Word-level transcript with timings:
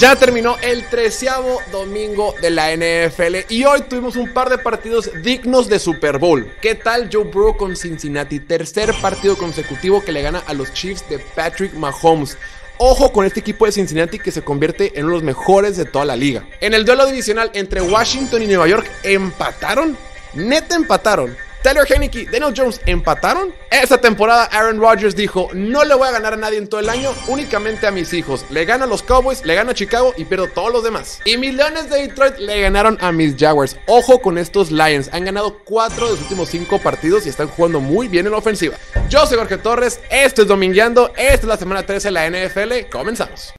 Ya 0.00 0.16
terminó 0.16 0.56
el 0.62 0.88
treceavo 0.88 1.60
domingo 1.70 2.34
de 2.40 2.48
la 2.48 2.74
NFL 2.74 3.52
y 3.52 3.64
hoy 3.64 3.82
tuvimos 3.82 4.16
un 4.16 4.32
par 4.32 4.48
de 4.48 4.56
partidos 4.56 5.10
dignos 5.22 5.68
de 5.68 5.78
Super 5.78 6.16
Bowl. 6.16 6.50
¿Qué 6.62 6.74
tal 6.74 7.10
Joe 7.12 7.24
Burrow 7.24 7.54
con 7.54 7.76
Cincinnati? 7.76 8.40
Tercer 8.40 8.94
partido 9.02 9.36
consecutivo 9.36 10.02
que 10.02 10.12
le 10.12 10.22
gana 10.22 10.42
a 10.46 10.54
los 10.54 10.72
Chiefs 10.72 11.06
de 11.10 11.18
Patrick 11.18 11.74
Mahomes. 11.74 12.38
Ojo 12.78 13.12
con 13.12 13.26
este 13.26 13.40
equipo 13.40 13.66
de 13.66 13.72
Cincinnati 13.72 14.18
que 14.18 14.32
se 14.32 14.40
convierte 14.40 14.98
en 14.98 15.04
uno 15.04 15.16
de 15.16 15.16
los 15.16 15.22
mejores 15.22 15.76
de 15.76 15.84
toda 15.84 16.06
la 16.06 16.16
liga. 16.16 16.48
En 16.62 16.72
el 16.72 16.86
duelo 16.86 17.04
divisional 17.04 17.50
entre 17.52 17.82
Washington 17.82 18.40
y 18.40 18.46
Nueva 18.46 18.68
York, 18.68 18.90
¿empataron? 19.02 19.98
Neta 20.32 20.76
empataron. 20.76 21.36
Taylor 21.62 21.86
Heineke, 21.86 22.24
Daniel 22.30 22.54
Jones 22.56 22.80
empataron. 22.86 23.54
Esta 23.70 23.98
temporada 23.98 24.44
Aaron 24.44 24.80
Rodgers 24.80 25.14
dijo, 25.14 25.48
no 25.52 25.84
le 25.84 25.94
voy 25.94 26.08
a 26.08 26.12
ganar 26.12 26.32
a 26.32 26.36
nadie 26.36 26.58
en 26.58 26.68
todo 26.68 26.80
el 26.80 26.88
año, 26.88 27.12
únicamente 27.28 27.86
a 27.86 27.90
mis 27.90 28.12
hijos. 28.14 28.46
Le 28.50 28.64
gano 28.64 28.84
a 28.84 28.86
los 28.86 29.02
Cowboys, 29.02 29.44
le 29.44 29.54
gano 29.54 29.72
a 29.72 29.74
Chicago 29.74 30.14
y 30.16 30.24
pierdo 30.24 30.48
todos 30.48 30.72
los 30.72 30.82
demás. 30.82 31.20
Y 31.24 31.36
mis 31.36 31.54
Leones 31.54 31.90
de 31.90 32.08
Detroit 32.08 32.38
le 32.38 32.62
ganaron 32.62 32.96
a 33.00 33.12
mis 33.12 33.36
Jaguars. 33.36 33.76
Ojo 33.86 34.20
con 34.20 34.38
estos 34.38 34.70
Lions, 34.70 35.10
han 35.12 35.24
ganado 35.24 35.58
cuatro 35.64 36.06
de 36.06 36.12
los 36.12 36.22
últimos 36.22 36.48
cinco 36.48 36.78
partidos 36.78 37.26
y 37.26 37.28
están 37.28 37.48
jugando 37.48 37.80
muy 37.80 38.08
bien 38.08 38.26
en 38.26 38.32
la 38.32 38.38
ofensiva. 38.38 38.76
Yo 39.08 39.26
soy 39.26 39.36
Jorge 39.36 39.58
Torres, 39.58 40.00
esto 40.10 40.42
es 40.42 40.48
Domingueando, 40.48 41.12
esta 41.16 41.34
es 41.34 41.44
la 41.44 41.56
semana 41.56 41.84
13 41.84 42.08
de 42.08 42.12
la 42.12 42.30
NFL, 42.30 42.90
comenzamos. 42.90 43.52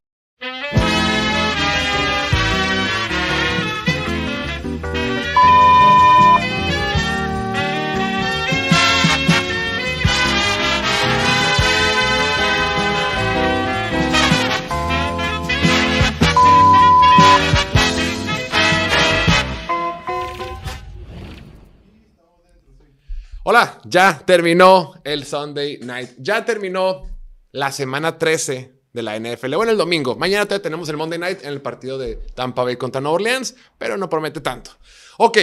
Hola, 23.43 23.81
ya 23.85 24.21
terminó 24.23 24.93
el 25.03 25.25
Sunday 25.25 25.79
Night. 25.79 26.11
Ya 26.20 26.45
terminó 26.45 27.07
la 27.51 27.71
semana 27.71 28.20
13 28.20 28.71
de 28.93 29.01
la 29.01 29.17
NFL. 29.20 29.55
Bueno, 29.55 29.71
el 29.71 29.79
domingo. 29.79 30.15
Mañana 30.15 30.45
tenemos 30.45 30.87
el 30.89 30.98
Monday 30.98 31.17
Night 31.17 31.39
en 31.41 31.49
el 31.49 31.59
partido 31.59 31.98
de 31.98 32.17
Tampa 32.35 32.63
Bay 32.63 32.77
contra 32.77 33.01
Nueva 33.01 33.15
Orleans, 33.15 33.55
pero 33.79 33.98
no 33.98 34.09
promete 34.11 34.41
tanto. 34.41 34.70
Ok, 35.17 35.39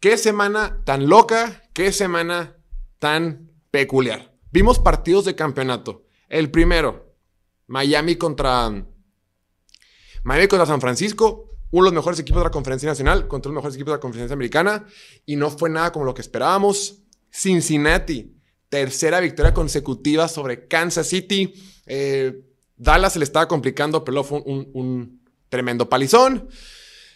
qué 0.00 0.16
semana 0.16 0.80
tan 0.84 1.10
loca, 1.10 1.62
qué 1.74 1.92
semana 1.92 2.56
tan 2.98 3.50
peculiar. 3.70 4.32
Vimos 4.50 4.78
partidos 4.78 5.26
de 5.26 5.34
campeonato. 5.34 6.06
El 6.30 6.50
primero, 6.50 7.14
Miami 7.66 8.16
contra 8.16 8.70
Miami 10.22 10.48
contra 10.48 10.64
San 10.64 10.80
Francisco, 10.80 11.50
uno 11.70 11.84
de 11.84 11.90
los 11.90 12.02
mejores 12.02 12.18
equipos 12.18 12.40
de 12.40 12.44
la 12.44 12.50
Conferencia 12.50 12.88
Nacional 12.88 13.28
contra 13.28 13.50
los 13.50 13.56
mejores 13.56 13.74
equipos 13.74 13.92
de 13.92 13.96
la 13.98 14.00
Conferencia 14.00 14.32
Americana 14.32 14.86
y 15.26 15.36
no 15.36 15.50
fue 15.50 15.68
nada 15.68 15.92
como 15.92 16.06
lo 16.06 16.14
que 16.14 16.22
esperábamos. 16.22 17.01
Cincinnati, 17.32 18.30
tercera 18.68 19.20
victoria 19.20 19.54
consecutiva 19.54 20.28
sobre 20.28 20.68
Kansas 20.68 21.08
City. 21.08 21.54
Eh, 21.86 22.44
Dallas 22.76 23.16
le 23.16 23.24
estaba 23.24 23.48
complicando, 23.48 24.04
pero 24.04 24.22
fue 24.22 24.42
un, 24.44 25.22
tremendo 25.48 25.88
palizón. 25.88 26.48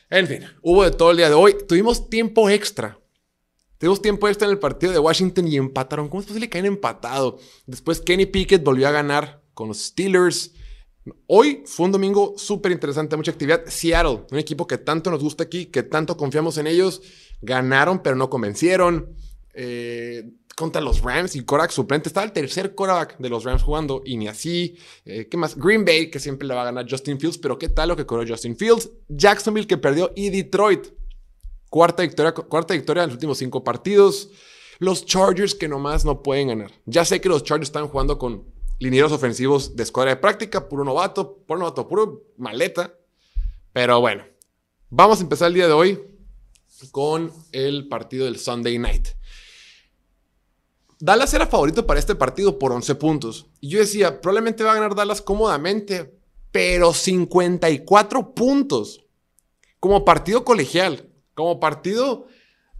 En 0.08 0.26
fin, 0.26 0.44
hubo 0.62 0.84
de 0.84 0.90
todo 0.90 1.10
el 1.10 1.18
día 1.18 1.28
de 1.28 1.34
hoy. 1.34 1.56
Tuvimos 1.68 2.08
tiempo 2.08 2.48
extra. 2.48 2.98
Tuvimos 3.78 4.00
tiempo 4.00 4.26
extra 4.28 4.46
en 4.46 4.52
el 4.52 4.58
partido 4.58 4.92
de 4.92 4.98
Washington 4.98 5.48
y 5.48 5.56
empataron. 5.56 6.08
¿Cómo 6.08 6.20
es 6.20 6.26
posible 6.26 6.48
que 6.48 6.58
hayan 6.58 6.72
empatado? 6.72 7.38
Después 7.66 8.00
Kenny 8.00 8.26
Pickett 8.26 8.64
volvió 8.64 8.88
a 8.88 8.92
ganar 8.92 9.42
con 9.52 9.68
los 9.68 9.78
Steelers. 9.78 10.52
Hoy 11.26 11.62
fue 11.66 11.86
un 11.86 11.92
domingo 11.92 12.34
súper 12.36 12.72
interesante, 12.72 13.16
mucha 13.16 13.32
actividad. 13.32 13.64
Seattle, 13.66 14.24
un 14.30 14.38
equipo 14.38 14.66
que 14.66 14.78
tanto 14.78 15.10
nos 15.10 15.22
gusta 15.22 15.44
aquí, 15.44 15.66
que 15.66 15.82
tanto 15.82 16.16
confiamos 16.16 16.58
en 16.58 16.66
ellos, 16.66 17.02
ganaron 17.42 18.02
pero 18.02 18.16
no 18.16 18.30
convencieron. 18.30 19.14
Eh, 19.58 20.22
contra 20.54 20.80
los 20.80 21.02
Rams 21.02 21.36
y 21.36 21.44
Korak 21.44 21.70
suplente. 21.70 22.08
Estaba 22.08 22.24
el 22.24 22.32
tercer 22.32 22.74
Korak 22.74 23.18
de 23.18 23.28
los 23.28 23.44
Rams 23.44 23.62
jugando 23.62 24.02
y 24.04 24.16
ni 24.16 24.26
así. 24.26 24.76
Eh, 25.04 25.28
¿Qué 25.30 25.36
más? 25.36 25.56
Green 25.56 25.84
Bay, 25.84 26.10
que 26.10 26.18
siempre 26.18 26.48
le 26.48 26.54
va 26.54 26.62
a 26.62 26.66
ganar 26.66 26.86
Justin 26.88 27.20
Fields, 27.20 27.38
pero 27.38 27.58
¿qué 27.58 27.68
tal 27.68 27.90
lo 27.90 27.96
que 27.96 28.06
corrió 28.06 28.32
Justin 28.34 28.56
Fields? 28.56 28.90
Jacksonville, 29.08 29.66
que 29.66 29.76
perdió, 29.76 30.12
y 30.16 30.30
Detroit. 30.30 30.86
Cuarta 31.68 32.02
victoria, 32.02 32.32
cuarta 32.32 32.72
victoria 32.72 33.02
en 33.02 33.10
los 33.10 33.14
últimos 33.16 33.38
cinco 33.38 33.62
partidos. 33.62 34.30
Los 34.78 35.04
Chargers, 35.04 35.54
que 35.54 35.68
nomás 35.68 36.04
no 36.04 36.22
pueden 36.22 36.48
ganar. 36.48 36.70
Ya 36.86 37.04
sé 37.04 37.20
que 37.20 37.28
los 37.28 37.44
Chargers 37.44 37.68
están 37.68 37.88
jugando 37.88 38.18
con 38.18 38.44
linieros 38.78 39.12
ofensivos 39.12 39.76
de 39.76 39.82
escuadra 39.82 40.12
de 40.12 40.20
práctica, 40.20 40.68
puro 40.68 40.84
novato, 40.84 41.38
puro 41.46 41.60
novato, 41.60 41.86
puro 41.86 42.24
maleta. 42.38 42.94
Pero 43.74 44.00
bueno, 44.00 44.24
vamos 44.88 45.18
a 45.18 45.22
empezar 45.22 45.48
el 45.48 45.54
día 45.54 45.66
de 45.66 45.72
hoy 45.74 46.00
con 46.92 47.32
el 47.52 47.88
partido 47.88 48.24
del 48.24 48.38
Sunday 48.38 48.78
Night. 48.78 49.08
Dallas 50.98 51.34
era 51.34 51.46
favorito 51.46 51.86
para 51.86 52.00
este 52.00 52.14
partido 52.14 52.58
por 52.58 52.72
11 52.72 52.94
puntos. 52.94 53.46
Y 53.60 53.68
yo 53.68 53.78
decía, 53.78 54.20
probablemente 54.20 54.64
va 54.64 54.72
a 54.72 54.76
ganar 54.76 54.94
Dallas 54.94 55.20
cómodamente, 55.20 56.18
pero 56.50 56.92
54 56.92 58.34
puntos. 58.34 59.04
Como 59.78 60.04
partido 60.04 60.44
colegial, 60.44 61.10
como 61.34 61.60
partido, 61.60 62.26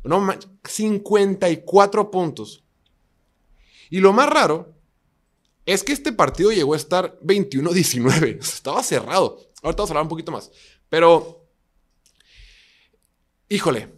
no 0.03 0.27
54 0.65 2.11
puntos. 2.11 2.65
Y 3.91 4.01
lo 4.01 4.13
más 4.13 4.31
raro 4.31 4.75
es 5.67 5.83
que 5.83 5.93
este 5.93 6.13
partido 6.13 6.53
llegó 6.53 6.75
a 6.75 6.79
estar 6.79 7.19
21-19. 7.21 8.39
Estaba 8.41 8.83
cerrado. 8.83 9.39
Ahorita 9.63 9.83
vamos 9.83 9.91
a 9.91 9.93
hablar 9.93 10.03
un 10.05 10.09
poquito 10.09 10.33
más. 10.33 10.51
Pero, 10.89 11.45
híjole, 13.49 13.96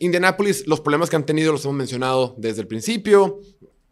Indianapolis, 0.00 0.66
los 0.66 0.80
problemas 0.80 1.10
que 1.10 1.16
han 1.16 1.26
tenido 1.26 1.52
los 1.52 1.64
hemos 1.64 1.76
mencionado 1.76 2.34
desde 2.38 2.62
el 2.62 2.66
principio. 2.66 3.40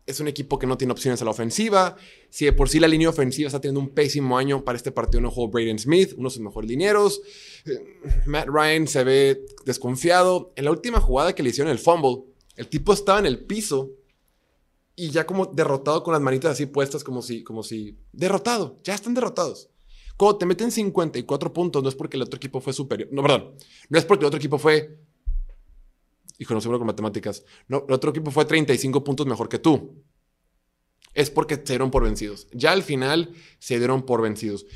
Es 0.07 0.21
un 0.21 0.29
equipo 0.29 0.59
que 0.59 0.69
no 0.69 0.79
tiene 0.79 0.93
opciones 0.93 1.21
a 1.21 1.25
la 1.25 1.33
ofensiva. 1.33 1.97
Si 2.31 2.45
de 2.45 2.53
por 2.53 2.69
sí 2.69 2.79
la 2.79 2.87
línea 2.87 3.09
ofensiva 3.09 3.49
está 3.49 3.61
teniendo 3.61 3.81
un 3.81 3.89
pésimo 3.89 4.39
año 4.39 4.65
para 4.65 4.77
este 4.77 4.93
partido, 4.93 5.21
no 5.21 5.31
jugó 5.31 5.49
Braden 5.49 5.81
Smith, 5.81 6.13
uno 6.17 6.29
de 6.29 6.35
sus 6.35 6.43
mejores 6.43 6.71
linieros. 6.71 7.21
Eh, 7.65 7.99
Matt 8.27 8.47
Ryan 8.47 8.87
se 8.87 9.03
ve 9.03 9.47
desconfiado. 9.65 10.53
En 10.55 10.65
la 10.65 10.71
última 10.71 11.01
jugada 11.01 11.35
que 11.35 11.43
le 11.43 11.51
hicieron 11.51 11.73
el 11.73 11.81
fumble, 11.81 12.23
el 12.55 12.69
tipo 12.69 12.93
estaba 12.93 13.19
en 13.19 13.27
el 13.27 13.45
piso 13.45 13.91
y 14.97 15.11
ya 15.11 15.27
como 15.27 15.47
derrotado 15.47 16.03
con 16.03 16.13
las 16.13 16.23
manitas 16.23 16.53
así 16.53 16.67
puestas, 16.67 17.05
como 17.05 17.21
si, 17.21 17.45
como 17.45 17.63
si, 17.63 17.99
derrotado, 18.13 18.77
ya 18.83 18.95
están 18.95 19.15
derrotados. 19.15 19.69
Cuando 20.17 20.39
te 20.39 20.47
meten 20.47 20.71
54 20.71 21.53
puntos, 21.53 21.83
no 21.83 21.91
es 21.91 21.95
porque 21.95 22.17
el 22.17 22.23
otro 22.23 22.39
equipo 22.39 22.61
fue 22.61 22.73
superior, 22.73 23.11
no, 23.13 23.23
perdón, 23.23 23.55
no 23.91 23.99
es 23.99 24.05
porque 24.07 24.25
el 24.25 24.29
otro 24.29 24.39
equipo 24.39 24.57
fue 24.57 24.99
hijo, 26.39 26.55
no 26.55 26.61
seguro 26.61 26.79
con 26.79 26.87
matemáticas. 26.87 27.45
No, 27.69 27.85
el 27.87 27.95
otro 27.95 28.11
equipo 28.11 28.31
fue 28.31 28.45
35 28.45 29.05
puntos 29.05 29.27
mejor 29.27 29.49
que 29.49 29.59
tú. 29.59 30.03
Es 31.15 31.31
porque 31.31 31.57
se 31.57 31.63
dieron 31.65 31.91
por 31.91 32.05
vencidos. 32.05 32.47
Ya 32.53 32.73
al 32.73 32.83
final 32.83 33.33
se 33.59 33.79
dieron 33.79 34.03
por 34.05 34.23
vencidos. 34.23 34.67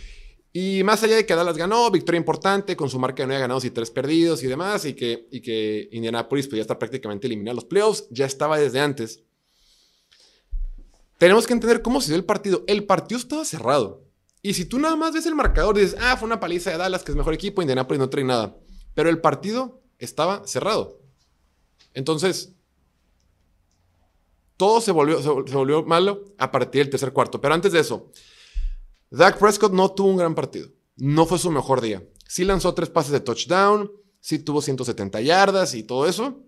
Y 0.53 0.83
más 0.83 1.03
allá 1.03 1.17
de 1.17 1.27
que 1.27 1.35
Dallas 1.35 1.57
ganó, 1.57 1.91
victoria 1.91 2.19
importante 2.19 2.75
con 2.77 2.91
su 2.91 2.99
marca 2.99 3.23
de 3.23 3.29
9 3.29 3.41
ganados 3.41 3.65
y 3.65 3.71
3 3.71 3.91
perdidos 3.91 4.43
y 4.43 4.49
demás, 4.49 4.85
y 4.85 4.95
que, 4.95 5.29
y 5.31 5.41
que 5.41 5.89
Indianapolis 5.93 6.49
pues, 6.49 6.57
ya 6.57 6.63
está 6.63 6.79
prácticamente 6.79 7.29
eliminado 7.29 7.55
los 7.55 7.65
playoffs, 7.65 8.07
ya 8.11 8.27
estaba 8.27 8.59
desde 8.59 8.81
antes. 8.81 9.23
Tenemos 11.19 11.47
que 11.47 11.53
entender 11.53 11.83
cómo 11.83 12.01
se 12.01 12.09
dio 12.09 12.17
el 12.17 12.25
partido. 12.25 12.65
El 12.67 12.85
partido 12.85 13.19
estaba 13.19 13.45
cerrado. 13.45 14.07
Y 14.43 14.55
si 14.55 14.65
tú 14.65 14.79
nada 14.79 14.97
más 14.97 15.13
ves 15.13 15.27
el 15.27 15.35
marcador, 15.35 15.77
dices, 15.77 15.97
ah, 16.01 16.17
fue 16.17 16.27
una 16.27 16.41
paliza 16.41 16.71
de 16.71 16.79
Dallas, 16.79 17.05
que 17.05 17.13
es 17.13 17.17
mejor 17.17 17.35
equipo, 17.35 17.61
Indianapolis 17.61 18.01
no 18.01 18.09
trae 18.09 18.25
nada. 18.25 18.57
Pero 18.95 19.11
el 19.11 19.21
partido 19.21 19.83
estaba 19.99 20.47
cerrado. 20.47 21.00
Entonces, 21.95 22.55
todo 24.57 24.81
se 24.81 24.93
volvió, 24.93 25.23
se, 25.23 25.29
volvió 25.29 25.83
malo 25.85 26.25
a 26.39 26.51
partir 26.51 26.83
del 26.83 26.91
tercer 26.91 27.13
cuarto. 27.13 27.41
Pero 27.41 27.55
antes 27.55 27.73
de 27.73 27.81
eso, 27.81 28.11
Dak 29.11 29.39
Prescott 29.39 29.73
no 29.73 29.91
tuvo 29.93 30.11
un 30.11 30.19
gran 30.19 30.35
partido. 30.35 30.69
No 30.97 31.25
fue 31.25 31.39
su 31.39 31.51
mejor 31.51 31.81
día. 31.81 32.07
Sí 32.29 32.45
lanzó 32.45 32.75
tres 32.75 32.91
pases 32.91 33.13
de 33.13 33.21
touchdown, 33.21 33.91
sí 34.21 34.39
tuvo 34.39 34.61
170 34.61 35.21
yardas 35.23 35.75
y 35.75 35.83
todo 35.83 36.07
eso, 36.07 36.45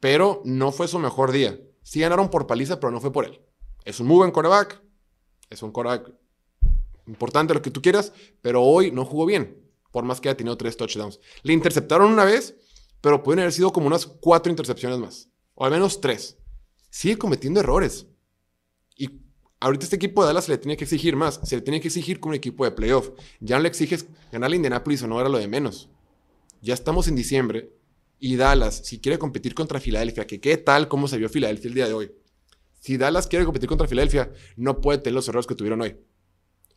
pero 0.00 0.40
no 0.44 0.72
fue 0.72 0.88
su 0.88 0.98
mejor 0.98 1.32
día. 1.32 1.60
Sí 1.82 2.00
ganaron 2.00 2.30
por 2.30 2.46
paliza, 2.46 2.80
pero 2.80 2.90
no 2.90 3.00
fue 3.00 3.12
por 3.12 3.26
él. 3.26 3.40
Es 3.84 4.00
un 4.00 4.06
muy 4.06 4.16
buen 4.16 4.30
coreback, 4.30 4.82
es 5.50 5.62
un 5.62 5.70
coreback 5.70 6.10
importante, 7.06 7.54
lo 7.54 7.62
que 7.62 7.70
tú 7.70 7.82
quieras, 7.82 8.12
pero 8.40 8.62
hoy 8.62 8.90
no 8.90 9.04
jugó 9.04 9.26
bien, 9.26 9.62
por 9.90 10.04
más 10.04 10.20
que 10.20 10.28
haya 10.28 10.36
tenido 10.36 10.56
tres 10.56 10.76
touchdowns. 10.76 11.20
Le 11.42 11.52
interceptaron 11.52 12.10
una 12.10 12.24
vez 12.24 12.56
pero 13.00 13.22
pueden 13.22 13.40
haber 13.40 13.52
sido 13.52 13.72
como 13.72 13.86
unas 13.86 14.06
cuatro 14.06 14.50
intercepciones 14.50 14.98
más, 14.98 15.28
o 15.54 15.64
al 15.64 15.70
menos 15.70 16.00
tres. 16.00 16.36
Sigue 16.90 17.18
cometiendo 17.18 17.60
errores. 17.60 18.06
Y 18.96 19.20
ahorita 19.60 19.84
este 19.84 19.96
equipo 19.96 20.22
de 20.22 20.28
Dallas 20.28 20.44
se 20.44 20.52
le 20.52 20.58
tiene 20.58 20.76
que 20.76 20.84
exigir 20.84 21.16
más, 21.16 21.40
se 21.44 21.56
le 21.56 21.62
tiene 21.62 21.80
que 21.80 21.88
exigir 21.88 22.20
como 22.20 22.30
un 22.30 22.36
equipo 22.36 22.64
de 22.64 22.72
playoff. 22.72 23.10
Ya 23.40 23.56
no 23.56 23.62
le 23.62 23.68
exiges 23.68 24.06
ganar 24.32 24.50
a 24.50 24.54
Indianapolis 24.54 25.02
o 25.02 25.06
no 25.06 25.20
era 25.20 25.28
lo 25.28 25.38
de 25.38 25.48
menos. 25.48 25.88
Ya 26.60 26.74
estamos 26.74 27.08
en 27.08 27.16
diciembre 27.16 27.72
y 28.18 28.36
Dallas, 28.36 28.82
si 28.84 29.00
quiere 29.00 29.18
competir 29.18 29.54
contra 29.54 29.80
Filadelfia, 29.80 30.26
que 30.26 30.40
qué 30.40 30.58
tal 30.58 30.88
cómo 30.88 31.08
se 31.08 31.16
vio 31.16 31.28
Filadelfia 31.28 31.68
el 31.68 31.74
día 31.74 31.86
de 31.86 31.94
hoy. 31.94 32.12
Si 32.80 32.96
Dallas 32.96 33.26
quiere 33.26 33.44
competir 33.44 33.68
contra 33.68 33.86
Filadelfia, 33.86 34.32
no 34.56 34.80
puede 34.80 34.98
tener 34.98 35.14
los 35.14 35.28
errores 35.28 35.46
que 35.46 35.54
tuvieron 35.54 35.80
hoy. 35.80 35.96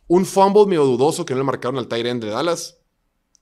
Un 0.07 0.25
fumble 0.25 0.65
medio 0.65 0.85
dudoso 0.85 1.25
que 1.25 1.33
no 1.33 1.39
le 1.39 1.45
marcaron 1.45 1.77
al 1.77 1.87
tight 1.87 2.05
end 2.05 2.23
de 2.23 2.29
Dallas 2.29 2.82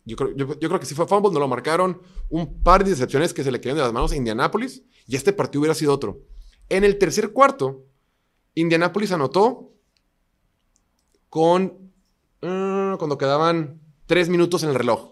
Yo 0.05 0.15
creo, 0.15 0.35
yo, 0.35 0.47
creo 0.57 0.79
que 0.79 0.85
sí 0.85 0.95
fue 0.95 1.07
fumble, 1.07 1.31
no 1.31 1.39
lo 1.39 1.47
marcaron. 1.47 2.01
Un 2.29 2.61
par 2.63 2.83
de 2.83 2.89
decepciones 2.89 3.33
que 3.33 3.43
se 3.43 3.51
le 3.51 3.61
quedaron 3.61 3.77
de 3.77 3.83
las 3.83 3.93
manos 3.93 4.11
a 4.11 4.15
Indianapolis 4.15 4.83
y 5.07 5.15
este 5.15 5.33
partido 5.33 5.61
hubiera 5.61 5.75
sido 5.75 5.93
otro. 5.93 6.21
En 6.69 6.83
el 6.83 6.97
tercer 6.97 7.33
cuarto, 7.33 7.85
Indianapolis 8.55 9.11
anotó 9.11 9.73
con. 11.29 11.91
uh, 12.41 12.97
cuando 12.97 13.17
quedaban 13.17 13.81
tres 14.05 14.29
minutos 14.29 14.63
en 14.63 14.69
el 14.69 14.75
reloj. 14.75 15.11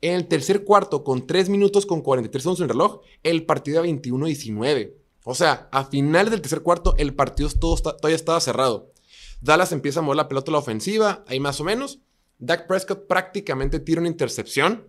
En 0.00 0.14
el 0.14 0.28
tercer 0.28 0.64
cuarto, 0.64 1.04
con 1.04 1.26
3 1.26 1.48
minutos 1.48 1.86
con 1.86 2.02
43 2.02 2.42
segundos 2.42 2.60
en 2.60 2.64
el 2.64 2.70
reloj, 2.70 3.00
el 3.22 3.46
partido 3.46 3.82
era 3.82 3.92
21-19. 3.92 4.94
O 5.24 5.34
sea, 5.34 5.68
a 5.70 5.84
final 5.84 6.30
del 6.30 6.40
tercer 6.40 6.62
cuarto, 6.62 6.94
el 6.98 7.14
partido 7.14 7.48
todo 7.50 7.76
todavía 7.76 8.16
estaba 8.16 8.40
cerrado. 8.40 8.92
Dallas 9.40 9.72
empieza 9.72 10.00
a 10.00 10.02
mover 10.02 10.16
la 10.16 10.28
pelota 10.28 10.50
a 10.50 10.52
la 10.52 10.58
ofensiva, 10.58 11.24
ahí 11.28 11.40
más 11.40 11.60
o 11.60 11.64
menos. 11.64 12.00
Dak 12.44 12.66
Prescott 12.66 13.06
prácticamente 13.06 13.78
tira 13.78 14.00
una 14.00 14.08
intercepción, 14.08 14.84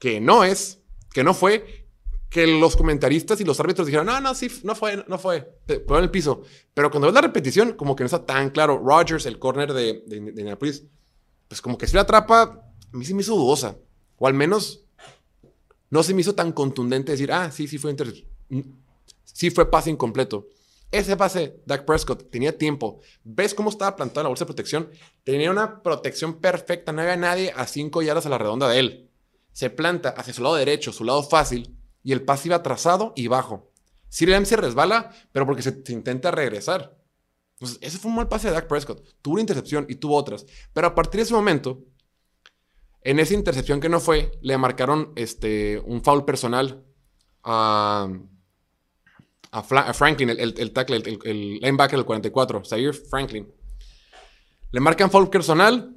que 0.00 0.20
no 0.20 0.42
es, 0.42 0.80
que 1.12 1.22
no 1.22 1.32
fue, 1.32 1.86
que 2.28 2.44
los 2.48 2.76
comentaristas 2.76 3.40
y 3.40 3.44
los 3.44 3.60
árbitros 3.60 3.86
dijeron, 3.86 4.06
no, 4.06 4.20
no, 4.20 4.34
sí, 4.34 4.50
no 4.64 4.74
fue, 4.74 5.04
no 5.06 5.16
fue, 5.16 5.42
pegó 5.64 5.98
en 5.98 6.04
el 6.04 6.10
piso. 6.10 6.42
Pero 6.74 6.90
cuando 6.90 7.06
ves 7.06 7.14
la 7.14 7.20
repetición, 7.20 7.74
como 7.74 7.94
que 7.94 8.02
no 8.02 8.06
está 8.06 8.26
tan 8.26 8.50
claro. 8.50 8.82
Rogers, 8.84 9.26
el 9.26 9.38
corner 9.38 9.72
de, 9.72 10.02
de, 10.06 10.56
pues 10.56 11.62
como 11.62 11.78
que 11.78 11.86
si 11.86 11.94
la 11.94 12.02
atrapa, 12.02 12.42
a 12.42 12.96
mí 12.96 13.04
sí 13.04 13.14
me 13.14 13.22
hizo 13.22 13.36
dudosa. 13.36 13.76
O 14.18 14.26
al 14.26 14.34
menos 14.34 14.84
no 15.88 16.02
se 16.02 16.14
me 16.14 16.22
hizo 16.22 16.34
tan 16.34 16.50
contundente 16.50 17.12
decir, 17.12 17.32
ah, 17.32 17.52
sí, 17.52 17.68
sí 17.68 17.78
fue 17.78 17.92
intercepción. 17.92 18.28
Sí 19.22 19.50
fue 19.50 19.70
pase 19.70 19.90
incompleto. 19.90 20.48
Ese 20.90 21.16
pase, 21.16 21.60
Dak 21.66 21.84
Prescott, 21.84 22.30
tenía 22.30 22.56
tiempo. 22.56 23.00
¿Ves 23.22 23.54
cómo 23.54 23.70
estaba 23.70 23.94
plantado 23.94 24.24
la 24.24 24.28
bolsa 24.28 24.44
de 24.44 24.48
protección? 24.48 24.90
Tenía 25.22 25.50
una 25.50 25.82
protección 25.82 26.40
perfecta. 26.40 26.92
No 26.92 27.02
había 27.02 27.16
nadie 27.16 27.52
a 27.54 27.66
5 27.66 28.02
yardas 28.02 28.26
a 28.26 28.28
la 28.28 28.38
redonda 28.38 28.68
de 28.68 28.78
él. 28.80 29.10
Se 29.52 29.70
planta 29.70 30.10
hacia 30.10 30.34
su 30.34 30.42
lado 30.42 30.56
derecho, 30.56 30.92
su 30.92 31.04
lado 31.04 31.22
fácil, 31.22 31.76
y 32.02 32.12
el 32.12 32.22
pase 32.22 32.48
iba 32.48 32.62
trazado 32.62 33.12
y 33.14 33.28
bajo. 33.28 33.70
Siri 34.08 34.44
se 34.44 34.56
resbala, 34.56 35.12
pero 35.30 35.46
porque 35.46 35.62
se, 35.62 35.84
se 35.84 35.92
intenta 35.92 36.32
regresar. 36.32 36.96
Entonces, 37.54 37.78
ese 37.82 37.98
fue 37.98 38.10
un 38.10 38.16
mal 38.16 38.28
pase 38.28 38.48
de 38.48 38.54
Dak 38.54 38.66
Prescott. 38.66 39.06
Tuvo 39.22 39.34
una 39.34 39.42
intercepción 39.42 39.86
y 39.88 39.96
tuvo 39.96 40.16
otras. 40.16 40.46
Pero 40.72 40.88
a 40.88 40.94
partir 40.94 41.18
de 41.18 41.22
ese 41.22 41.34
momento, 41.34 41.84
en 43.02 43.20
esa 43.20 43.34
intercepción 43.34 43.80
que 43.80 43.88
no 43.88 44.00
fue, 44.00 44.32
le 44.42 44.58
marcaron 44.58 45.12
este, 45.14 45.78
un 45.78 46.02
foul 46.02 46.24
personal 46.24 46.84
a, 47.44 48.08
a, 49.52 49.62
Franklin, 49.94 50.30
el, 50.30 50.72
tackle, 50.72 50.96
el, 51.24 51.60
linebacker 51.60 51.98
del 51.98 52.06
44, 52.06 52.64
Zaire 52.64 52.92
Franklin. 52.92 53.52
Le 54.70 54.80
marcan 54.80 55.10
foul 55.10 55.28
personal, 55.28 55.96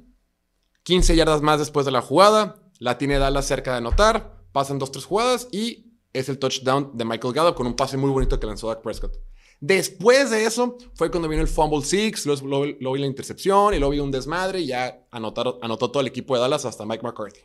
15 0.82 1.14
yardas 1.16 1.40
más 1.42 1.58
después 1.60 1.86
de 1.86 1.92
la 1.92 2.02
jugada, 2.02 2.56
la 2.80 2.98
tiene 2.98 3.18
Dallas 3.18 3.46
cerca 3.46 3.72
de 3.72 3.78
anotar, 3.78 4.42
pasan 4.52 4.78
dos, 4.78 4.90
tres 4.90 5.04
jugadas 5.04 5.48
y 5.52 5.92
es 6.12 6.28
el 6.28 6.38
touchdown 6.38 6.90
de 6.94 7.04
Michael 7.04 7.32
Gallup 7.34 7.54
con 7.54 7.66
un 7.66 7.74
pase 7.76 7.96
muy 7.96 8.10
bonito 8.10 8.38
que 8.40 8.46
lanzó 8.46 8.68
Dak 8.68 8.82
Prescott. 8.82 9.16
Después 9.60 10.30
de 10.30 10.44
eso 10.44 10.76
fue 10.94 11.10
cuando 11.10 11.28
vino 11.28 11.40
el 11.40 11.48
fumble 11.48 11.82
six, 11.82 12.26
luego, 12.26 12.46
luego- 12.46 12.76
luego 12.80 12.96
la 12.96 13.06
intercepción 13.06 13.72
y 13.72 13.78
luego 13.78 13.92
vi 13.92 14.00
un 14.00 14.10
desmadre 14.10 14.60
y 14.60 14.66
ya 14.66 15.06
anotaron- 15.12 15.58
anotó 15.62 15.90
todo 15.90 16.00
el 16.00 16.08
equipo 16.08 16.34
de 16.34 16.40
Dallas 16.40 16.64
hasta 16.64 16.84
Mike 16.84 17.02
McCarthy. 17.04 17.40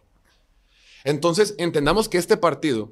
Entonces, 1.04 1.56
entendamos 1.60 2.10
que 2.10 2.18
este 2.18 2.36
partido 2.36 2.92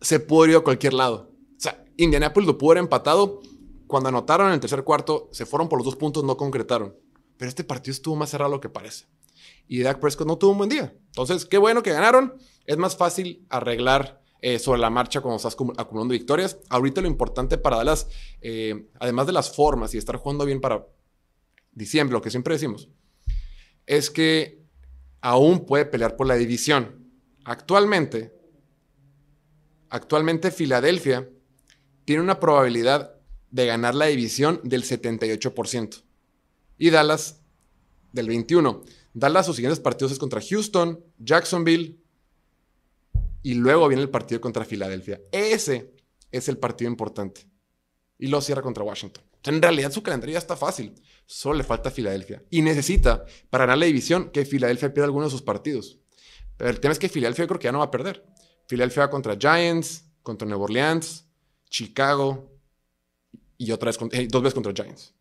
se 0.00 0.20
pudo 0.20 0.46
ido 0.46 0.58
a 0.58 0.64
cualquier 0.64 0.94
lado. 0.94 1.32
O 1.56 1.60
sea, 1.60 1.84
Indianapolis 1.96 2.46
lo 2.46 2.58
pudo 2.58 2.72
haber 2.72 2.82
empatado. 2.82 3.40
Cuando 3.86 4.08
anotaron 4.08 4.48
en 4.48 4.54
el 4.54 4.60
tercer 4.60 4.82
cuarto, 4.84 5.28
se 5.32 5.46
fueron 5.46 5.68
por 5.68 5.78
los 5.78 5.84
dos 5.86 5.96
puntos, 5.96 6.24
no 6.24 6.36
concretaron. 6.36 6.96
Pero 7.36 7.48
este 7.48 7.64
partido 7.64 7.92
estuvo 7.92 8.16
más 8.16 8.30
cerrado 8.30 8.50
de 8.50 8.56
lo 8.56 8.60
que 8.60 8.68
parece. 8.68 9.06
Y 9.68 9.80
Dak 9.80 10.00
Prescott 10.00 10.26
no 10.26 10.38
tuvo 10.38 10.52
un 10.52 10.58
buen 10.58 10.70
día. 10.70 10.94
Entonces, 11.06 11.44
qué 11.44 11.58
bueno 11.58 11.82
que 11.82 11.92
ganaron. 11.92 12.34
Es 12.66 12.76
más 12.78 12.96
fácil 12.96 13.46
arreglar 13.48 14.22
eh, 14.40 14.58
sobre 14.58 14.80
la 14.80 14.90
marcha 14.90 15.20
cuando 15.20 15.36
estás 15.36 15.54
cum- 15.56 15.72
acumulando 15.76 16.12
victorias. 16.12 16.58
Ahorita 16.68 17.00
lo 17.00 17.06
importante 17.08 17.58
para 17.58 17.76
Dallas, 17.76 18.08
eh, 18.40 18.88
además 19.00 19.26
de 19.26 19.32
las 19.32 19.54
formas 19.54 19.94
y 19.94 19.98
estar 19.98 20.16
jugando 20.16 20.44
bien 20.44 20.60
para 20.60 20.86
diciembre, 21.72 22.14
lo 22.14 22.22
que 22.22 22.30
siempre 22.30 22.54
decimos, 22.54 22.88
es 23.86 24.10
que 24.10 24.64
aún 25.20 25.64
puede 25.66 25.84
pelear 25.86 26.16
por 26.16 26.26
la 26.26 26.34
división. 26.36 27.10
Actualmente, 27.44 28.35
actualmente 29.96 30.50
Filadelfia 30.50 31.28
tiene 32.04 32.22
una 32.22 32.38
probabilidad 32.38 33.16
de 33.50 33.66
ganar 33.66 33.94
la 33.94 34.06
división 34.06 34.60
del 34.62 34.84
78% 34.84 36.02
y 36.78 36.90
Dallas 36.90 37.40
del 38.12 38.28
21%. 38.28 38.84
Dallas 39.14 39.46
sus 39.46 39.56
siguientes 39.56 39.80
partidos 39.80 40.12
es 40.12 40.18
contra 40.18 40.42
Houston, 40.42 41.02
Jacksonville 41.18 41.98
y 43.42 43.54
luego 43.54 43.88
viene 43.88 44.02
el 44.02 44.10
partido 44.10 44.40
contra 44.40 44.64
Filadelfia. 44.64 45.20
Ese 45.32 45.94
es 46.30 46.48
el 46.48 46.58
partido 46.58 46.90
importante. 46.90 47.48
Y 48.18 48.26
lo 48.26 48.40
cierra 48.40 48.62
contra 48.62 48.84
Washington. 48.84 49.24
En 49.44 49.62
realidad 49.62 49.92
su 49.92 50.02
calendario 50.02 50.34
ya 50.34 50.38
está 50.38 50.56
fácil. 50.56 50.94
Solo 51.24 51.58
le 51.58 51.64
falta 51.64 51.90
Filadelfia. 51.90 52.42
Y 52.50 52.62
necesita, 52.62 53.24
para 53.48 53.64
ganar 53.64 53.78
la 53.78 53.86
división, 53.86 54.30
que 54.30 54.44
Filadelfia 54.44 54.92
pierda 54.92 55.06
alguno 55.06 55.26
de 55.26 55.30
sus 55.30 55.42
partidos. 55.42 55.98
Pero 56.56 56.70
el 56.70 56.80
tema 56.80 56.92
es 56.92 56.98
que 56.98 57.08
Filadelfia 57.08 57.44
yo 57.44 57.48
creo 57.48 57.60
que 57.60 57.64
ya 57.66 57.72
no 57.72 57.78
va 57.78 57.86
a 57.86 57.90
perder. 57.90 58.24
Filadelfia 58.66 59.08
contra 59.08 59.36
Giants, 59.36 60.04
contra 60.22 60.46
Nueva 60.46 60.64
Orleans, 60.64 61.24
Chicago 61.70 62.50
y 63.58 63.70
otra 63.70 63.90
vez, 63.90 63.98
eh, 64.12 64.28
dos 64.30 64.42
veces 64.42 64.54
contra 64.54 64.72
Giants. 64.72 65.14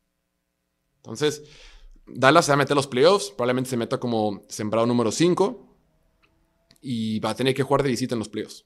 Entonces, 0.98 1.44
Dallas 2.08 2.46
se 2.46 2.52
va 2.52 2.56
a 2.56 2.58
meter 2.58 2.74
a 2.74 2.76
los 2.76 2.88
playoffs, 2.88 3.30
probablemente 3.30 3.70
se 3.70 3.78
meta 3.78 4.00
como 4.00 4.44
sembrado 4.48 4.86
número 4.86 5.12
5 5.12 5.78
y 6.82 7.20
va 7.20 7.32
a 7.32 7.36
tener 7.36 7.54
que 7.54 7.64
jugar 7.64 7.84
de 7.84 7.90
visita 7.90 8.16
en 8.16 8.20
los 8.20 8.30
playoffs. 8.30 8.66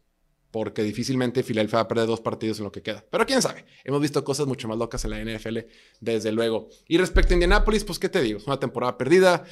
Porque 0.52 0.82
difícilmente 0.82 1.44
Filadelfia 1.44 1.78
va 1.78 1.84
a 1.84 1.88
perder 1.88 2.08
dos 2.08 2.22
partidos 2.22 2.58
en 2.58 2.66
lo 2.66 2.72
que 2.72 2.82
queda. 2.82 3.06
Pero 3.10 3.26
quién 3.26 3.42
sabe. 3.42 3.66
Hemos 3.84 4.02
visto 4.02 4.24
cosas 4.24 4.48
mucho 4.48 4.68
más 4.68 4.78
locas 4.78 5.06
en 5.06 5.12
la 5.12 5.20
NFL, 5.24 5.60
desde 6.00 6.32
luego. 6.32 6.70
Y 6.88 6.98
respecto 6.98 7.34
a 7.34 7.36
Indianapolis, 7.36 7.84
pues 7.84 8.00
qué 8.00 8.10
te 8.10 8.22
digo. 8.22 8.40
Es 8.40 8.48
una 8.48 8.60
temporada 8.60 8.98
perdida. 8.98 9.46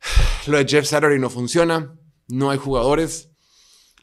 Lo 0.48 0.58
de 0.58 0.66
Jeff 0.66 0.86
Saturday 0.86 1.20
no 1.20 1.30
funciona. 1.30 1.96
No 2.26 2.50
hay 2.50 2.58
jugadores. 2.58 3.30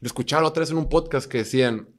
Lo 0.06 0.10
escuchaba 0.10 0.44
la 0.44 0.50
otra 0.50 0.62
vez 0.62 0.70
en 0.70 0.78
un 0.78 0.88
podcast 0.88 1.28
que 1.28 1.40
decían 1.40 1.90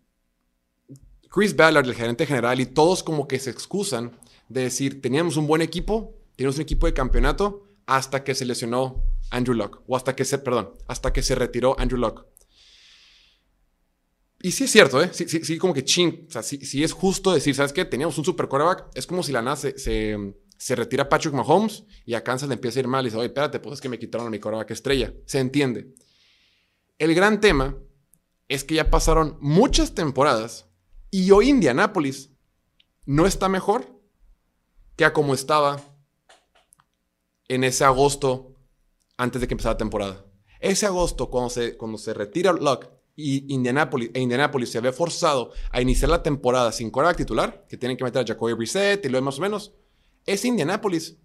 Chris 1.29 1.56
Ballard, 1.56 1.87
el 1.87 1.94
gerente 1.97 2.25
general, 2.25 2.61
y 2.61 2.67
todos 2.67 3.03
como 3.03 3.26
que 3.26 3.41
se 3.41 3.50
excusan 3.50 4.17
de 4.49 4.61
decir, 4.61 5.03
teníamos 5.03 5.37
un 5.37 5.49
buen 5.49 5.61
equipo, 5.61 6.17
teníamos 6.37 6.55
un 6.55 6.62
equipo 6.62 6.87
de 6.87 6.94
campeonato, 6.94 7.67
hasta 7.85 8.23
que 8.23 8.37
se 8.37 8.44
lesionó 8.44 9.03
Andrew 9.31 9.56
Luck, 9.56 9.82
o 9.88 9.97
hasta 9.97 10.14
que 10.14 10.25
se, 10.25 10.38
perdón, 10.38 10.70
hasta 10.86 11.13
que 11.13 11.20
se 11.20 11.34
retiró 11.34 11.75
Andrew 11.81 11.98
Luck. 11.98 12.27
Y 14.41 14.53
sí 14.53 14.63
es 14.63 14.70
cierto, 14.70 15.03
¿eh? 15.03 15.10
Sí, 15.13 15.29
sí, 15.29 15.41
sí 15.43 15.58
como 15.58 15.75
que 15.75 15.82
ching, 15.82 16.27
o 16.29 16.31
sea, 16.31 16.44
sí, 16.44 16.84
es 16.84 16.93
justo 16.93 17.34
decir, 17.34 17.56
¿sabes 17.56 17.72
qué? 17.72 17.84
Teníamos 17.84 18.17
un 18.19 18.25
super 18.25 18.46
quarterback, 18.46 18.86
es 18.94 19.08
como 19.08 19.25
si 19.25 19.32
la 19.32 19.43
nada 19.43 19.56
se, 19.56 19.77
se, 19.81 20.17
se 20.56 20.77
retira 20.77 21.08
Patrick 21.08 21.34
Mahomes 21.34 21.82
y 22.05 22.15
a 22.15 22.22
Kansas 22.22 22.48
le 22.48 22.55
empieza 22.55 22.79
a 22.79 22.82
ir 22.82 22.86
mal 22.86 23.05
y 23.05 23.08
dice, 23.08 23.17
oye, 23.17 23.27
espérate, 23.27 23.58
pues 23.58 23.72
es 23.75 23.81
que 23.81 23.89
me 23.89 23.98
quitaron 23.98 24.29
a 24.29 24.31
mi 24.31 24.39
quarterback 24.39 24.70
estrella. 24.70 25.13
Se 25.25 25.41
entiende. 25.41 25.89
El 26.98 27.13
gran 27.13 27.41
tema 27.41 27.77
es 28.48 28.65
que 28.65 28.76
ya 28.76 28.91
pasaron 28.91 29.38
muchas 29.41 29.94
temporadas 29.94 30.67
y 31.10 31.31
hoy 31.31 31.48
Indianápolis 31.48 32.31
no 33.05 33.26
está 33.26 33.48
mejor 33.48 33.86
que 34.96 35.05
a 35.05 35.12
como 35.12 35.34
estaba 35.34 35.81
en 37.48 37.65
ese 37.65 37.84
agosto 37.84 38.55
antes 39.17 39.41
de 39.41 39.48
que 39.48 39.55
empezara 39.55 39.74
la 39.74 39.79
temporada. 39.79 40.24
Ese 40.60 40.86
agosto, 40.86 41.31
cuando 41.31 41.50
se, 41.50 41.76
cuando 41.76 41.98
se 41.98 42.15
retira 42.15 42.53
Luck 42.53 42.86
y 43.15 43.53
Indianapolis, 43.53 44.10
e 44.15 44.20
Indianapolis 44.20 44.70
se 44.70 44.81
ve 44.81 44.93
forzado 44.93 45.53
a 45.70 45.81
iniciar 45.81 46.10
la 46.10 46.22
temporada 46.22 46.72
sin 46.72 46.91
quarterback 46.91 47.17
titular, 47.17 47.67
que 47.69 47.76
tienen 47.76 47.96
que 47.96 48.05
meter 48.05 48.22
a 48.22 48.26
Jacoby 48.26 48.55
Brissett 48.55 49.05
y 49.05 49.08
lo 49.08 49.20
más 49.22 49.38
o 49.38 49.43
menos, 49.43 49.74
ese 50.24 50.48
Indianapolis 50.48 51.17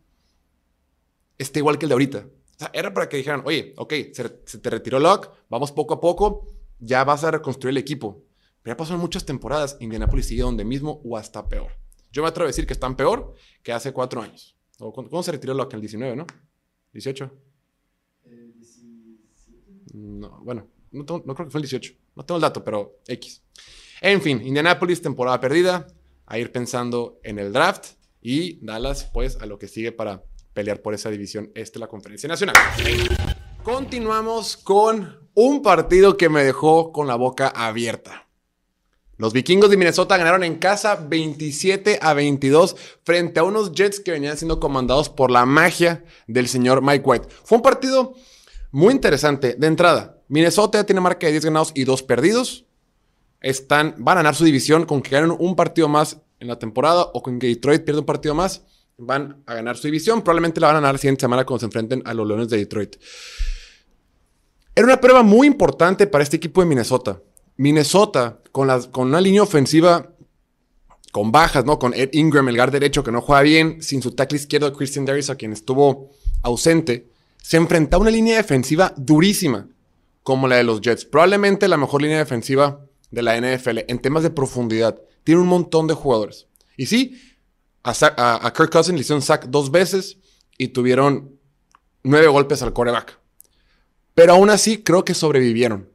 está 1.37 1.59
igual 1.59 1.77
que 1.77 1.85
el 1.85 1.89
de 1.89 1.93
ahorita. 1.93 2.27
Era 2.73 2.93
para 2.93 3.09
que 3.09 3.17
dijeran, 3.17 3.41
oye, 3.45 3.73
ok, 3.77 3.93
se, 4.13 4.41
se 4.45 4.57
te 4.59 4.69
retiró 4.69 4.99
Luck, 4.99 5.29
vamos 5.49 5.71
poco 5.71 5.95
a 5.95 5.99
poco, 5.99 6.47
ya 6.81 7.03
vas 7.05 7.23
a 7.23 7.31
reconstruir 7.31 7.71
el 7.71 7.77
equipo. 7.77 8.25
Pero 8.61 8.73
ya 8.73 8.77
pasaron 8.77 8.99
muchas 8.99 9.25
temporadas, 9.25 9.77
Indianapolis 9.79 10.27
sigue 10.27 10.41
donde 10.41 10.65
mismo 10.65 11.01
o 11.05 11.15
hasta 11.17 11.47
peor. 11.47 11.71
Yo 12.11 12.21
me 12.21 12.27
atrevo 12.27 12.45
a 12.45 12.47
decir 12.47 12.67
que 12.67 12.73
están 12.73 12.97
peor 12.97 13.33
que 13.63 13.71
hace 13.71 13.93
cuatro 13.93 14.21
años. 14.21 14.57
O, 14.79 14.91
¿Cuándo 14.91 15.23
se 15.23 15.31
retiró 15.31 15.53
Luck? 15.53 15.71
En 15.71 15.77
el 15.77 15.81
19, 15.81 16.15
¿no? 16.15 16.27
¿18? 16.93 17.31
No, 19.93 20.41
bueno, 20.43 20.67
no, 20.91 21.03
no 21.03 21.35
creo 21.35 21.47
que 21.47 21.51
fue 21.51 21.59
el 21.59 21.63
18. 21.63 21.93
No 22.15 22.25
tengo 22.25 22.37
el 22.37 22.41
dato, 22.41 22.63
pero 22.63 22.99
X. 23.07 23.41
En 24.01 24.21
fin, 24.21 24.41
Indianapolis, 24.43 25.01
temporada 25.01 25.39
perdida. 25.39 25.87
A 26.25 26.39
ir 26.39 26.51
pensando 26.51 27.19
en 27.23 27.39
el 27.39 27.53
draft. 27.53 27.93
Y 28.21 28.63
Dallas, 28.65 29.09
pues, 29.13 29.37
a 29.41 29.45
lo 29.45 29.57
que 29.57 29.67
sigue 29.67 29.91
para 29.91 30.23
pelear 30.53 30.81
por 30.81 30.93
esa 30.93 31.09
división 31.09 31.51
este 31.55 31.79
la 31.79 31.87
Conferencia 31.87 32.27
Nacional. 32.27 32.55
Continuamos 33.63 34.57
con 34.57 35.20
un 35.33 35.61
partido 35.61 36.17
que 36.17 36.29
me 36.29 36.43
dejó 36.43 36.91
con 36.91 37.07
la 37.07 37.15
boca 37.15 37.47
abierta. 37.47 38.27
Los 39.17 39.33
vikingos 39.33 39.69
de 39.69 39.77
Minnesota 39.77 40.17
ganaron 40.17 40.43
en 40.43 40.55
casa 40.55 40.95
27 40.95 41.99
a 42.01 42.13
22 42.15 42.75
frente 43.03 43.39
a 43.39 43.43
unos 43.43 43.71
Jets 43.71 43.99
que 43.99 44.11
venían 44.11 44.35
siendo 44.35 44.59
comandados 44.59 45.09
por 45.09 45.29
la 45.29 45.45
magia 45.45 46.03
del 46.25 46.47
señor 46.47 46.81
Mike 46.81 47.03
White. 47.05 47.27
Fue 47.43 47.57
un 47.57 47.61
partido 47.61 48.15
muy 48.71 48.93
interesante. 48.93 49.53
De 49.53 49.67
entrada, 49.67 50.17
Minnesota 50.27 50.83
tiene 50.85 51.01
marca 51.01 51.27
de 51.27 51.33
10 51.33 51.45
ganados 51.45 51.71
y 51.75 51.83
2 51.83 52.01
perdidos. 52.01 52.65
Están, 53.41 53.95
van 53.99 54.17
a 54.17 54.21
ganar 54.21 54.35
su 54.35 54.43
división 54.43 54.85
con 54.85 55.03
que 55.03 55.11
ganen 55.11 55.35
un 55.37 55.55
partido 55.55 55.87
más 55.87 56.17
en 56.39 56.47
la 56.47 56.57
temporada 56.57 57.03
o 57.13 57.21
con 57.21 57.37
que 57.37 57.47
Detroit 57.47 57.83
pierda 57.83 57.99
un 57.99 58.07
partido 58.07 58.33
más. 58.33 58.63
Van 58.97 59.43
a 59.45 59.53
ganar 59.53 59.77
su 59.77 59.87
división. 59.87 60.23
Probablemente 60.23 60.59
la 60.59 60.67
van 60.67 60.77
a 60.77 60.79
ganar 60.79 60.95
la 60.95 60.99
siguiente 60.99 61.21
semana 61.21 61.45
cuando 61.45 61.59
se 61.59 61.65
enfrenten 61.65 62.01
a 62.05 62.13
los 62.15 62.27
Leones 62.27 62.49
de 62.49 62.57
Detroit. 62.57 62.95
Era 64.75 64.85
una 64.85 65.01
prueba 65.01 65.23
muy 65.23 65.47
importante 65.47 66.07
para 66.07 66.23
este 66.23 66.37
equipo 66.37 66.61
de 66.61 66.67
Minnesota. 66.67 67.21
Minnesota, 67.57 68.39
con, 68.51 68.69
con 68.91 69.07
una 69.09 69.21
línea 69.21 69.43
ofensiva 69.43 70.11
con 71.11 71.31
bajas, 71.31 71.65
¿no? 71.65 71.77
Con 71.77 71.93
Ed 71.93 72.09
Ingram, 72.13 72.47
el 72.47 72.55
guard 72.55 72.71
derecho 72.71 73.03
que 73.03 73.11
no 73.11 73.21
juega 73.21 73.41
bien, 73.41 73.81
sin 73.81 74.01
su 74.01 74.11
tackle 74.11 74.37
izquierdo 74.37 74.73
Christian 74.73 75.05
Darius, 75.05 75.29
a 75.29 75.35
quien 75.35 75.51
estuvo 75.51 76.09
ausente, 76.41 77.11
se 77.41 77.57
enfrenta 77.57 77.97
a 77.97 77.99
una 77.99 78.11
línea 78.11 78.37
defensiva 78.37 78.93
durísima, 78.97 79.67
como 80.23 80.47
la 80.47 80.55
de 80.55 80.63
los 80.63 80.81
Jets. 80.81 81.05
Probablemente 81.05 81.67
la 81.67 81.77
mejor 81.77 82.01
línea 82.01 82.17
defensiva 82.17 82.85
de 83.09 83.21
la 83.21 83.37
NFL 83.37 83.79
en 83.87 83.99
temas 83.99 84.23
de 84.23 84.29
profundidad. 84.29 85.01
Tiene 85.23 85.41
un 85.41 85.47
montón 85.47 85.87
de 85.87 85.93
jugadores. 85.93 86.47
Y 86.77 86.85
sí, 86.85 87.19
a, 87.83 88.53
Kirk 88.55 88.71
Cousins 88.71 88.95
le 88.95 89.01
hicieron 89.01 89.21
sack 89.21 89.47
dos 89.47 89.71
veces 89.71 90.17
y 90.57 90.69
tuvieron 90.69 91.39
nueve 92.03 92.27
golpes 92.27 92.61
al 92.61 92.73
coreback. 92.73 93.19
Pero 94.21 94.33
aún 94.33 94.51
así 94.51 94.83
creo 94.83 95.03
que 95.03 95.15
sobrevivieron. 95.15 95.89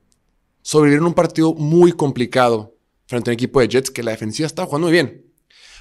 Sobrevivieron 0.60 1.06
un 1.06 1.14
partido 1.14 1.54
muy 1.54 1.92
complicado 1.92 2.76
frente 3.06 3.30
a 3.30 3.32
un 3.32 3.34
equipo 3.34 3.60
de 3.60 3.68
Jets 3.68 3.92
que 3.92 4.02
la 4.02 4.10
defensiva 4.10 4.48
estaba 4.48 4.66
jugando 4.66 4.88
muy 4.88 4.94
bien. 4.94 5.32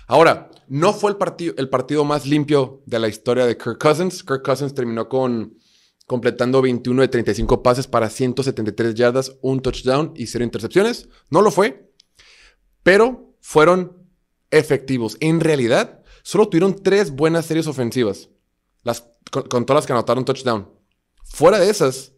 Ahora, 0.06 0.52
no 0.68 0.94
fue 0.94 1.10
el 1.10 1.18
partido, 1.18 1.56
el 1.58 1.70
partido 1.70 2.06
más 2.06 2.28
limpio 2.28 2.84
de 2.86 3.00
la 3.00 3.08
historia 3.08 3.48
de 3.48 3.58
Kirk 3.58 3.80
Cousins. 3.80 4.24
Kirk 4.24 4.44
Cousins 4.44 4.76
terminó 4.76 5.10
con 5.10 5.58
completando 6.06 6.62
21 6.62 7.02
de 7.02 7.08
35 7.08 7.64
pases 7.64 7.88
para 7.88 8.12
173 8.12 8.94
yardas, 8.94 9.36
un 9.42 9.60
touchdown 9.60 10.14
y 10.16 10.28
cero 10.28 10.44
intercepciones. 10.44 11.10
No 11.32 11.42
lo 11.42 11.50
fue, 11.50 11.92
pero 12.84 13.34
fueron 13.42 14.08
efectivos. 14.52 15.18
En 15.20 15.40
realidad, 15.40 16.04
solo 16.22 16.48
tuvieron 16.48 16.76
tres 16.76 17.10
buenas 17.10 17.48
series 17.48 17.66
ofensivas, 17.66 18.30
las, 18.84 19.10
con, 19.32 19.66
todas 19.66 19.82
las 19.82 19.88
que 19.88 19.94
anotaron 19.94 20.26
touchdown. 20.26 20.70
Fuera 21.24 21.58
de 21.58 21.72
esas, 21.72 22.15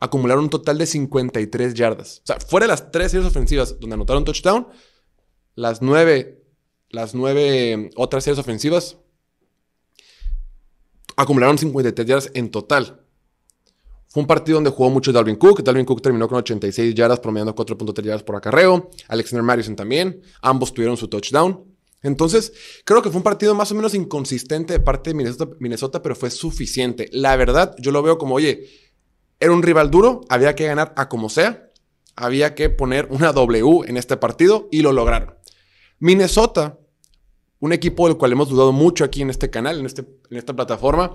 acumularon 0.00 0.44
un 0.44 0.50
total 0.50 0.78
de 0.78 0.86
53 0.86 1.74
yardas. 1.74 2.20
O 2.24 2.26
sea, 2.26 2.40
fuera 2.40 2.64
de 2.64 2.72
las 2.72 2.90
tres 2.90 3.12
series 3.12 3.28
ofensivas 3.28 3.78
donde 3.80 3.94
anotaron 3.94 4.24
touchdown, 4.24 4.68
las 5.54 5.82
nueve, 5.82 6.44
las 6.90 7.14
nueve 7.14 7.90
otras 7.96 8.24
series 8.24 8.38
ofensivas 8.38 8.98
acumularon 11.16 11.58
53 11.58 12.06
yardas 12.06 12.30
en 12.34 12.50
total. 12.50 13.00
Fue 14.08 14.20
un 14.20 14.28
partido 14.28 14.56
donde 14.58 14.70
jugó 14.70 14.90
mucho 14.90 15.12
Dalvin 15.12 15.34
Cook. 15.34 15.64
Dalvin 15.64 15.84
Cook 15.84 16.00
terminó 16.00 16.28
con 16.28 16.38
86 16.38 16.94
yardas, 16.94 17.18
promediando 17.18 17.52
4.3 17.52 18.00
yardas 18.00 18.22
por 18.22 18.36
acarreo. 18.36 18.90
Alexander 19.08 19.42
Madison 19.42 19.74
también. 19.74 20.22
Ambos 20.40 20.72
tuvieron 20.72 20.96
su 20.96 21.08
touchdown. 21.08 21.64
Entonces, 22.00 22.52
creo 22.84 23.02
que 23.02 23.08
fue 23.08 23.16
un 23.16 23.24
partido 23.24 23.56
más 23.56 23.72
o 23.72 23.74
menos 23.74 23.92
inconsistente 23.94 24.74
de 24.74 24.78
parte 24.78 25.10
de 25.10 25.14
Minnesota, 25.14 25.56
Minnesota, 25.58 26.00
pero 26.00 26.14
fue 26.14 26.30
suficiente. 26.30 27.08
La 27.10 27.34
verdad, 27.34 27.74
yo 27.78 27.90
lo 27.90 28.02
veo 28.02 28.16
como, 28.16 28.36
oye, 28.36 28.68
era 29.44 29.52
un 29.52 29.62
rival 29.62 29.90
duro, 29.90 30.22
había 30.28 30.54
que 30.54 30.66
ganar 30.66 30.92
a 30.96 31.08
como 31.08 31.28
sea, 31.28 31.70
había 32.16 32.54
que 32.54 32.70
poner 32.70 33.08
una 33.10 33.32
W 33.32 33.82
en 33.86 33.96
este 33.96 34.16
partido 34.16 34.68
y 34.70 34.82
lo 34.82 34.92
lograron. 34.92 35.34
Minnesota, 35.98 36.78
un 37.60 37.72
equipo 37.72 38.08
del 38.08 38.16
cual 38.16 38.32
hemos 38.32 38.48
dudado 38.48 38.72
mucho 38.72 39.04
aquí 39.04 39.22
en 39.22 39.30
este 39.30 39.50
canal, 39.50 39.78
en, 39.78 39.86
este, 39.86 40.02
en 40.30 40.36
esta 40.36 40.54
plataforma, 40.54 41.12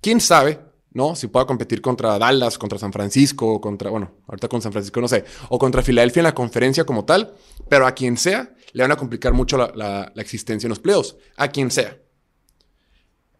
quién 0.00 0.20
sabe 0.20 0.70
¿no? 0.92 1.14
Si 1.14 1.28
pueda 1.28 1.46
competir 1.46 1.80
contra 1.80 2.18
Dallas, 2.18 2.58
contra 2.58 2.78
San 2.78 2.92
Francisco, 2.92 3.60
contra, 3.60 3.90
bueno, 3.90 4.12
ahorita 4.26 4.48
con 4.48 4.60
San 4.60 4.72
Francisco 4.72 5.00
no 5.00 5.08
sé, 5.08 5.24
o 5.48 5.58
contra 5.58 5.82
Filadelfia 5.82 6.20
en 6.20 6.24
la 6.24 6.34
conferencia 6.34 6.84
como 6.84 7.04
tal, 7.04 7.34
pero 7.68 7.86
a 7.86 7.92
quien 7.92 8.16
sea 8.16 8.54
le 8.72 8.82
van 8.82 8.92
a 8.92 8.96
complicar 8.96 9.32
mucho 9.32 9.56
la, 9.56 10.12
existencia 10.16 10.66
en 10.66 10.70
los 10.70 10.78
playoffs, 10.78 11.16
a 11.36 11.48
quien 11.48 11.70
sea. 11.70 11.96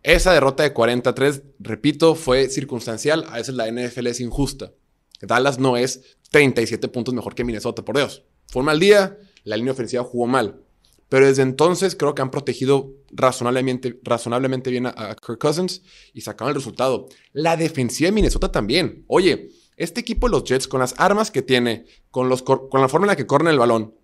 Esa 0.02 0.32
derrota 0.32 0.62
de 0.62 0.72
43, 0.72 1.42
repito, 1.58 2.14
fue 2.14 2.48
circunstancial, 2.48 3.26
a 3.28 3.36
veces 3.36 3.54
la 3.54 3.70
NFL 3.70 4.06
es 4.06 4.20
injusta. 4.20 4.72
Dallas 5.20 5.58
no 5.58 5.76
es 5.76 6.16
37 6.30 6.88
puntos 6.88 7.12
mejor 7.12 7.34
que 7.34 7.44
Minnesota, 7.44 7.84
por 7.84 7.96
Dios. 7.96 8.24
Fue 8.48 8.60
un 8.60 8.66
mal 8.66 8.80
día, 8.80 9.18
la 9.44 9.56
línea 9.56 9.72
ofensiva 9.72 10.02
jugó 10.02 10.26
mal. 10.26 10.62
Pero 11.10 11.26
desde 11.26 11.42
entonces 11.42 11.96
creo 11.96 12.14
que 12.14 12.22
han 12.22 12.30
protegido 12.30 12.94
razonablemente, 13.10 13.98
razonablemente 14.02 14.70
bien 14.70 14.86
a, 14.86 15.16
Kirk 15.16 15.38
Cousins 15.38 15.82
y 16.14 16.20
sacaron 16.20 16.50
el 16.50 16.54
resultado. 16.54 17.08
La 17.32 17.56
defensiva 17.56 18.06
de 18.08 18.12
Minnesota 18.12 18.52
también. 18.52 19.04
Oye, 19.08 19.50
este 19.76 20.00
equipo 20.00 20.28
de 20.28 20.32
los 20.32 20.44
Jets, 20.44 20.68
con 20.68 20.80
las 20.80 20.94
armas 20.98 21.30
que 21.30 21.42
tiene, 21.42 21.84
con, 22.10 22.28
los, 22.28 22.42
con 22.42 22.80
la 22.80 22.88
forma 22.88 23.06
en 23.06 23.08
la 23.08 23.16
que 23.16 23.26
corren 23.26 23.48
el 23.48 23.58
balón, 23.58 23.94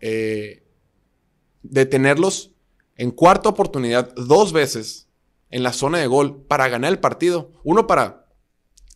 eh, 0.00 0.64
de 1.62 1.86
tenerlos 1.86 2.52
en 2.96 3.10
cuarta 3.10 3.50
oportunidad 3.50 4.14
dos 4.16 4.52
veces 4.52 5.08
en 5.54 5.62
la 5.62 5.72
zona 5.72 5.98
de 5.98 6.08
gol 6.08 6.44
para 6.48 6.68
ganar 6.68 6.92
el 6.92 6.98
partido. 6.98 7.52
Uno 7.62 7.86
para 7.86 8.26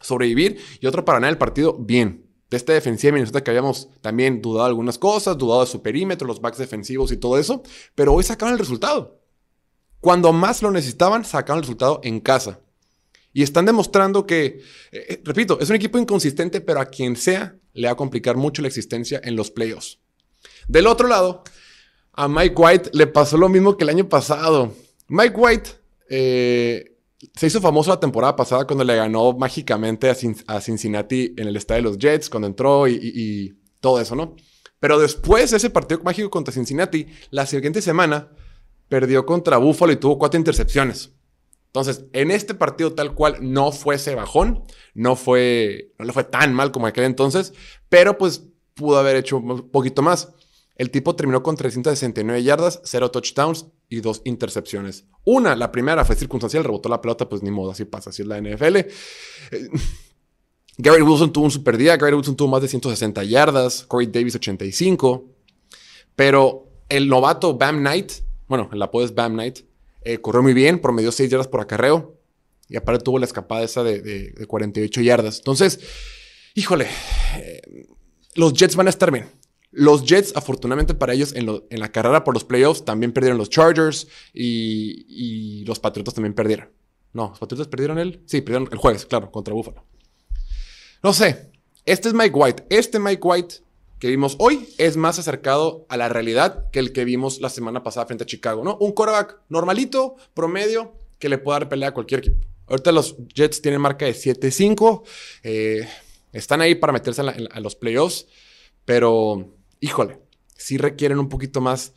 sobrevivir 0.00 0.60
y 0.80 0.86
otro 0.88 1.04
para 1.04 1.18
ganar 1.18 1.30
el 1.30 1.38
partido 1.38 1.76
bien 1.78 2.26
de 2.50 2.56
esta 2.56 2.72
defensiva 2.72 3.08
de 3.08 3.12
Minnesota 3.12 3.44
que 3.44 3.50
habíamos 3.50 3.90
también 4.00 4.42
dudado 4.42 4.66
algunas 4.66 4.98
cosas, 4.98 5.38
dudado 5.38 5.60
de 5.60 5.70
su 5.70 5.82
perímetro, 5.82 6.26
los 6.26 6.40
backs 6.40 6.58
defensivos 6.58 7.12
y 7.12 7.16
todo 7.16 7.38
eso, 7.38 7.62
pero 7.94 8.12
hoy 8.12 8.24
sacaron 8.24 8.54
el 8.54 8.58
resultado. 8.58 9.20
Cuando 10.00 10.32
más 10.32 10.60
lo 10.60 10.72
necesitaban, 10.72 11.24
sacaron 11.24 11.58
el 11.58 11.62
resultado 11.62 12.00
en 12.02 12.18
casa. 12.18 12.60
Y 13.32 13.44
están 13.44 13.64
demostrando 13.64 14.26
que, 14.26 14.44
eh, 14.46 14.62
eh, 14.90 15.22
repito, 15.24 15.60
es 15.60 15.70
un 15.70 15.76
equipo 15.76 15.96
inconsistente, 15.96 16.60
pero 16.60 16.80
a 16.80 16.86
quien 16.86 17.14
sea 17.14 17.56
le 17.72 17.86
va 17.86 17.92
a 17.92 17.96
complicar 17.96 18.36
mucho 18.36 18.62
la 18.62 18.68
existencia 18.68 19.20
en 19.22 19.36
los 19.36 19.52
playoffs. 19.52 20.00
Del 20.66 20.88
otro 20.88 21.06
lado, 21.06 21.44
a 22.14 22.26
Mike 22.26 22.54
White 22.56 22.90
le 22.94 23.06
pasó 23.06 23.36
lo 23.36 23.48
mismo 23.48 23.76
que 23.76 23.84
el 23.84 23.90
año 23.90 24.08
pasado. 24.08 24.72
Mike 25.06 25.36
White 25.36 25.70
eh, 26.08 26.98
se 27.34 27.46
hizo 27.46 27.60
famoso 27.60 27.90
la 27.90 28.00
temporada 28.00 28.36
pasada 28.36 28.66
cuando 28.66 28.84
le 28.84 28.96
ganó 28.96 29.32
mágicamente 29.32 30.08
a, 30.08 30.60
Cincinnati 30.60 31.34
en 31.36 31.48
el 31.48 31.56
estadio 31.56 31.82
de 31.82 31.88
los 31.88 31.98
Jets, 31.98 32.30
cuando 32.30 32.46
entró 32.46 32.86
y, 32.86 33.54
todo 33.80 34.00
eso, 34.00 34.16
¿no? 34.16 34.34
Pero 34.80 34.98
después 34.98 35.52
de 35.52 35.56
ese 35.56 35.70
partido 35.70 36.00
mágico 36.02 36.30
contra 36.30 36.52
Cincinnati, 36.52 37.06
la 37.30 37.46
siguiente 37.46 37.80
semana 37.80 38.28
perdió 38.88 39.24
contra 39.24 39.56
Buffalo 39.56 39.92
y 39.92 39.96
tuvo 39.96 40.18
cuatro 40.18 40.38
intercepciones. 40.38 41.12
Entonces, 41.66 42.06
en 42.12 42.30
este 42.30 42.54
partido 42.54 42.94
tal 42.94 43.14
cual 43.14 43.36
no 43.40 43.70
fue 43.70 43.96
ese 43.96 44.14
bajón, 44.14 44.64
no 44.94 45.14
fue, 45.14 45.92
no 45.98 46.06
le 46.06 46.12
fue 46.12 46.24
tan 46.24 46.54
mal 46.54 46.72
como 46.72 46.86
aquel 46.86 47.04
entonces, 47.04 47.52
pero 47.88 48.18
pues 48.18 48.48
pudo 48.74 48.98
haber 48.98 49.16
hecho 49.16 49.36
un 49.36 49.70
poquito 49.70 50.02
más. 50.02 50.34
El 50.78 50.90
tipo 50.92 51.16
terminó 51.16 51.42
con 51.42 51.56
369 51.56 52.42
yardas, 52.44 52.80
0 52.84 53.10
touchdowns 53.10 53.66
y 53.88 54.00
2 54.00 54.22
intercepciones. 54.24 55.06
Una, 55.24 55.56
la 55.56 55.72
primera 55.72 56.04
fue 56.04 56.14
circunstancial, 56.14 56.62
rebotó 56.62 56.88
la 56.88 57.02
pelota, 57.02 57.28
pues 57.28 57.42
ni 57.42 57.50
modo, 57.50 57.72
así 57.72 57.84
pasa, 57.84 58.10
así 58.10 58.22
es 58.22 58.28
la 58.28 58.40
NFL. 58.40 58.76
Eh, 58.76 58.86
Gary 60.78 61.02
Wilson 61.02 61.32
tuvo 61.32 61.46
un 61.46 61.50
super 61.50 61.76
día, 61.76 61.96
Gary 61.96 62.14
Wilson 62.14 62.36
tuvo 62.36 62.48
más 62.48 62.62
de 62.62 62.68
160 62.68 63.24
yardas, 63.24 63.82
Corey 63.82 64.06
Davis 64.06 64.36
85, 64.36 65.24
pero 66.14 66.70
el 66.88 67.08
novato 67.08 67.58
Bam 67.58 67.80
Knight, 67.80 68.12
bueno, 68.46 68.70
el 68.72 68.80
apodo 68.80 69.04
es 69.04 69.12
Bam 69.12 69.32
Knight, 69.32 69.58
eh, 70.02 70.18
corrió 70.18 70.42
muy 70.42 70.54
bien, 70.54 70.78
promedió 70.78 71.10
6 71.10 71.28
yardas 71.28 71.48
por 71.48 71.60
acarreo 71.60 72.16
y 72.68 72.76
aparte 72.76 73.02
tuvo 73.02 73.18
la 73.18 73.26
escapada 73.26 73.64
esa 73.64 73.82
de, 73.82 74.46
48 74.46 75.00
yardas. 75.00 75.38
Entonces, 75.38 75.80
híjole, 76.54 76.86
eh, 77.36 77.86
los 78.36 78.52
Jets 78.52 78.76
van 78.76 78.86
a 78.86 78.90
estar 78.90 79.10
bien. 79.10 79.26
Los 79.70 80.04
Jets, 80.04 80.32
afortunadamente 80.34 80.94
para 80.94 81.12
ellos, 81.12 81.34
en, 81.34 81.46
la 81.70 81.92
carrera 81.92 82.24
por 82.24 82.34
los 82.34 82.44
playoffs 82.44 82.84
también 82.84 83.12
perdieron 83.12 83.38
los 83.38 83.50
Chargers 83.50 84.08
y, 84.32 85.64
los 85.66 85.78
Patriotas 85.78 86.14
también 86.14 86.34
perdieron. 86.34 86.70
No, 87.12 87.30
¿los 87.30 87.38
Patriotas 87.38 87.68
perdieron 87.68 87.98
el? 87.98 88.22
Sí, 88.26 88.40
perdieron 88.40 88.68
el 88.72 88.78
jueves, 88.78 89.04
claro, 89.04 89.30
contra 89.30 89.52
Buffalo. 89.52 89.84
No 91.02 91.12
sé, 91.12 91.52
este 91.84 92.08
es 92.08 92.14
Mike 92.14 92.34
White. 92.34 92.66
Este 92.70 92.98
Mike 92.98 93.20
White 93.22 93.54
que 93.98 94.08
vimos 94.08 94.36
hoy 94.38 94.68
es 94.78 94.96
más 94.96 95.18
acercado 95.18 95.84
a 95.88 95.96
la 95.96 96.08
realidad 96.08 96.70
que 96.70 96.78
el 96.78 96.92
que 96.92 97.04
vimos 97.04 97.40
la 97.40 97.50
semana 97.50 97.82
pasada 97.82 98.06
frente 98.06 98.24
a 98.24 98.26
Chicago, 98.26 98.62
¿no? 98.62 98.76
Un 98.80 98.92
quarterback 98.92 99.38
normalito, 99.48 100.16
promedio, 100.34 100.94
que 101.18 101.28
le 101.28 101.38
pueda 101.38 101.58
dar 101.58 101.68
pelea 101.68 101.88
a 101.88 101.94
cualquier 101.94 102.20
equipo. 102.20 102.46
Ahorita 102.66 102.92
los 102.92 103.16
Jets 103.34 103.60
tienen 103.60 103.80
marca 103.80 104.04
de 104.04 104.12
7-5, 104.12 105.02
eh, 105.42 105.88
están 106.32 106.60
ahí 106.60 106.74
para 106.74 106.92
meterse 106.92 107.22
a 107.22 107.60
los 107.60 107.74
playoffs, 107.74 108.26
pero 108.84 109.57
híjole, 109.80 110.20
sí 110.56 110.78
requieren 110.78 111.18
un 111.18 111.28
poquito 111.28 111.60
más 111.60 111.94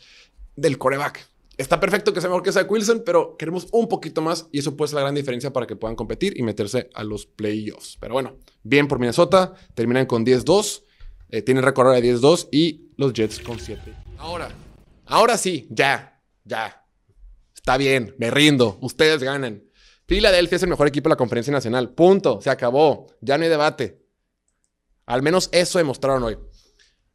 del 0.56 0.78
coreback. 0.78 1.28
Está 1.58 1.80
perfecto 1.80 2.14
que 2.14 2.22
sea 2.22 2.30
mejor 2.30 2.44
que 2.44 2.52
sea 2.52 2.64
Wilson, 2.64 3.04
pero 3.06 3.38
queremos 3.38 3.68
un 3.72 3.88
poquito 3.88 4.22
más 4.22 4.48
y 4.52 4.60
eso 4.60 4.76
puede 4.76 4.90
ser 4.90 4.96
la 4.96 5.02
gran 5.02 5.16
diferencia 5.16 5.54
para 5.54 5.68
que 5.68 5.76
puedan 5.76 5.96
competir 5.96 6.34
y 6.38 6.44
meterse 6.44 6.90
a 6.94 7.04
los 7.04 7.26
playoffs. 7.26 7.98
Pero 8.00 8.14
bueno, 8.14 8.38
bien 8.64 8.88
por 8.88 9.00
Minnesota, 9.00 9.54
terminan 9.76 10.06
con 10.06 10.26
10-2. 10.26 10.84
Eh, 11.30 11.42
tienen 11.44 11.64
récord 11.64 11.94
de 11.94 12.02
10-2 12.02 12.50
y 12.52 12.90
los 12.98 13.14
Jets 13.14 13.40
con 13.40 13.60
7. 13.60 13.94
Ahora, 14.18 14.50
ahora 15.06 15.38
sí, 15.38 15.68
ya, 15.70 16.20
ya. 16.44 16.84
Está 17.54 17.78
bien, 17.78 18.16
me 18.18 18.32
rindo. 18.32 18.80
Ustedes 18.82 19.22
ganan. 19.22 19.64
Filadelfia 20.08 20.56
es 20.56 20.64
el 20.64 20.70
mejor 20.70 20.88
equipo 20.88 21.10
de 21.10 21.14
la 21.14 21.18
conferencia 21.18 21.54
nacional. 21.54 21.94
Punto. 21.94 22.42
Se 22.42 22.50
acabó. 22.50 23.08
Ya 23.22 23.38
no 23.38 23.44
hay 23.44 23.50
debate. 23.50 24.02
Al 25.06 25.22
menos 25.22 25.48
eso 25.52 25.78
demostraron 25.78 26.24
hoy. 26.24 26.38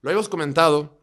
Lo 0.06 0.12
hemos 0.12 0.28
comentado 0.28 1.00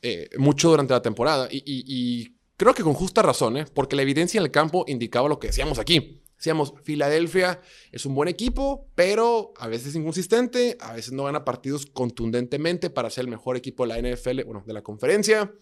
eh, 0.00 0.30
mucho 0.38 0.70
durante 0.70 0.94
la 0.94 1.02
temporada 1.02 1.46
y, 1.50 2.38
creo 2.56 2.72
que 2.72 2.82
con 2.82 2.94
justa 2.94 3.20
razón, 3.20 3.58
¿eh? 3.58 3.66
porque 3.74 3.96
la 3.96 4.00
evidencia 4.00 4.38
en 4.38 4.44
el 4.44 4.50
campo 4.50 4.86
indicaba 4.88 5.28
lo 5.28 5.38
que 5.38 5.48
decíamos 5.48 5.78
aquí. 5.78 6.22
Decíamos, 6.38 6.72
Filadelfia 6.82 7.60
es 7.92 8.06
un 8.06 8.14
buen 8.14 8.30
equipo, 8.30 8.88
pero 8.94 9.52
a 9.58 9.68
veces 9.68 9.94
inconsistente, 9.94 10.78
a 10.80 10.94
veces 10.94 11.12
no 11.12 11.24
gana 11.24 11.44
partidos 11.44 11.84
contundentemente 11.84 12.88
para 12.88 13.10
ser 13.10 13.26
el 13.26 13.30
mejor 13.30 13.58
equipo 13.58 13.86
de 13.86 13.88
la 13.88 13.98
NFL, 13.98 14.44
bueno, 14.44 14.64
de 14.66 14.72
la 14.72 14.80
conferencia. 14.80 15.52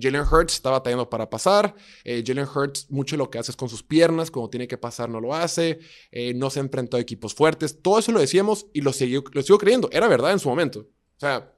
Jalen 0.00 0.22
Hurts 0.22 0.54
está 0.54 0.70
batallando 0.70 1.10
para 1.10 1.28
pasar. 1.28 1.74
Eh, 2.04 2.22
Jalen 2.24 2.46
Hurts, 2.46 2.88
mucho 2.90 3.16
lo 3.16 3.28
que 3.28 3.40
hace 3.40 3.50
es 3.50 3.56
con 3.56 3.68
sus 3.68 3.82
piernas, 3.82 4.30
cuando 4.30 4.50
tiene 4.50 4.68
que 4.68 4.78
pasar 4.78 5.08
no 5.08 5.20
lo 5.20 5.34
hace. 5.34 5.80
Eh, 6.12 6.32
no 6.32 6.50
se 6.50 6.60
ha 6.60 6.62
enfrentado 6.62 6.98
a 6.98 7.00
equipos 7.00 7.34
fuertes. 7.34 7.82
Todo 7.82 7.98
eso 7.98 8.12
lo 8.12 8.20
decíamos 8.20 8.68
y 8.72 8.82
lo, 8.82 8.92
lo 9.32 9.42
sigo 9.42 9.58
creyendo. 9.58 9.88
Era 9.90 10.06
verdad 10.06 10.30
en 10.30 10.38
su 10.38 10.48
momento. 10.48 10.80
O 10.80 11.18
sea, 11.18 11.55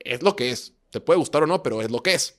es 0.00 0.22
lo 0.22 0.36
que 0.36 0.50
es. 0.50 0.74
Te 0.90 1.00
puede 1.00 1.18
gustar 1.18 1.42
o 1.44 1.46
no, 1.46 1.62
pero 1.62 1.82
es 1.82 1.90
lo 1.90 2.02
que 2.02 2.14
es. 2.14 2.38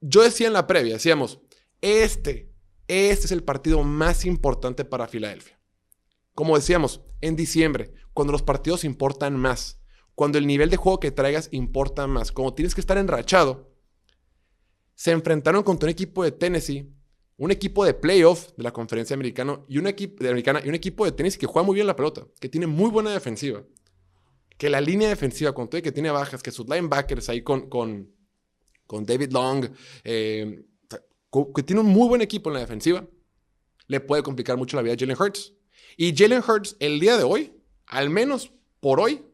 Yo 0.00 0.22
decía 0.22 0.48
en 0.48 0.52
la 0.52 0.66
previa, 0.66 0.94
decíamos, 0.94 1.38
este 1.80 2.52
este 2.88 3.26
es 3.26 3.32
el 3.32 3.42
partido 3.42 3.82
más 3.84 4.26
importante 4.26 4.84
para 4.84 5.08
Filadelfia. 5.08 5.58
Como 6.34 6.56
decíamos, 6.56 7.00
en 7.20 7.36
diciembre, 7.36 7.94
cuando 8.12 8.32
los 8.32 8.42
partidos 8.42 8.84
importan 8.84 9.36
más, 9.36 9.80
cuando 10.14 10.36
el 10.36 10.46
nivel 10.46 10.68
de 10.68 10.76
juego 10.76 11.00
que 11.00 11.10
traigas 11.10 11.48
importa 11.52 12.06
más, 12.06 12.32
como 12.32 12.54
tienes 12.54 12.74
que 12.74 12.82
estar 12.82 12.98
enrachado, 12.98 13.72
se 14.94 15.12
enfrentaron 15.12 15.62
contra 15.62 15.86
un 15.86 15.92
equipo 15.92 16.22
de 16.22 16.32
Tennessee, 16.32 16.92
un 17.38 17.50
equipo 17.50 17.84
de 17.84 17.94
playoff 17.94 18.52
de 18.56 18.62
la 18.62 18.72
conferencia 18.72 19.14
americana 19.14 19.60
y 19.68 19.78
un 19.78 19.86
equipo 19.86 20.22
de 20.22 20.28
americana 20.28 20.60
y 20.62 20.68
un 20.68 20.74
equipo 20.74 21.04
de 21.04 21.12
Tennessee 21.12 21.38
que 21.38 21.46
juega 21.46 21.64
muy 21.64 21.74
bien 21.74 21.86
la 21.86 21.96
pelota, 21.96 22.26
que 22.40 22.48
tiene 22.48 22.66
muy 22.66 22.90
buena 22.90 23.10
defensiva, 23.10 23.64
que 24.62 24.70
la 24.70 24.80
línea 24.80 25.08
defensiva, 25.08 25.52
con 25.52 25.68
todo 25.68 25.82
que 25.82 25.90
tiene 25.90 26.12
bajas, 26.12 26.40
que 26.40 26.52
sus 26.52 26.68
linebackers 26.68 27.28
ahí 27.28 27.42
con, 27.42 27.68
con, 27.68 28.14
con 28.86 29.04
David 29.04 29.32
Long, 29.32 29.68
eh, 30.04 30.64
que 31.52 31.62
tiene 31.64 31.80
un 31.80 31.88
muy 31.88 32.06
buen 32.06 32.22
equipo 32.22 32.48
en 32.48 32.54
la 32.54 32.60
defensiva, 32.60 33.04
le 33.88 33.98
puede 33.98 34.22
complicar 34.22 34.56
mucho 34.56 34.76
la 34.76 34.84
vida 34.84 34.94
a 34.94 34.96
Jalen 34.96 35.16
Hurts. 35.20 35.52
Y 35.96 36.16
Jalen 36.16 36.44
Hurts 36.48 36.76
el 36.78 37.00
día 37.00 37.16
de 37.16 37.24
hoy, 37.24 37.60
al 37.86 38.08
menos 38.08 38.52
por 38.78 39.00
hoy, 39.00 39.26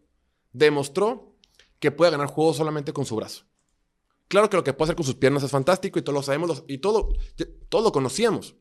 demostró 0.54 1.36
que 1.78 1.90
puede 1.90 2.10
ganar 2.10 2.28
juegos 2.28 2.56
solamente 2.56 2.94
con 2.94 3.04
su 3.04 3.14
brazo. 3.14 3.44
Claro 4.28 4.48
que 4.48 4.56
lo 4.56 4.64
que 4.64 4.72
puede 4.72 4.86
hacer 4.86 4.96
con 4.96 5.04
sus 5.04 5.16
piernas 5.16 5.42
es 5.42 5.50
fantástico 5.50 5.98
y 5.98 6.02
todos 6.02 6.14
lo 6.14 6.22
sabemos 6.22 6.64
y 6.68 6.78
todo, 6.78 7.10
todo 7.68 7.82
lo 7.82 7.92
conocíamos. 7.92 8.56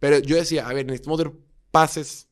Pero 0.00 0.18
yo 0.18 0.34
decía, 0.34 0.68
a 0.68 0.74
ver, 0.74 0.86
necesitamos 0.86 1.18
ver 1.18 1.32
pases 1.70 2.28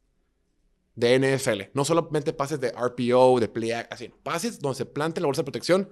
de 0.94 1.18
NFL, 1.18 1.70
no 1.74 1.84
solamente 1.84 2.32
pases 2.32 2.60
de 2.60 2.70
RPO, 2.70 3.40
de 3.40 3.48
play, 3.48 3.72
así, 3.90 4.10
pases 4.22 4.58
donde 4.58 4.76
se 4.76 4.86
plante 4.86 5.20
la 5.20 5.26
bolsa 5.26 5.42
de 5.42 5.46
protección 5.46 5.88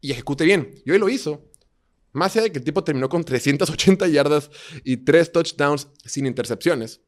y 0.00 0.12
ejecute 0.12 0.44
bien. 0.44 0.82
Y 0.84 0.90
hoy 0.90 0.98
lo 0.98 1.08
hizo. 1.08 1.48
Más 2.12 2.36
allá 2.36 2.44
de 2.44 2.52
que 2.52 2.58
el 2.58 2.64
tipo 2.64 2.84
terminó 2.84 3.08
con 3.08 3.24
380 3.24 4.06
yardas 4.08 4.50
y 4.84 4.98
3 4.98 5.32
touchdowns 5.32 5.88
sin 6.04 6.26
intercepciones, 6.26 7.00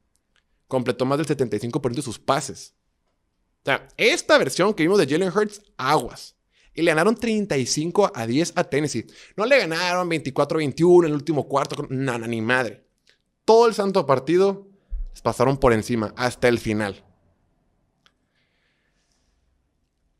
completó 0.66 1.04
más 1.04 1.18
del 1.18 1.26
75% 1.26 1.94
de 1.94 2.02
sus 2.02 2.18
pases. 2.18 2.74
O 3.62 3.66
sea, 3.66 3.88
esta 3.96 4.38
versión 4.38 4.72
que 4.74 4.82
vimos 4.82 4.98
de 4.98 5.06
Jalen 5.06 5.32
Hurts, 5.34 5.62
aguas. 5.76 6.36
Y 6.74 6.82
le 6.82 6.90
ganaron 6.90 7.14
35 7.14 8.12
a 8.14 8.26
10 8.26 8.54
a 8.56 8.64
Tennessee. 8.64 9.06
No 9.36 9.46
le 9.46 9.58
ganaron 9.58 10.08
24 10.08 10.56
a 10.56 10.58
21 10.58 11.06
en 11.06 11.12
el 11.12 11.16
último 11.16 11.48
cuarto. 11.48 11.86
No, 11.88 12.18
ni 12.18 12.40
madre. 12.40 12.84
Todo 13.44 13.68
el 13.68 13.74
santo 13.74 14.06
partido 14.06 14.73
pasaron 15.22 15.58
por 15.58 15.72
encima 15.72 16.12
hasta 16.16 16.48
el 16.48 16.58
final. 16.58 17.04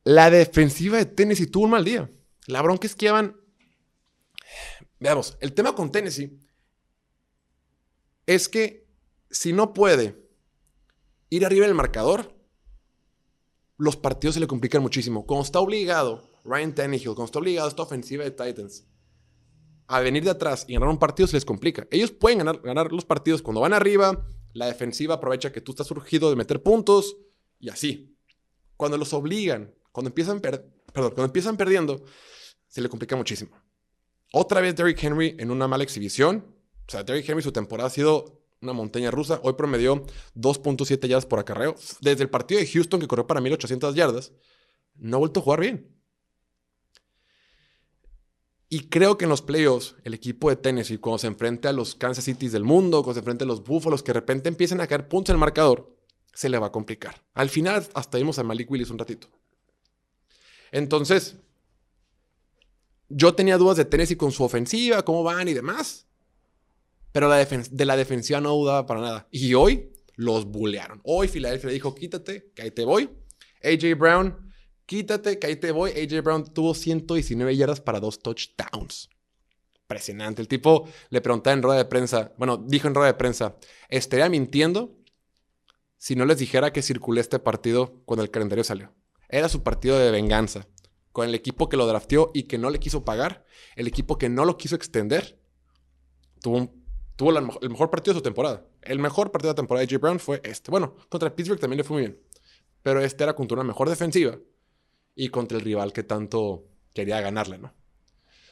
La 0.05 0.31
defensiva 0.31 0.99
de 0.99 1.07
Tennessee 1.07 1.47
tuvo 1.47 1.65
un 1.65 1.71
mal 1.71 1.85
día. 1.85 2.11
La 2.47 2.61
bronca 2.61 2.87
es 2.87 2.95
que 2.95 3.07
iban 3.07 3.37
Veamos, 5.01 5.37
el 5.41 5.53
tema 5.53 5.75
con 5.75 5.93
Tennessee 5.93 6.41
es 8.27 8.49
que 8.49 8.89
si 9.31 9.53
no 9.53 9.75
puede 9.75 10.31
ir 11.29 11.45
arriba 11.45 11.67
del 11.67 11.75
marcador, 11.75 12.35
los 13.77 13.97
partidos 13.97 14.35
se 14.35 14.41
le 14.41 14.47
complican 14.47 14.81
muchísimo. 14.81 15.27
Como 15.27 15.43
está 15.43 15.61
obligado 15.61 16.31
Ryan 16.45 16.75
Tannehill, 16.75 17.15
como 17.15 17.27
está 17.27 17.39
obligado 17.39 17.69
esta 17.69 17.83
ofensiva 17.83 18.25
de 18.25 18.31
Titans 18.31 18.87
a 19.87 20.01
venir 20.01 20.25
de 20.25 20.31
atrás 20.31 20.65
y 20.67 20.73
ganar 20.73 20.89
un 20.89 20.99
partido, 20.99 21.27
se 21.27 21.37
les 21.37 21.45
complica. 21.45 21.87
Ellos 21.91 22.11
pueden 22.11 22.39
ganar, 22.39 22.63
ganar 22.63 22.91
los 22.91 23.05
partidos 23.05 23.43
cuando 23.43 23.61
van 23.61 23.75
arriba, 23.75 24.27
la 24.55 24.67
defensiva 24.67 25.17
aprovecha 25.17 25.53
que 25.53 25.61
tú 25.61 25.73
estás 25.73 25.87
surgido 25.87 26.31
de 26.31 26.37
meter 26.37 26.63
puntos 26.63 27.17
y 27.59 27.69
así. 27.69 28.17
Cuando 28.77 28.97
los 28.97 29.13
obligan, 29.13 29.75
cuando 29.93 30.09
empiezan, 30.09 30.41
perdón, 30.41 30.73
cuando 30.93 31.25
empiezan 31.25 31.57
perdiendo, 31.57 32.05
se 32.69 32.81
le 32.81 32.89
complica 32.89 33.17
muchísimo. 33.17 33.61
Otra 34.33 34.61
vez 34.61 34.75
Derrick 34.75 35.03
Henry 35.03 35.37
en 35.39 35.51
una 35.51 35.69
mala 35.69 35.85
exhibición. 35.85 36.57
O 36.87 36.91
sea, 36.91 37.03
Derrick 37.03 37.29
Henry 37.29 37.43
su 37.43 37.53
temporada 37.53 37.89
ha 37.89 37.91
sido 37.91 38.43
una 38.63 38.73
montaña 38.73 39.11
rusa. 39.11 39.41
Hoy 39.43 39.55
promedió 39.55 40.05
2.7 40.37 41.07
yardas 41.07 41.27
por 41.27 41.39
acarreo. 41.39 41.75
Desde 42.01 42.23
el 42.23 42.31
partido 42.31 42.61
de 42.61 42.67
Houston 42.67 43.01
que 43.01 43.09
corrió 43.09 43.27
para 43.27 43.41
1800 43.41 43.95
yardas, 43.95 44.33
no 44.95 45.17
ha 45.17 45.21
vuelto 45.21 45.41
a 45.41 45.43
jugar 45.43 45.61
bien. 45.61 45.94
Y 48.75 48.89
creo 48.89 49.17
que 49.17 49.25
en 49.25 49.29
los 49.29 49.41
playoffs, 49.41 49.95
el 50.03 50.15
equipo 50.15 50.51
de 50.51 50.57
Tennessee, 50.57 50.99
cuando 50.99 51.19
se 51.19 51.29
enfrente 51.29 51.69
a 51.69 51.73
los 51.73 51.95
Kansas 51.95 52.25
City 52.25 52.49
del 52.49 52.65
mundo, 52.65 53.05
cuando 53.05 53.15
se 53.15 53.21
enfrente 53.21 53.45
a 53.45 53.47
los 53.47 53.63
Búfalos, 53.63 54.03
que 54.03 54.09
de 54.09 54.15
repente 54.15 54.49
empiecen 54.49 54.81
a 54.81 54.89
caer 54.89 55.07
puntos 55.07 55.31
en 55.31 55.37
el 55.37 55.39
marcador, 55.39 55.97
se 56.33 56.49
le 56.49 56.59
va 56.59 56.67
a 56.67 56.73
complicar. 56.73 57.23
Al 57.35 57.51
final, 57.51 57.87
hasta 57.95 58.19
vimos 58.19 58.37
a 58.41 58.43
Malik 58.43 58.69
Willis 58.69 58.91
un 58.91 58.99
ratito. 58.99 59.29
Entonces, 60.73 61.37
yo 63.09 63.33
tenía 63.37 63.59
dudas 63.59 63.77
de 63.77 63.85
Tennessee 63.85 64.17
con 64.17 64.33
su 64.33 64.43
ofensiva, 64.43 65.05
cómo 65.05 65.23
van 65.23 65.47
y 65.47 65.55
demás. 65.55 66.09
Pero 67.13 67.31
de 67.31 67.85
la 67.85 67.97
defensiva 67.97 68.41
no 68.41 68.57
dudaba 68.57 68.87
para 68.87 69.01
nada. 69.01 69.29
Y 69.31 69.55
hoy 69.55 69.93
los 70.17 70.47
bulearon. 70.47 71.01
Hoy 71.05 71.29
Filadelfia 71.29 71.71
dijo, 71.71 71.95
quítate, 71.95 72.51
que 72.57 72.63
ahí 72.63 72.73
te 72.73 72.85
voy. 72.85 73.09
AJ 73.63 73.97
Brown, 73.97 74.44
quítate, 74.87 75.39
que 75.39 75.47
ahí 75.47 75.57
te 75.57 75.73
voy. 75.73 75.91
AJ 75.93 76.23
Brown 76.23 76.45
tuvo 76.53 76.75
119 76.75 77.57
yardas 77.57 77.81
para 77.81 78.01
dos 78.01 78.21
touchdowns. 78.21 79.09
Impresionante. 79.83 80.41
El 80.41 80.49
tipo 80.49 80.89
le 81.11 81.21
preguntaba 81.21 81.55
en 81.55 81.63
rueda 81.63 81.79
de 81.79 81.85
prensa, 81.85 82.33
bueno, 82.39 82.57
dijo 82.57 82.89
en 82.89 82.95
rueda 82.95 83.09
de 83.09 83.19
prensa, 83.19 83.57
estaría 83.89 84.29
mintiendo 84.29 84.97
si 85.99 86.17
no 86.17 86.27
les 86.27 86.39
dijera 86.39 86.73
que 86.73 86.83
circulé 86.83 87.21
este 87.21 87.39
partido 87.39 88.03
cuando 88.05 88.23
el 88.23 88.31
calendario 88.31 88.65
salió. 88.65 88.93
Era 89.29 89.49
su 89.49 89.63
partido 89.63 89.99
de 89.99 90.11
venganza 90.11 90.67
con 91.13 91.29
el 91.29 91.35
equipo 91.35 91.69
que 91.69 91.77
lo 91.77 91.87
drafteó 91.87 92.31
y 92.35 92.43
que 92.45 92.59
no 92.59 92.71
le 92.71 92.81
quiso 92.81 93.05
pagar, 93.05 93.45
el 93.77 93.87
equipo 93.87 94.19
que 94.19 94.29
no 94.29 94.45
lo 94.45 94.57
quiso 94.57 94.75
extender, 94.75 95.39
tuvo, 96.43 96.75
tuvo 97.15 97.31
el 97.39 97.71
mejor 97.71 97.89
partido 97.89 98.15
de 98.15 98.19
su 98.19 98.23
temporada. 98.23 98.67
El 98.83 98.99
mejor 98.99 99.31
partido 99.31 99.51
de 99.51 99.53
la 99.53 99.63
temporada 99.63 99.87
de 99.87 99.95
J. 99.95 100.01
Brown 100.01 100.19
fue 100.19 100.41
este. 100.45 100.71
Bueno, 100.71 100.97
contra 101.09 101.35
Pittsburgh 101.35 101.61
también 101.61 101.79
le 101.79 101.85
fue 101.85 101.95
muy 101.95 102.03
bien, 102.03 102.21
pero 102.83 103.01
este 103.01 103.23
era 103.23 103.35
contra 103.35 103.55
una 103.55 103.65
mejor 103.65 103.89
defensiva 103.89 104.37
y 105.15 105.29
contra 105.29 105.59
el 105.59 105.65
rival 105.65 105.93
que 105.93 106.03
tanto 106.03 106.65
quería 106.93 107.21
ganarle, 107.21 107.59
¿no? 107.59 107.73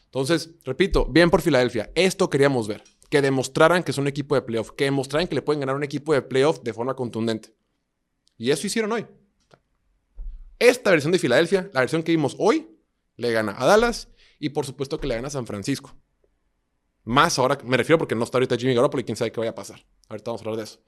Entonces, 0.05 0.51
repito, 0.65 1.07
bien 1.07 1.31
por 1.31 1.41
Filadelfia. 1.41 1.91
Esto 1.95 2.29
queríamos 2.29 2.69
ver. 2.69 2.85
Que 3.09 3.23
demostraran 3.23 3.83
que 3.83 3.93
es 3.93 3.99
un 3.99 4.09
equipo 4.09 4.35
de 4.35 4.43
playoff. 4.43 4.73
Que 4.73 4.85
demostraran 4.85 5.27
que 5.27 5.35
le 5.35 5.43
pueden 5.43 5.61
ganar 5.61 5.75
un 5.75 5.85
equipo 5.85 6.13
de 6.13 6.21
playoff 6.21 6.61
de 6.63 6.75
forma 6.75 6.95
contundente. 6.95 7.55
Y 8.37 8.51
eso 8.51 8.67
hicieron 8.67 8.93
hoy. 8.93 9.07
Esta 10.59 10.91
versión 10.91 11.13
de 11.13 11.19
Filadelfia, 11.19 11.71
la 11.73 11.81
versión 11.81 12.03
que 12.03 12.13
vimos 12.13 12.37
hoy, 12.39 12.69
le 13.17 13.33
gana 13.33 13.55
a 13.59 13.67
Dallas 13.67 14.09
y 14.39 14.51
por 14.51 14.67
supuesto 14.67 14.99
que 14.99 15.07
le 15.07 15.15
gana 15.15 15.29
a 15.29 15.31
San 15.31 15.47
Francisco. 15.47 15.97
Más 17.05 17.39
ahora, 17.39 17.59
me 17.65 17.77
refiero 17.77 17.99
porque 17.99 18.15
no 18.15 18.25
está 18.25 18.39
ahorita 18.39 18.57
Jimmy 18.57 18.75
Garoppolo 18.75 19.01
y 19.01 19.05
quién 19.05 19.17
sabe 19.17 19.33
qué 19.33 19.41
vaya 19.41 19.53
a 19.53 19.55
pasar. 19.55 19.85
Ahorita 20.09 20.31
vamos 20.31 20.43
a 20.43 20.45
hablar 20.45 20.59
de 20.59 20.65
eso. 20.65 20.81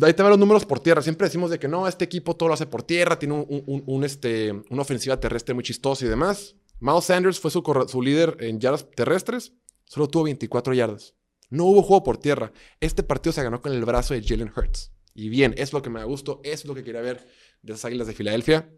Ahí 0.00 0.14
te 0.14 0.22
van 0.22 0.30
los 0.30 0.38
números 0.38 0.64
por 0.64 0.80
tierra. 0.80 1.02
Siempre 1.02 1.26
decimos 1.26 1.50
de 1.50 1.58
que 1.58 1.68
no, 1.68 1.86
este 1.86 2.04
equipo 2.04 2.34
todo 2.34 2.48
lo 2.48 2.54
hace 2.54 2.66
por 2.66 2.82
tierra, 2.82 3.18
tiene 3.18 3.34
un, 3.34 4.04
este, 4.04 4.52
una 4.70 4.82
ofensiva 4.82 5.20
terrestre 5.20 5.54
muy 5.54 5.64
chistosa 5.64 6.04
y 6.04 6.08
demás. 6.08 6.56
Miles 6.80 7.04
Sanders 7.04 7.38
fue 7.38 7.50
su, 7.50 7.62
su 7.88 8.02
líder 8.02 8.36
en 8.40 8.58
yardas 8.58 8.90
terrestres, 8.90 9.52
solo 9.84 10.08
tuvo 10.08 10.24
24 10.24 10.72
yardas. 10.72 11.14
No 11.50 11.64
hubo 11.64 11.82
juego 11.82 12.02
por 12.02 12.16
tierra. 12.16 12.52
Este 12.80 13.02
partido 13.02 13.32
se 13.32 13.42
ganó 13.42 13.60
con 13.60 13.72
el 13.72 13.84
brazo 13.84 14.14
de 14.14 14.22
Jalen 14.22 14.50
Hurts. 14.56 14.90
Y 15.14 15.28
bien, 15.28 15.54
es 15.58 15.74
lo 15.74 15.82
que 15.82 15.90
me 15.90 16.02
gustó, 16.04 16.40
es 16.42 16.64
lo 16.64 16.74
que 16.74 16.82
quería 16.82 17.02
ver 17.02 17.28
de 17.60 17.72
las 17.72 17.84
Águilas 17.84 18.06
de 18.06 18.14
Filadelfia. 18.14 18.70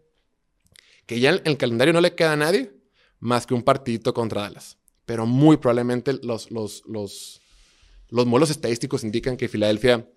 Que 1.05 1.21
ya 1.21 1.29
en 1.29 1.41
el 1.45 1.57
calendario 1.57 1.93
no 1.93 2.01
le 2.01 2.15
queda 2.15 2.33
a 2.33 2.37
nadie 2.37 2.73
más 3.19 3.47
que 3.47 3.53
un 3.53 3.63
partidito 3.63 4.13
contra 4.13 4.41
Dallas. 4.41 4.77
Pero 5.05 5.25
muy 5.25 5.55
probablemente 5.55 6.19
los, 6.21 6.51
los, 6.51 6.83
los, 6.85 7.41
los 8.09 8.25
modelos 8.25 8.49
estadísticos 8.49 9.05
indican 9.05 9.37
que 9.37 9.47
Filadelfia 9.47 10.09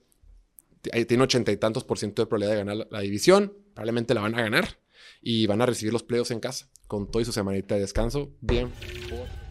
tiene 1.06 1.22
ochenta 1.22 1.52
y 1.52 1.56
tantos 1.56 1.84
por 1.84 1.98
ciento 1.98 2.22
de 2.22 2.26
probabilidad 2.26 2.52
de 2.52 2.64
ganar 2.64 2.88
la, 2.90 3.00
división. 3.00 3.54
Probablemente 3.74 4.14
la 4.14 4.20
van 4.20 4.34
a 4.34 4.42
ganar 4.42 4.78
y 5.20 5.46
van 5.46 5.62
a 5.62 5.66
recibir 5.66 5.92
los 5.92 6.02
playoffs 6.02 6.30
en 6.30 6.40
casa 6.40 6.68
con 6.86 7.10
todo 7.10 7.20
y 7.20 7.24
su 7.24 7.32
semanita 7.32 7.74
de 7.74 7.82
descanso. 7.82 8.32
Bien. 8.40 8.72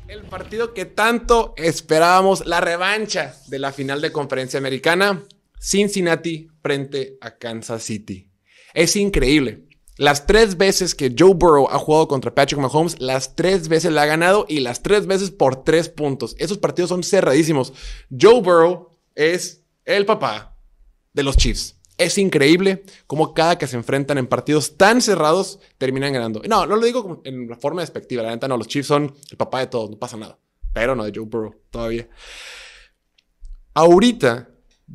El 0.08 0.24
partido 0.24 0.74
que 0.74 0.86
tanto 0.86 1.54
esperábamos, 1.58 2.46
la 2.46 2.62
revancha 2.62 3.36
de 3.48 3.60
la 3.60 3.72
final 3.72 4.02
de 4.02 4.12
conferencia 4.12 4.58
americana, 4.58 5.24
Cincinnati 5.60 6.48
frente 6.62 7.18
a 7.22 7.38
Kansas 7.38 7.84
City. 7.84 8.32
Es 8.74 8.96
increíble. 8.96 9.68
Las 9.98 10.28
tres 10.28 10.58
veces 10.58 10.94
que 10.94 11.14
Joe 11.18 11.34
Burrow 11.34 11.68
ha 11.72 11.80
jugado 11.80 12.08
contra 12.08 12.34
Patrick 12.34 12.60
Mahomes, 12.62 13.00
las 13.00 13.36
tres 13.36 13.68
veces 13.68 13.92
la 13.92 14.04
ha 14.04 14.06
ganado 14.06 14.46
y 14.48 14.60
las 14.60 14.84
tres 14.84 15.08
veces 15.08 15.32
por 15.32 15.64
tres 15.64 15.90
puntos. 15.90 16.36
Esos 16.38 16.60
partidos 16.60 16.90
son 16.90 17.04
cerradísimos. 17.04 17.74
Joe 18.10 18.42
Burrow 18.42 18.92
es 19.16 19.64
el 19.86 20.06
papá 20.06 20.57
de 21.18 21.24
los 21.24 21.36
Chiefs. 21.36 21.76
Es 21.98 22.20
increíble 22.20 22.84
cómo 23.08 23.34
cada 23.34 23.58
que 23.58 23.66
se 23.66 23.76
enfrentan 23.76 24.20
en 24.20 24.28
partidos 24.28 24.78
tan 24.78 25.02
cerrados 25.02 25.60
terminan 25.80 26.14
ganando. 26.14 26.42
No, 26.48 26.68
no 26.68 26.76
lo 26.76 26.86
digo 26.86 27.22
en 27.26 27.50
la 27.50 27.58
forma 27.58 27.82
despectiva. 27.82 28.22
La 28.22 28.30
neta 28.30 28.48
no, 28.48 28.56
los 28.56 28.68
Chiefs 28.68 28.88
son 28.88 29.14
el 29.32 29.36
papá 29.38 29.60
de 29.60 29.68
todos, 29.68 29.90
no 29.90 29.98
pasa 29.98 30.16
nada. 30.16 30.38
Pero 30.74 30.96
no 30.96 31.04
de 31.04 31.12
Joe 31.14 31.26
Burrow 31.26 31.56
todavía. 31.72 32.08
Ahorita, 33.74 34.50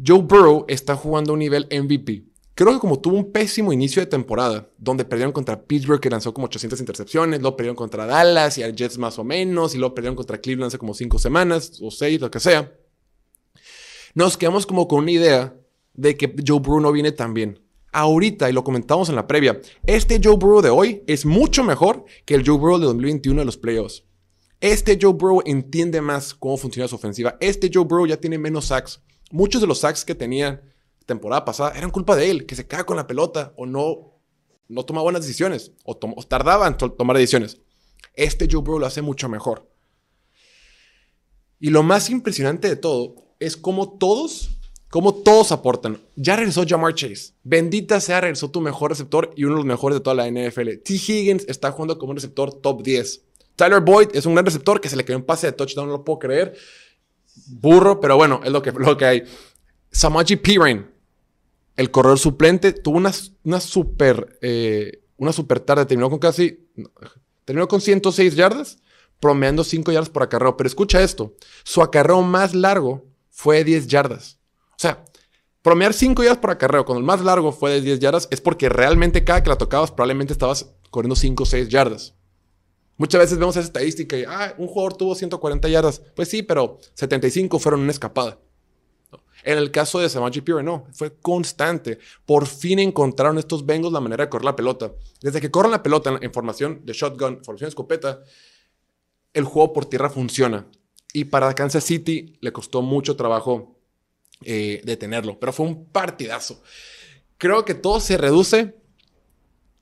Joe 0.06 0.20
Burrow 0.20 0.64
está 0.68 0.94
jugando 0.94 1.32
a 1.32 1.34
un 1.34 1.40
nivel 1.40 1.66
MVP. 1.70 2.24
Creo 2.54 2.74
que 2.74 2.78
como 2.78 3.00
tuvo 3.00 3.16
un 3.16 3.32
pésimo 3.32 3.72
inicio 3.72 4.00
de 4.00 4.06
temporada, 4.06 4.70
donde 4.78 5.04
perdieron 5.04 5.32
contra 5.32 5.60
Pittsburgh, 5.60 6.00
que 6.00 6.10
lanzó 6.10 6.32
como 6.32 6.46
800 6.46 6.78
intercepciones, 6.78 7.40
luego 7.40 7.56
perdieron 7.56 7.76
contra 7.76 8.06
Dallas 8.06 8.58
y 8.58 8.62
a 8.62 8.68
Jets 8.70 8.98
más 8.98 9.18
o 9.18 9.24
menos, 9.24 9.74
y 9.74 9.78
luego 9.78 9.94
perdieron 9.94 10.14
contra 10.14 10.40
Cleveland 10.40 10.68
hace 10.68 10.78
como 10.78 10.94
5 10.94 11.18
semanas 11.18 11.80
o 11.82 11.90
6, 11.90 12.20
lo 12.20 12.30
que 12.30 12.38
sea. 12.38 12.72
Nos 14.14 14.36
quedamos 14.36 14.66
como 14.66 14.86
con 14.86 15.00
una 15.00 15.10
idea 15.10 15.56
de 15.94 16.16
que 16.16 16.34
Joe 16.46 16.60
Burrow 16.60 16.80
no 16.80 16.92
viene 16.92 17.12
tan 17.12 17.34
bien. 17.34 17.60
Ahorita, 17.92 18.48
y 18.48 18.52
lo 18.52 18.64
comentamos 18.64 19.08
en 19.10 19.16
la 19.16 19.26
previa, 19.26 19.60
este 19.86 20.18
Joe 20.22 20.36
Burrow 20.36 20.62
de 20.62 20.70
hoy 20.70 21.02
es 21.06 21.26
mucho 21.26 21.62
mejor 21.62 22.06
que 22.24 22.34
el 22.34 22.46
Joe 22.46 22.56
Burrow 22.56 22.78
de 22.78 22.86
2021 22.86 23.40
de 23.40 23.44
los 23.44 23.58
playoffs. 23.58 24.04
Este 24.62 24.96
Joe 25.00 25.12
Burrow 25.12 25.42
entiende 25.44 26.00
más 26.00 26.34
cómo 26.34 26.56
funciona 26.56 26.88
su 26.88 26.94
ofensiva. 26.94 27.36
Este 27.40 27.68
Joe 27.72 27.84
Burrow 27.84 28.06
ya 28.06 28.16
tiene 28.16 28.38
menos 28.38 28.66
sacks. 28.66 29.02
Muchos 29.30 29.60
de 29.60 29.66
los 29.66 29.80
sacks 29.80 30.04
que 30.04 30.14
tenía 30.14 30.62
temporada 31.04 31.44
pasada 31.44 31.72
eran 31.76 31.90
culpa 31.90 32.16
de 32.16 32.30
él, 32.30 32.46
que 32.46 32.54
se 32.54 32.66
caga 32.66 32.84
con 32.84 32.96
la 32.96 33.06
pelota 33.06 33.52
o 33.56 33.66
no, 33.66 34.20
no 34.68 34.84
toma 34.84 35.02
buenas 35.02 35.22
decisiones 35.22 35.72
o, 35.84 35.96
tardaba 35.96 36.66
en 36.68 36.76
tomar 36.76 37.16
decisiones. 37.16 37.60
Este 38.14 38.48
Joe 38.50 38.62
Burrow 38.62 38.78
lo 38.78 38.86
hace 38.86 39.02
mucho 39.02 39.28
mejor. 39.28 39.68
Y 41.58 41.70
lo 41.70 41.82
más 41.82 42.08
impresionante 42.08 42.68
de 42.68 42.76
todo 42.76 43.34
es 43.40 43.56
cómo 43.56 43.98
todos, 43.98 44.60
cómo 44.92 45.14
todos 45.14 45.50
aportan. 45.50 45.98
Ya 46.14 46.36
regresó 46.36 46.64
Jamar 46.68 46.94
Chase. 46.94 47.32
Bendita 47.42 47.98
sea, 47.98 48.20
regresó 48.20 48.50
tu 48.50 48.60
mejor 48.60 48.90
receptor 48.90 49.32
y 49.34 49.44
uno 49.44 49.54
de 49.54 49.60
los 49.60 49.66
mejores 49.66 49.96
de 49.96 50.02
toda 50.02 50.14
la 50.14 50.30
NFL. 50.30 50.82
T. 50.84 50.92
Higgins 50.94 51.46
está 51.48 51.72
jugando 51.72 51.98
como 51.98 52.10
un 52.10 52.16
receptor 52.16 52.52
top 52.52 52.82
10. 52.82 53.22
Tyler 53.56 53.80
Boyd 53.80 54.08
es 54.12 54.26
un 54.26 54.34
gran 54.34 54.44
receptor 54.44 54.82
que 54.82 54.90
se 54.90 54.96
le 54.96 55.04
quedó 55.04 55.16
un 55.16 55.24
pase 55.24 55.46
de 55.46 55.54
touchdown, 55.54 55.86
no 55.86 55.92
lo 55.92 56.04
puedo 56.04 56.18
creer. 56.18 56.54
Burro, 57.46 58.00
pero 58.00 58.16
bueno, 58.16 58.42
es 58.44 58.52
lo 58.52 58.60
que, 58.60 58.70
lo 58.70 58.96
que 58.98 59.04
hay. 59.06 59.22
Samaji 59.90 60.36
Piran 60.36 60.92
el 61.76 61.90
corredor 61.90 62.18
suplente 62.18 62.72
tuvo 62.72 62.98
una, 62.98 63.12
una 63.44 63.60
super, 63.60 64.38
eh, 64.42 65.02
una 65.16 65.32
super 65.32 65.60
tarde, 65.60 65.86
terminó 65.86 66.10
con 66.10 66.18
casi, 66.18 66.68
terminó 67.44 67.66
con 67.66 67.80
106 67.80 68.34
yardas, 68.34 68.78
promediando 69.20 69.64
5 69.64 69.90
yardas 69.92 70.10
por 70.10 70.22
acarreo. 70.22 70.56
Pero 70.56 70.68
escucha 70.68 71.02
esto, 71.02 71.34
su 71.64 71.82
acarreo 71.82 72.22
más 72.22 72.54
largo 72.54 73.06
fue 73.30 73.64
10 73.64 73.86
yardas. 73.86 74.38
O 74.82 74.88
sea, 74.88 75.04
promediar 75.62 75.92
5 75.92 76.24
yardas 76.24 76.38
por 76.38 76.50
acarreo 76.50 76.84
cuando 76.84 76.98
el 76.98 77.06
más 77.06 77.20
largo 77.20 77.52
fue 77.52 77.70
de 77.70 77.80
10 77.82 78.00
yardas 78.00 78.26
es 78.32 78.40
porque 78.40 78.68
realmente 78.68 79.22
cada 79.22 79.40
que 79.40 79.48
la 79.48 79.54
tocabas 79.54 79.92
probablemente 79.92 80.32
estabas 80.32 80.74
corriendo 80.90 81.14
5 81.14 81.40
o 81.40 81.46
6 81.46 81.68
yardas. 81.68 82.16
Muchas 82.96 83.20
veces 83.20 83.38
vemos 83.38 83.56
esa 83.56 83.66
estadística 83.66 84.18
y, 84.18 84.24
ah, 84.24 84.56
un 84.58 84.66
jugador 84.66 84.94
tuvo 84.96 85.14
140 85.14 85.68
yardas. 85.68 86.02
Pues 86.16 86.28
sí, 86.28 86.42
pero 86.42 86.80
75 86.94 87.60
fueron 87.60 87.82
una 87.82 87.92
escapada. 87.92 88.40
En 89.44 89.56
el 89.56 89.70
caso 89.70 90.00
de 90.00 90.08
Samaji 90.08 90.40
Piran, 90.40 90.64
no, 90.64 90.84
fue 90.92 91.14
constante. 91.14 92.00
Por 92.26 92.48
fin 92.48 92.80
encontraron 92.80 93.38
estos 93.38 93.64
Bengals 93.64 93.92
la 93.92 94.00
manera 94.00 94.24
de 94.24 94.30
correr 94.30 94.46
la 94.46 94.56
pelota. 94.56 94.92
Desde 95.20 95.40
que 95.40 95.52
corren 95.52 95.70
la 95.70 95.84
pelota 95.84 96.18
en 96.20 96.32
formación 96.32 96.84
de 96.84 96.92
shotgun, 96.92 97.44
formación 97.44 97.66
de 97.66 97.68
escopeta, 97.68 98.20
el 99.32 99.44
juego 99.44 99.72
por 99.72 99.84
tierra 99.84 100.10
funciona. 100.10 100.66
Y 101.12 101.26
para 101.26 101.54
Kansas 101.54 101.84
City 101.84 102.36
le 102.40 102.52
costó 102.52 102.82
mucho 102.82 103.14
trabajo 103.14 103.78
eh, 104.44 104.80
detenerlo, 104.84 105.38
pero 105.38 105.52
fue 105.52 105.66
un 105.66 105.86
partidazo. 105.86 106.62
Creo 107.38 107.64
que 107.64 107.74
todo 107.74 108.00
se 108.00 108.16
reduce 108.16 108.74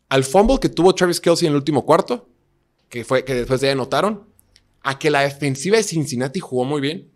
al 0.09 0.25
fumble 0.25 0.59
que 0.61 0.69
tuvo 0.69 0.95
Travis 0.95 1.21
Kelsey 1.21 1.47
en 1.47 1.53
el 1.53 1.59
último 1.59 1.85
cuarto, 1.85 2.29
que 2.89 3.05
fue 3.05 3.25
que 3.25 3.35
después 3.35 3.61
de 3.61 3.71
anotaron, 3.71 4.27
a 4.83 4.99
que 4.99 5.11
la 5.11 5.21
defensiva 5.21 5.77
de 5.77 5.83
Cincinnati 5.83 6.41
jugó 6.41 6.65
muy 6.65 6.81
bien 6.81 7.11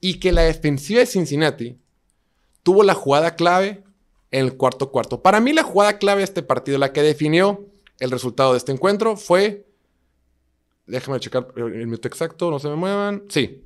y 0.00 0.20
que 0.20 0.32
la 0.32 0.42
defensiva 0.42 1.00
de 1.00 1.06
Cincinnati 1.06 1.78
tuvo 2.62 2.82
la 2.82 2.94
jugada 2.94 3.36
clave 3.36 3.84
en 4.30 4.44
el 4.44 4.56
cuarto 4.56 4.90
cuarto. 4.90 5.22
Para 5.22 5.40
mí 5.40 5.52
la 5.52 5.62
jugada 5.62 5.98
clave 5.98 6.18
de 6.18 6.24
este 6.24 6.42
partido, 6.42 6.76
la 6.76 6.92
que 6.92 7.02
definió 7.02 7.66
el 8.00 8.10
resultado 8.10 8.52
de 8.52 8.58
este 8.58 8.72
encuentro, 8.72 9.16
fue... 9.16 9.66
Déjame 10.86 11.18
checar 11.20 11.48
el 11.56 11.86
minuto 11.86 12.08
exacto, 12.08 12.50
no 12.50 12.58
se 12.58 12.68
me 12.68 12.74
muevan. 12.74 13.24
Sí. 13.28 13.64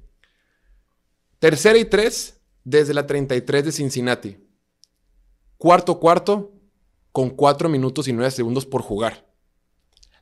Tercera 1.40 1.78
y 1.78 1.84
tres 1.84 2.38
desde 2.68 2.92
la 2.92 3.07
33 3.07 3.64
de 3.64 3.72
Cincinnati. 3.72 4.37
Cuarto 5.57 5.98
cuarto 5.98 6.52
con 7.12 7.31
cuatro 7.31 7.70
minutos 7.70 8.09
y 8.09 8.12
nueve 8.12 8.31
segundos 8.31 8.66
por 8.66 8.83
jugar. 8.83 9.26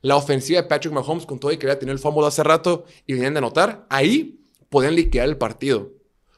La 0.01 0.15
ofensiva 0.15 0.61
de 0.61 0.67
Patrick 0.67 0.93
Mahomes 0.93 1.25
con 1.25 1.39
todo 1.39 1.51
y 1.51 1.57
que 1.57 1.65
había 1.65 1.77
tenido 1.77 1.93
el 1.93 1.99
famoso 1.99 2.27
hace 2.27 2.43
rato 2.43 2.85
y 3.05 3.13
venían 3.13 3.33
de 3.33 3.39
anotar, 3.39 3.85
ahí 3.89 4.39
podían 4.69 4.95
liquidar 4.95 5.27
el 5.27 5.37
partido. 5.37 5.91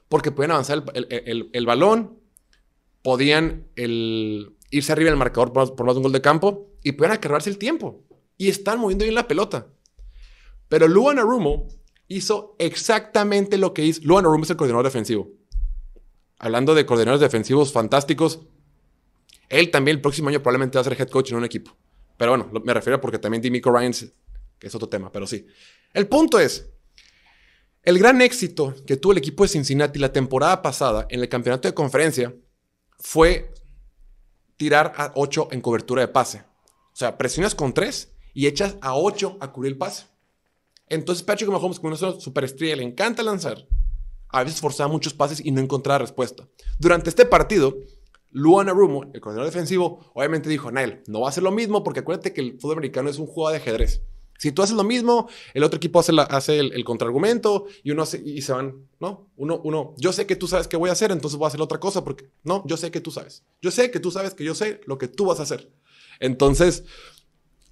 Porque 0.08 0.32
podían 0.32 0.52
avanzar 0.52 0.84
el 0.96 1.66
balón, 1.68 2.18
podían 3.04 3.68
irse 3.76 4.92
arriba 4.92 5.12
del 5.12 5.20
marcador 5.20 5.54
por, 5.54 5.86
más 5.86 5.94
de 5.94 6.00
un 6.00 6.04
gol 6.04 6.12
de 6.12 6.22
campo 6.22 6.72
y 6.82 6.94
podían 6.94 7.12
acarrearse 7.12 7.52
el 7.52 7.60
tiempo. 7.60 8.04
Y 8.36 8.50
están 8.50 8.80
moviendo 8.80 9.04
bien 9.04 9.14
la 9.14 9.28
pelota. 9.28 9.68
Pero 10.70 10.88
Luan 10.88 11.20
Arumo 11.20 11.68
hizo 12.08 12.56
exactamente 12.58 13.60
lo 13.60 13.76
que 13.76 13.86
hizo. 13.86 14.02
Luan 14.04 14.26
Arumo 14.26 14.44
es 14.44 14.50
el 14.50 14.58
coordinador 14.58 14.86
defensivo. 14.86 15.39
Hablando 16.40 16.74
de 16.74 16.86
coordinadores 16.86 17.22
defensivos 17.22 17.72
fantásticos, 17.72 18.40
él 19.50 19.72
también 19.72 19.98
el 19.98 20.02
próximo 20.02 20.30
año 20.30 20.42
probablemente 20.42 20.78
va 20.78 20.82
a 20.82 20.84
ser 20.86 21.00
head 21.00 21.10
coach 21.10 21.32
en 21.32 21.38
un 21.38 21.46
equipo. 21.46 21.76
Pero 22.18 22.32
bueno, 22.32 22.50
me 22.64 22.74
refiero 22.74 23.00
porque 23.00 23.20
también 23.20 23.42
Dimico 23.42 23.72
Ryan, 23.72 23.94
que 24.58 24.68
es 24.68 24.76
otro 24.76 24.90
tema, 24.90 25.12
pero 25.12 25.28
sí. 25.28 25.46
El 25.94 26.08
punto 26.08 26.40
es, 26.40 26.70
el 27.84 27.98
gran 27.98 28.22
éxito 28.22 28.76
que 28.86 28.98
tuvo 28.98 29.14
el 29.14 29.18
equipo 29.18 29.44
de 29.44 29.50
Cincinnati 29.50 30.00
la 30.00 30.12
temporada 30.12 30.62
pasada 30.62 31.08
en 31.10 31.22
el 31.22 31.30
campeonato 31.30 31.68
de 31.68 31.74
conferencia 31.74 32.34
fue 32.98 33.54
tirar 34.58 34.94
a 34.98 35.14
8 35.16 35.50
en 35.52 35.62
cobertura 35.62 36.02
de 36.02 36.10
pase. 36.10 36.44
O 36.92 36.96
sea, 36.96 37.18
presionas 37.18 37.56
con 37.56 37.74
3 37.74 38.12
y 38.34 38.48
echas 38.48 38.78
a 38.82 38.96
8 38.96 39.38
a 39.40 39.52
cubrir 39.52 39.74
el 39.74 39.78
pase. 39.78 40.06
Entonces 40.88 41.24
Patrick 41.24 41.50
Mahomes, 41.50 41.80
como 41.80 41.96
una 41.96 42.20
superestrella, 42.20 42.76
le 42.76 42.84
encanta 42.84 43.24
lanzar. 43.24 43.66
A 44.30 44.44
veces 44.44 44.62
forzaba 44.62 44.92
muchos 44.92 45.14
pases 45.14 45.44
y 45.44 45.52
no 45.52 45.62
encontraba 45.62 46.00
respuesta. 46.00 46.48
Durante 46.78 47.10
este 47.10 47.26
partido, 47.26 47.78
Luan 48.32 48.70
Arumo, 48.70 49.04
el 49.14 49.22
coordinador 49.22 49.52
defensivo, 49.52 50.12
obviamente 50.14 50.50
dijo, 50.50 50.72
Nail, 50.72 51.02
no 51.08 51.22
va 51.22 51.30
a 51.30 51.32
ser 51.32 51.44
lo 51.44 51.52
mismo 51.52 51.84
porque 51.84 52.02
acuérdate 52.02 52.34
que 52.34 52.42
el 52.42 52.60
fútbol 52.60 52.78
americano 52.78 53.10
es 53.10 53.18
un 53.18 53.26
juego 53.26 53.50
de 53.50 53.58
ajedrez. 53.58 54.04
Si 54.38 54.54
tú 54.54 54.62
haces 54.62 54.76
lo 54.76 54.86
mismo, 54.86 55.28
el 55.54 55.64
otro 55.64 55.78
equipo 55.78 56.00
hace, 56.00 56.14
hace 56.30 56.60
el, 56.60 56.86
contraargumento 56.86 57.66
y 57.84 57.92
uno 57.92 58.06
y 58.24 58.42
se 58.42 58.54
van, 58.54 58.88
¿no? 59.00 59.30
Uno, 59.36 59.60
uno, 59.66 59.94
yo 59.98 60.14
sé 60.14 60.26
que 60.26 60.38
tú 60.38 60.48
sabes 60.48 60.70
qué 60.70 60.78
voy 60.78 60.90
a 60.90 60.94
hacer, 60.94 61.12
entonces 61.12 61.38
voy 61.38 61.46
a 61.46 61.50
hacer 61.50 61.62
otra 61.62 61.82
cosa 61.82 62.06
porque, 62.06 62.30
no, 62.44 62.64
yo 62.66 62.78
sé 62.78 62.90
que 62.90 63.02
tú 63.02 63.12
sabes. 63.12 63.44
Yo 63.62 63.70
sé 63.70 63.92
que 63.92 64.00
tú 64.00 64.12
sabes 64.12 64.34
que 64.34 64.46
yo 64.46 64.56
sé 64.56 64.80
lo 64.86 64.98
que 64.98 65.10
tú 65.10 65.26
vas 65.26 65.42
a 65.42 65.44
hacer. 65.44 65.70
Entonces, 66.22 66.86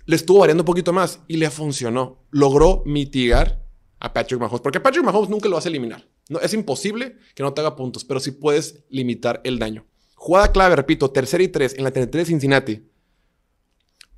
le 0.06 0.18
estuvo 0.18 0.40
variando 0.40 0.64
un 0.64 0.66
poquito 0.66 0.92
más 0.92 1.22
y 1.30 1.38
le 1.38 1.50
funcionó. 1.50 2.26
Logró 2.32 2.84
mitigar 2.86 3.64
a 4.00 4.14
Patrick 4.14 4.40
Mahomes, 4.40 4.62
porque 4.62 4.80
Patrick 4.80 5.04
Mahomes 5.04 5.30
nunca 5.30 5.50
lo 5.50 5.56
vas 5.56 5.66
a 5.66 5.70
eliminar. 5.70 6.08
No, 6.30 6.40
es 6.40 6.54
imposible 6.54 7.18
que 7.36 7.44
no 7.44 7.54
te 7.54 7.62
haga 7.62 7.76
puntos, 7.76 8.06
pero 8.06 8.20
sí 8.20 8.32
puedes 8.32 8.84
limitar 8.90 9.42
el 9.44 9.60
daño. 9.60 9.86
Jugada 10.16 10.52
clave, 10.52 10.76
repito, 10.76 11.12
tercera 11.12 11.44
y 11.44 11.48
tres 11.48 11.76
en 11.78 11.84
la 11.84 11.92
33 11.92 12.26
de 12.26 12.32
Cincinnati. 12.32 12.90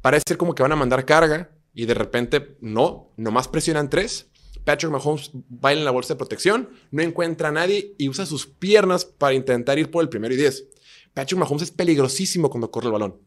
Parece 0.02 0.24
ser 0.28 0.38
como 0.38 0.56
que 0.56 0.64
van 0.64 0.72
a 0.72 0.78
mandar 0.78 1.06
carga 1.06 1.52
y 1.74 1.86
de 1.86 1.94
repente 1.94 2.58
no, 2.62 3.12
nomás 3.18 3.48
presionan 3.48 3.90
tres. 3.90 4.28
Patrick 4.64 4.92
Mahomes 4.92 5.32
va 5.34 5.74
en 5.74 5.84
la 5.86 5.92
bolsa 5.92 6.14
de 6.14 6.18
protección, 6.18 6.70
no 6.92 7.02
encuentra 7.02 7.50
a 7.50 7.52
nadie 7.52 7.96
y 7.98 8.10
usa 8.10 8.26
sus 8.26 8.46
piernas 8.46 9.06
para 9.06 9.34
intentar 9.34 9.80
ir 9.80 9.90
por 9.90 10.04
el 10.04 10.10
primero 10.10 10.34
y 10.34 10.38
diez. 10.38 10.68
Patrick 11.14 11.40
Mahomes 11.40 11.64
es 11.64 11.72
peligrosísimo 11.72 12.50
cuando 12.50 12.72
corre 12.72 12.88
el 12.88 12.94
balón. 12.94 13.22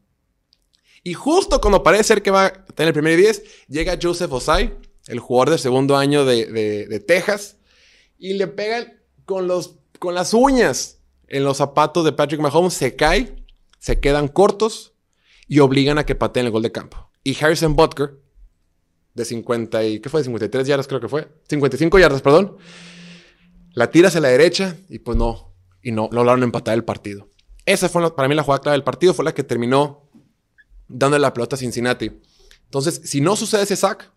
Y 1.03 1.15
justo 1.15 1.61
cuando 1.61 1.83
parece 1.83 2.05
ser 2.05 2.23
que 2.23 2.31
va 2.31 2.47
a 2.47 2.53
tener 2.67 2.89
el 2.89 2.95
primero 2.95 3.19
y 3.19 3.23
diez, 3.23 3.43
llega 3.69 3.99
Joseph 4.01 4.33
Osai, 4.33 4.73
el 5.07 5.21
jugador 5.21 5.51
del 5.51 5.59
segundo 5.59 5.97
año 5.97 6.25
de, 6.25 7.05
Texas, 7.07 7.57
y 8.19 8.35
le 8.35 8.47
pega 8.47 8.93
con, 9.25 9.49
los, 9.49 9.77
con 9.99 10.15
las 10.15 10.35
uñas 10.35 10.99
en 11.29 11.45
los 11.45 11.57
zapatos 11.57 12.05
de 12.05 12.13
Patrick 12.13 12.41
Mahomes, 12.41 12.75
se 12.75 12.95
cae 12.95 13.43
se 13.83 13.99
quedan 13.99 14.29
cortos 14.29 14.95
y 15.49 15.59
obligan 15.59 15.99
a 15.99 16.07
que 16.07 16.15
pateen 16.15 16.47
el 16.47 16.53
gol 16.53 16.63
de 16.63 16.71
campo. 16.71 17.11
Y 17.25 17.37
Harrison 17.43 17.75
Butker, 17.75 18.21
de 19.13 19.25
50 19.25 19.85
y, 19.85 19.99
¿qué 19.99 20.09
fue? 20.09 20.23
53 20.23 20.69
yardas 20.69 20.87
creo 20.87 21.01
que 21.01 21.09
fue. 21.09 21.29
55 21.49 21.99
yardas, 21.99 22.23
perdón. 22.23 22.59
La 23.75 23.91
tira 23.91 24.07
hacia 24.07 24.21
la 24.21 24.29
derecha 24.29 24.77
y 24.89 25.01
pues 25.01 25.19
no, 25.19 25.53
y 25.83 25.91
no, 25.91 26.09
lograron 26.13 26.45
empatar 26.45 26.75
el 26.75 26.85
partido. 26.85 27.29
Esa 27.67 27.89
fue 27.89 28.15
para 28.15 28.29
mí 28.29 28.37
la 28.37 28.45
jugada 28.45 28.63
clave 28.63 28.77
del 28.77 28.85
partido, 28.85 29.15
fue 29.15 29.25
la 29.25 29.35
que 29.35 29.43
terminó 29.43 30.09
dándole 30.87 31.23
la 31.23 31.35
pelota 31.35 31.57
a 31.57 31.59
Cincinnati. 31.59 32.13
Entonces, 32.67 33.01
si 33.05 33.21
no 33.21 33.35
sucede 33.35 33.63
ese 33.63 33.75
sack, 33.75 34.13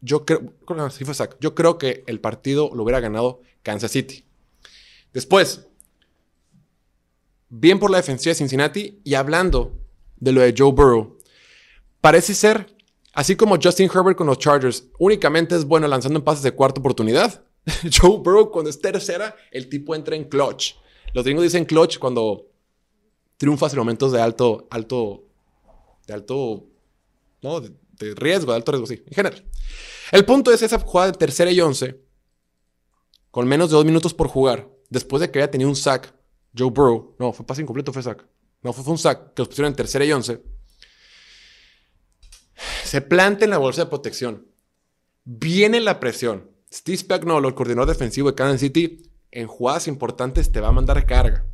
yo 0.00 0.24
creo, 0.24 0.52
fue 0.90 1.14
sack, 1.14 1.36
yo 1.40 1.54
creo 1.54 1.78
que 1.78 2.04
el 2.06 2.20
partido 2.20 2.70
lo 2.74 2.82
hubiera 2.82 3.00
ganado 3.00 3.40
Kansas 3.62 3.90
City. 3.90 4.24
Después, 5.12 5.66
bien 7.48 7.78
por 7.78 7.90
la 7.90 7.98
defensiva 7.98 8.30
de 8.30 8.36
Cincinnati 8.36 9.00
y 9.04 9.14
hablando 9.14 9.78
de 10.16 10.32
lo 10.32 10.40
de 10.40 10.54
Joe 10.56 10.72
Burrow, 10.72 11.18
parece 12.00 12.34
ser, 12.34 12.76
así 13.12 13.36
como 13.36 13.58
Justin 13.60 13.90
Herbert 13.92 14.16
con 14.16 14.26
los 14.26 14.38
Chargers, 14.38 14.86
únicamente 14.98 15.56
es 15.56 15.64
bueno 15.64 15.86
lanzando 15.88 16.18
en 16.18 16.24
pases 16.24 16.42
de 16.42 16.52
cuarta 16.52 16.80
oportunidad. 16.80 17.44
Joe 17.92 18.18
Burrow 18.18 18.50
cuando 18.50 18.70
es 18.70 18.80
tercera, 18.80 19.34
el 19.50 19.68
tipo 19.68 19.94
entra 19.94 20.16
en 20.16 20.24
clutch. 20.24 20.74
Los 21.12 21.24
gringos 21.24 21.42
dicen 21.42 21.64
clutch 21.64 21.98
cuando 21.98 22.46
triunfas 23.36 23.72
en 23.72 23.78
momentos 23.80 24.12
de 24.12 24.20
alto, 24.20 24.68
alto, 24.70 25.24
de 26.06 26.14
alto, 26.14 26.66
no, 27.42 27.60
de, 27.60 27.72
riesgo, 28.14 28.52
de 28.52 28.56
alto 28.56 28.72
riesgo, 28.72 28.86
sí, 28.86 29.02
en 29.06 29.14
general. 29.14 29.44
El 30.12 30.24
punto 30.24 30.52
es 30.52 30.62
esa 30.62 30.78
jugada 30.78 31.12
de 31.12 31.18
tercera 31.18 31.50
y 31.50 31.60
once, 31.60 32.00
con 33.30 33.46
menos 33.46 33.70
de 33.70 33.76
dos 33.76 33.84
minutos 33.84 34.14
por 34.14 34.28
jugar, 34.28 34.68
después 34.88 35.20
de 35.20 35.30
que 35.30 35.38
había 35.38 35.50
tenido 35.50 35.70
un 35.70 35.76
sack, 35.76 36.14
Joe 36.56 36.70
Burrow, 36.70 37.14
no, 37.18 37.32
fue 37.32 37.46
pase 37.46 37.62
incompleto, 37.62 37.92
fue 37.92 38.02
sack. 38.02 38.26
No, 38.62 38.72
fue, 38.72 38.92
un 38.92 38.98
sack 38.98 39.34
que 39.34 39.42
los 39.42 39.48
pusieron 39.48 39.70
en 39.70 39.76
tercera 39.76 40.04
y 40.04 40.12
once. 40.12 40.42
Se 42.84 43.00
planta 43.00 43.44
en 43.44 43.50
la 43.50 43.58
bolsa 43.58 43.84
de 43.84 43.90
protección. 43.90 44.48
Viene 45.24 45.80
la 45.80 46.00
presión. 46.00 46.50
Steve 46.72 46.98
Spagnuolo, 46.98 47.48
el 47.48 47.54
coordinador 47.54 47.88
defensivo 47.88 48.28
de 48.28 48.34
Kansas 48.34 48.60
City, 48.60 49.10
en 49.30 49.46
jugadas 49.46 49.88
importantes 49.88 50.52
te 50.52 50.60
va 50.60 50.68
a 50.68 50.72
mandar 50.72 51.06
carga. 51.06 51.46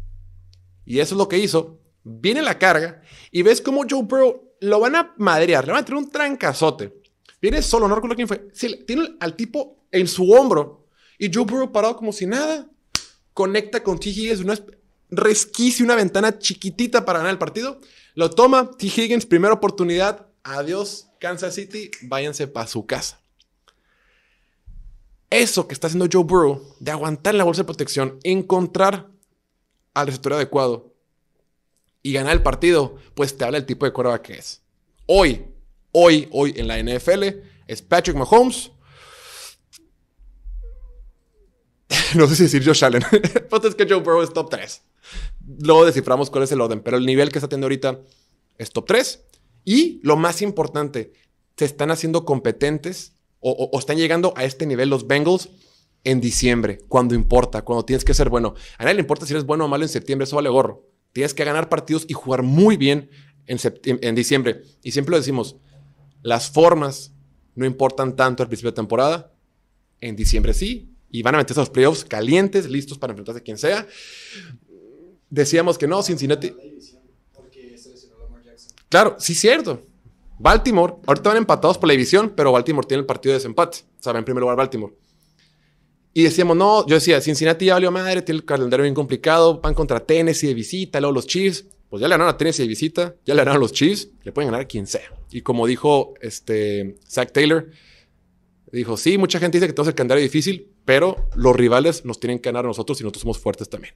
Y 0.85 1.01
eso 1.01 1.15
es 1.15 1.19
lo 1.19 1.29
que 1.29 1.39
hizo. 1.39 1.81
Viene 2.03 2.43
la 2.43 2.59
carga 2.59 3.03
y 3.31 3.43
ves 3.43 3.61
cómo 3.61 3.85
Joe 3.89 4.03
Burrow 4.03 4.46
lo 4.61 4.81
van 4.81 4.97
a 4.97 5.15
madrear, 5.19 5.67
le 5.67 5.73
van 5.73 5.83
a 5.83 5.85
tener 5.85 6.03
un 6.03 6.11
trancazote. 6.11 7.03
Viene 7.41 7.63
solo, 7.63 7.89
no 7.89 7.95
recuerdo 7.95 8.17
quién 8.17 8.29
fue. 8.29 8.49
Sí, 8.53 8.85
tiene 8.87 9.17
al 9.21 9.37
tipo 9.37 9.85
en 9.93 10.09
su 10.09 10.31
hombro 10.33 10.87
y 11.19 11.33
Joe 11.33 11.45
Burrow 11.45 11.73
parado 11.73 11.97
como 11.97 12.13
si 12.13 12.27
nada. 12.27 12.69
Conecta 13.33 13.83
con 13.83 13.99
T. 13.99 14.09
Higgins, 14.09 14.41
una 14.41 14.59
resquicia, 15.11 15.85
una 15.85 15.95
ventana 15.95 16.39
chiquitita 16.39 17.05
para 17.05 17.19
ganar 17.19 17.33
el 17.33 17.39
partido. 17.39 17.81
Lo 18.15 18.31
toma 18.31 18.71
T. 18.71 18.87
Higgins, 18.87 19.27
primera 19.27 19.55
oportunidad. 19.55 20.27
Adiós, 20.43 21.09
Kansas 21.21 21.55
City, 21.55 21.91
váyanse 22.03 22.47
para 22.47 22.67
su 22.67 22.87
casa. 22.87 23.21
Eso 25.29 25.67
que 25.67 25.75
está 25.75 25.89
haciendo 25.89 26.09
Joe 26.11 26.25
Burrow 26.25 26.77
de 26.81 26.93
aguantar 26.93 27.35
la 27.35 27.45
bolsa 27.45 27.63
de 27.63 27.67
protección, 27.67 28.19
encontrar 28.23 29.11
al 29.93 30.07
receptor 30.07 30.35
adecuado 30.35 30.96
y 32.07 32.13
ganar 32.13 32.35
el 32.35 32.43
partido, 32.43 32.95
pues 33.15 33.37
te 33.37 33.45
habla 33.45 33.59
el 33.59 33.67
tipo 33.67 33.85
de 33.85 33.93
quarterback 33.93 34.23
que 34.23 34.35
es. 34.35 34.63
Hoy, 35.07 35.45
hoy, 35.91 36.29
hoy 36.31 36.55
en 36.57 36.69
la 36.69 36.81
NFL 36.81 37.25
es 37.67 37.83
Patrick 37.83 38.17
Mahomes. 38.17 38.71
no 42.15 42.29
sé 42.29 42.37
si 42.37 42.45
decir 42.45 42.65
Josh 42.65 42.85
Allen. 42.85 43.03
Pues 43.51 43.65
es 43.65 43.75
que 43.75 43.87
Joe 43.89 43.99
Burrow 43.99 44.23
es 44.23 44.33
top 44.33 44.51
3. 44.51 44.83
Luego 45.63 45.85
desciframos 45.85 46.31
cuál 46.31 46.45
es 46.45 46.53
el 46.53 46.61
orden, 46.61 46.81
pero 46.81 46.97
el 46.97 47.05
nivel 47.05 47.33
que 47.33 47.39
está 47.39 47.49
teniendo 47.49 47.65
ahorita 47.65 47.99
es 48.57 48.71
top 48.71 48.87
3. 48.87 49.25
Y 49.65 50.01
lo 50.05 50.17
más 50.17 50.43
importante, 50.43 51.13
se 51.57 51.65
están 51.65 51.91
haciendo 51.91 52.25
competentes 52.25 53.17
o, 53.41 53.77
están 53.77 53.97
llegando 53.97 54.33
a 54.37 54.45
este 54.45 54.65
nivel 54.65 54.91
los 54.91 55.09
Bengals 55.09 55.49
en 56.05 56.21
diciembre, 56.21 56.79
cuando 56.87 57.17
importa, 57.17 57.63
cuando 57.63 57.85
tienes 57.85 58.05
que 58.05 58.15
ser 58.15 58.29
bueno. 58.31 58.55
A 58.79 58.85
nadie 58.85 58.95
le 58.95 59.01
importa 59.01 59.27
si 59.27 59.33
eres 59.33 59.45
bueno 59.45 59.65
o 59.65 59.69
malo 59.69 59.83
en 59.83 59.89
septiembre, 59.89 60.23
eso 60.23 60.37
vale 60.37 60.51
gorro. 60.51 60.85
Tienes 61.17 61.33
que 61.33 61.45
ganar 61.45 61.71
partidos 61.71 62.05
y 62.07 62.13
jugar 62.13 62.43
muy 62.43 62.77
bien 62.77 63.09
en, 63.47 63.59
en 64.03 64.15
diciembre. 64.15 64.65
Y 64.83 64.91
siempre 64.91 65.13
lo 65.13 65.17
decimos, 65.17 65.57
las 66.21 66.51
formas 66.51 67.15
no 67.55 67.65
importan 67.65 68.15
tanto 68.15 68.43
al 68.43 68.51
principio 68.51 68.71
de 68.71 68.75
temporada. 68.75 69.33
En 70.03 70.15
diciembre 70.15 70.53
sí. 70.53 70.91
Y 71.11 71.23
van 71.23 71.35
a 71.35 71.39
meterse 71.39 71.59
a 71.59 71.63
los 71.63 71.71
playoffs 71.71 72.05
calientes, 72.05 72.69
listos 72.69 72.99
para 72.99 73.13
enfrentarse 73.13 73.41
a 73.41 73.43
quien 73.43 73.57
sea. 73.57 73.87
Decíamos 75.31 75.79
que 75.79 75.87
no, 75.87 76.03
Cincinnati. 76.03 76.53
Claro, 78.91 79.17
sí, 79.19 79.35
cierto. 79.35 79.87
Baltimore, 80.39 80.97
ahorita 81.07 81.31
van 81.31 81.39
empatados 81.39 81.79
por 81.79 81.87
la 81.89 81.93
división, 81.93 82.35
pero 82.37 82.53
Baltimore 82.53 82.87
tiene 82.87 83.01
el 83.01 83.07
partido 83.07 83.33
de 83.33 83.39
desempate. 83.39 83.79
O 84.05 84.11
en 84.11 84.23
primer 84.23 84.43
lugar 84.43 84.57
Baltimore. 84.59 84.93
Y 86.17 86.23
decíamos, 86.23 86.57
no, 86.57 86.87
yo 86.87 86.95
decía, 86.95 87.21
Cincinnati 87.21 87.67
ya 87.67 87.75
valió 87.75 87.91
madre, 87.91 88.23
tiene 88.23 88.39
el 88.39 88.47
calendario 88.47 88.85
bien 88.85 88.95
complicado, 88.95 89.61
van 89.61 89.75
contra 89.75 90.01
Tennessee 90.01 90.47
de 90.47 90.55
visita, 90.55 90.99
luego 90.99 91.13
los 91.13 91.27
Chiefs. 91.27 91.67
Pues 91.91 92.01
ya 92.01 92.09
le 92.09 92.15
ganaron 92.15 92.33
a 92.35 92.39
Tennessee 92.39 92.63
de 92.63 92.69
visita, 92.69 93.17
ya 93.27 93.35
le 93.35 93.43
ganaron 93.43 93.59
a 93.59 93.61
los 93.61 93.73
Chiefs, 93.73 94.09
le 94.25 94.33
pueden 94.33 94.49
ganar 94.49 94.63
a 94.63 94.65
quien 94.67 94.87
sea. 94.87 95.13
Y 95.31 95.43
como 95.43 95.67
dijo 95.67 96.15
este, 96.23 96.97
Zach 97.07 97.33
Taylor, 97.33 97.69
dijo, 98.73 98.97
sí, 98.97 99.19
mucha 99.19 99.39
gente 99.39 99.59
dice 99.59 99.67
que 99.67 99.75
tenemos 99.75 99.89
el 99.89 99.95
calendario 99.95 100.23
difícil, 100.23 100.73
pero 100.87 101.29
los 101.35 101.55
rivales 101.55 102.07
nos 102.07 102.19
tienen 102.19 102.39
que 102.39 102.49
ganar 102.49 102.65
a 102.65 102.69
nosotros 102.69 102.99
y 102.99 103.05
nosotros 103.05 103.21
somos 103.21 103.39
fuertes 103.39 103.69
también. 103.69 103.93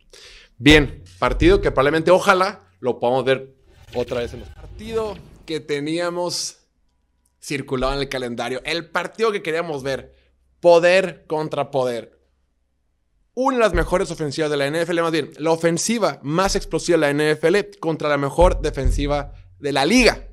Bien, 0.58 1.02
partido 1.18 1.62
que 1.62 1.70
probablemente, 1.70 2.10
ojalá, 2.10 2.68
lo 2.80 2.98
podamos 2.98 3.24
ver 3.24 3.54
otra 3.94 4.20
vez 4.20 4.34
en 4.34 4.40
los 4.40 4.48
partidos 4.50 5.18
que 5.46 5.60
teníamos 5.60 6.58
circulado 7.40 7.94
en 7.94 8.00
el 8.00 8.10
calendario. 8.10 8.60
El 8.66 8.90
partido 8.90 9.32
que 9.32 9.40
queríamos 9.40 9.82
ver. 9.82 10.19
Poder 10.60 11.24
contra 11.26 11.70
poder. 11.70 12.18
Una 13.34 13.56
de 13.56 13.62
las 13.62 13.74
mejores 13.74 14.10
ofensivas 14.10 14.50
de 14.50 14.56
la 14.56 14.68
NFL, 14.68 15.00
más 15.00 15.12
bien, 15.12 15.32
la 15.38 15.52
ofensiva 15.52 16.20
más 16.22 16.56
explosiva 16.56 16.98
de 16.98 17.14
la 17.14 17.34
NFL 17.34 17.78
contra 17.80 18.08
la 18.08 18.18
mejor 18.18 18.60
defensiva 18.60 19.34
de 19.58 19.72
la 19.72 19.86
liga. 19.86 20.28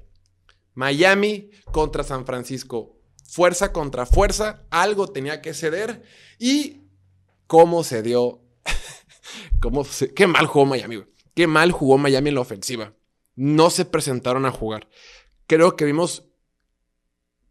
Miami 0.73 1.49
contra 1.71 2.03
San 2.03 2.25
Francisco. 2.25 2.97
Fuerza 3.23 3.71
contra 3.71 4.05
fuerza. 4.05 4.65
Algo 4.69 5.07
tenía 5.07 5.41
que 5.41 5.53
ceder. 5.53 6.03
Y 6.39 6.81
cómo 7.45 7.83
se 7.83 8.01
dio. 8.01 8.41
qué 10.15 10.27
mal 10.27 10.47
jugó 10.47 10.65
Miami. 10.65 11.03
Qué 11.33 11.47
mal 11.47 11.71
jugó 11.71 11.97
Miami 11.97 12.29
en 12.29 12.35
la 12.35 12.41
ofensiva 12.41 12.93
no 13.37 13.69
se 13.69 13.85
presentaron 13.85 14.45
a 14.45 14.51
jugar. 14.51 14.89
Creo 15.45 15.77
que 15.77 15.85
vimos 15.85 16.27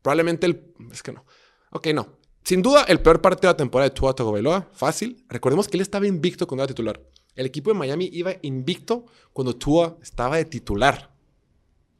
probablemente 0.02 0.46
el... 0.46 0.74
Es 0.92 1.02
que 1.02 1.12
no. 1.12 1.24
Ok, 1.70 1.86
no. 1.94 2.18
Sin 2.46 2.62
duda, 2.62 2.84
el 2.84 3.00
peor 3.00 3.20
partido 3.20 3.48
de 3.48 3.54
la 3.54 3.56
temporada 3.56 3.88
de 3.88 3.94
Tua 3.96 4.14
Tagovailoa, 4.14 4.70
fácil. 4.72 5.24
Recordemos 5.28 5.66
que 5.66 5.76
él 5.76 5.80
estaba 5.80 6.06
invicto 6.06 6.46
cuando 6.46 6.62
era 6.62 6.68
titular. 6.68 7.02
El 7.34 7.44
equipo 7.44 7.70
de 7.70 7.74
Miami 7.74 8.08
iba 8.12 8.36
invicto 8.42 9.06
cuando 9.32 9.56
Tua 9.56 9.98
estaba 10.00 10.36
de 10.36 10.44
titular. 10.44 11.12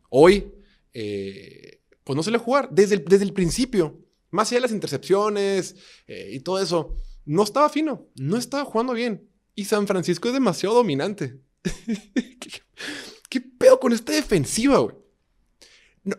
Hoy, 0.08 0.52
eh, 0.94 1.80
pues 2.04 2.16
no 2.16 2.22
se 2.22 2.30
le 2.30 2.38
jugar 2.38 2.68
desde 2.70 2.94
el, 2.94 3.04
desde 3.06 3.24
el 3.24 3.32
principio. 3.32 3.98
Más 4.30 4.46
allá 4.46 4.58
de 4.58 4.60
las 4.60 4.70
intercepciones 4.70 5.74
eh, 6.06 6.30
y 6.34 6.38
todo 6.38 6.62
eso, 6.62 6.94
no 7.24 7.42
estaba 7.42 7.68
fino, 7.68 8.06
no 8.14 8.36
estaba 8.36 8.64
jugando 8.64 8.92
bien. 8.92 9.28
Y 9.56 9.64
San 9.64 9.88
Francisco 9.88 10.28
es 10.28 10.34
demasiado 10.34 10.76
dominante. 10.76 11.40
¿Qué 13.28 13.40
pedo 13.40 13.80
con 13.80 13.92
esta 13.92 14.12
defensiva, 14.12 14.78
güey? 14.78 14.94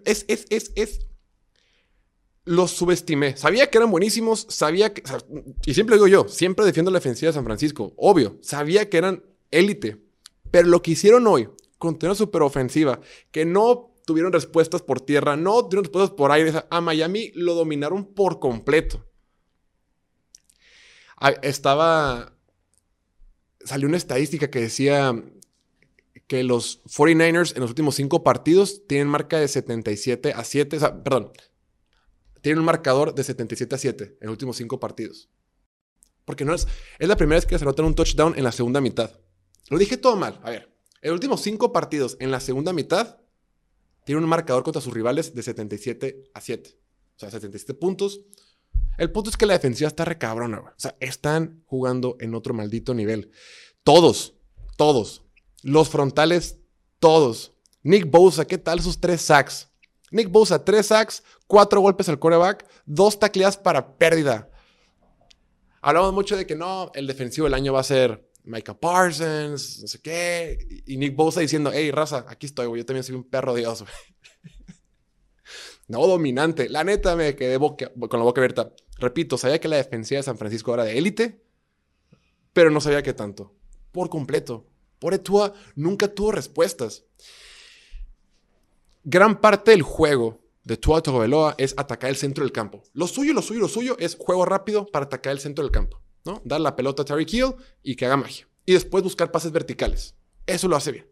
es, 0.04 0.26
es, 0.28 0.48
es, 0.50 0.74
es. 0.76 1.08
Los 2.48 2.72
subestimé. 2.72 3.36
Sabía 3.38 3.70
que 3.70 3.78
eran 3.78 3.92
buenísimos, 3.92 4.48
sabía 4.50 4.94
que. 4.94 5.04
Y 5.66 5.74
siempre 5.74 5.96
digo 5.98 6.08
yo, 6.08 6.28
siempre 6.28 6.66
defiendo 6.66 6.92
la 6.92 7.00
defensiva 7.00 7.30
de 7.30 7.34
San 7.34 7.44
Francisco. 7.44 7.94
Obvio, 7.98 8.38
sabía 8.42 8.90
que 8.90 8.98
eran 8.98 9.24
élite. 9.52 10.02
Pero 10.50 10.70
lo 10.70 10.82
que 10.82 10.92
hicieron 10.92 11.28
hoy, 11.28 11.50
con 11.78 12.00
una 12.02 12.16
super 12.16 12.42
ofensiva, 12.42 13.02
que 13.32 13.46
no 13.46 13.94
tuvieron 14.06 14.32
respuestas 14.32 14.82
por 14.82 15.02
tierra, 15.02 15.36
no 15.36 15.66
tuvieron 15.66 15.84
respuestas 15.84 16.16
por 16.16 16.32
aire, 16.32 16.54
a 16.70 16.82
Miami 16.82 17.32
lo 17.36 17.54
dominaron 17.54 18.06
por 18.06 18.40
completo. 18.40 19.06
Ah, 21.18 21.32
estaba. 21.42 22.34
Salió 23.66 23.88
una 23.88 23.98
estadística 23.98 24.50
que 24.50 24.62
decía 24.62 25.22
que 26.28 26.44
los 26.44 26.84
49ers 26.86 27.56
en 27.56 27.62
los 27.62 27.72
últimos 27.72 27.96
cinco 27.96 28.24
partidos 28.24 28.86
tienen 28.88 29.08
marca 29.08 29.40
de 29.40 29.48
77 29.48 30.34
a 30.34 30.44
7, 30.44 30.78
o 30.78 30.80
sea, 30.80 31.04
perdón, 31.04 31.32
tienen 32.48 32.60
un 32.60 32.66
marcador 32.66 33.14
de 33.14 33.26
77 33.26 33.76
a 33.76 33.78
7 33.78 34.18
en 34.22 34.28
los 34.28 34.32
últimos 34.32 34.56
cinco 34.56 34.80
partidos. 34.80 35.28
Porque 36.24 36.46
no 36.46 36.54
es, 36.54 36.66
es 36.98 37.10
la 37.10 37.18
primera 37.18 37.36
vez 37.36 37.46
que 37.46 37.60
se 37.60 37.66
anotan 37.66 37.84
un 37.84 37.94
touchdown 37.94 38.36
en 38.38 38.46
la 38.46 38.54
segunda 38.54 38.80
mitad. 38.80 39.20
Lo 39.70 39.78
dije 39.78 39.98
todo 39.98 40.16
mal. 40.16 40.40
A 40.44 40.52
ver, 40.52 40.74
en 41.02 41.10
los 41.10 41.16
últimos 41.16 41.42
cinco 41.42 41.74
partidos 41.74 42.16
en 42.22 42.32
la 42.32 42.40
segunda 42.40 42.72
mitad 42.72 43.18
tienen 44.06 44.24
un 44.24 44.30
marcador 44.30 44.64
contra 44.64 44.82
sus 44.82 44.94
rivales 44.94 45.36
de 45.36 45.44
77 45.44 46.32
a 46.34 46.40
7. 46.40 46.80
O 47.18 47.20
sea, 47.20 47.32
77 47.32 47.74
puntos. 47.74 48.22
El 48.98 49.12
punto 49.12 49.30
es 49.30 49.36
que 49.36 49.46
la 49.46 49.52
defensiva 49.52 49.90
está 49.90 50.06
recabrona, 50.06 50.60
O 50.62 50.74
sea, 50.78 50.96
están 51.02 51.66
jugando 51.66 52.16
en 52.22 52.34
otro 52.34 52.54
maldito 52.54 52.94
nivel. 52.94 53.30
Todos, 53.84 54.36
todos. 54.78 55.26
Los 55.64 55.90
frontales, 55.90 56.60
todos. 57.00 57.52
Nick 57.84 58.10
Bosa, 58.10 58.48
¿qué 58.48 58.58
tal 58.58 58.82
sus 58.82 59.02
tres 59.02 59.22
sacks? 59.22 59.68
Nick 60.12 60.30
Bosa, 60.30 60.64
tres 60.64 60.88
sacks, 60.88 61.24
cuatro 61.48 61.82
golpes 61.82 62.10
al 62.10 62.20
coreback, 62.20 62.68
dos 62.86 63.18
tacleadas 63.20 63.58
para 63.58 63.98
pérdida. 63.98 64.50
Hablamos 65.82 66.14
mucho 66.14 66.36
de 66.36 66.46
que 66.46 66.56
no, 66.56 66.92
el 66.94 67.08
defensivo 67.08 67.46
del 67.46 67.54
año 67.54 67.74
va 67.74 67.80
a 67.80 67.84
ser 67.84 68.30
Micah 68.44 68.78
Parsons, 68.78 69.82
no 69.82 69.88
sé 69.88 70.02
qué. 70.02 70.84
Y 70.86 70.98
Nick 70.98 71.16
Bosa 71.16 71.42
diciendo, 71.42 71.72
hey, 71.74 71.92
raza, 71.92 72.26
aquí 72.28 72.46
estoy, 72.46 72.68
güey. 72.68 72.82
Yo 72.82 72.86
también 72.86 73.04
soy 73.04 73.16
un 73.16 73.24
perro 73.24 73.54
de 73.54 73.62
Dios, 73.62 73.84
No 75.88 76.06
dominante. 76.06 76.68
La 76.68 76.84
neta 76.84 77.16
me 77.16 77.36
quedé 77.36 77.58
con 77.58 78.20
la 78.20 78.26
boca 78.26 78.42
abierta. 78.42 78.74
Repito, 78.98 79.38
sabía 79.38 79.60
que 79.60 79.70
la 79.70 79.78
defensiva 79.78 80.20
de 80.20 80.24
San 80.24 80.38
Francisco 80.38 80.74
era 80.74 80.84
de 80.84 80.98
élite, 80.98 81.42
pero 82.52 82.70
no 82.70 82.82
sabía 82.82 83.04
qué 83.04 83.14
tanto. 83.14 83.56
Por 83.94 84.10
completo. 84.10 84.66
Por 85.00 85.14
Etua 85.14 85.54
nunca 85.76 86.14
tuvo 86.14 86.34
respuestas. 86.34 87.06
Gran 89.04 89.40
parte 89.40 89.72
del 89.72 89.84
juego 89.84 90.47
de 90.68 90.76
Tua 90.76 91.02
Tagovailoa 91.02 91.56
es 91.58 91.74
atacar 91.78 92.10
el 92.10 92.18
centro 92.18 92.44
del 92.44 92.52
campo. 92.52 92.84
Lo 92.94 93.08
suyo, 93.08 93.34
lo 93.34 93.42
suyo, 93.42 93.62
lo 93.62 93.68
suyo 93.70 93.96
es 94.00 94.18
juego 94.20 94.46
rápido 94.46 94.86
para 94.86 95.06
atacar 95.06 95.32
el 95.32 95.40
centro 95.40 95.64
del 95.64 95.72
campo. 95.72 96.02
¿no? 96.26 96.42
Dar 96.44 96.60
la 96.60 96.76
pelota 96.76 97.04
a 97.04 97.06
Terry 97.06 97.26
Hill 97.30 97.56
y 97.84 97.96
que 97.96 98.06
haga 98.06 98.18
magia. 98.18 98.50
Y 98.66 98.74
después 98.74 99.02
buscar 99.02 99.32
pases 99.32 99.54
verticales. 99.54 100.16
Eso 100.46 100.68
lo 100.68 100.76
hace 100.76 100.92
bien. 100.92 101.08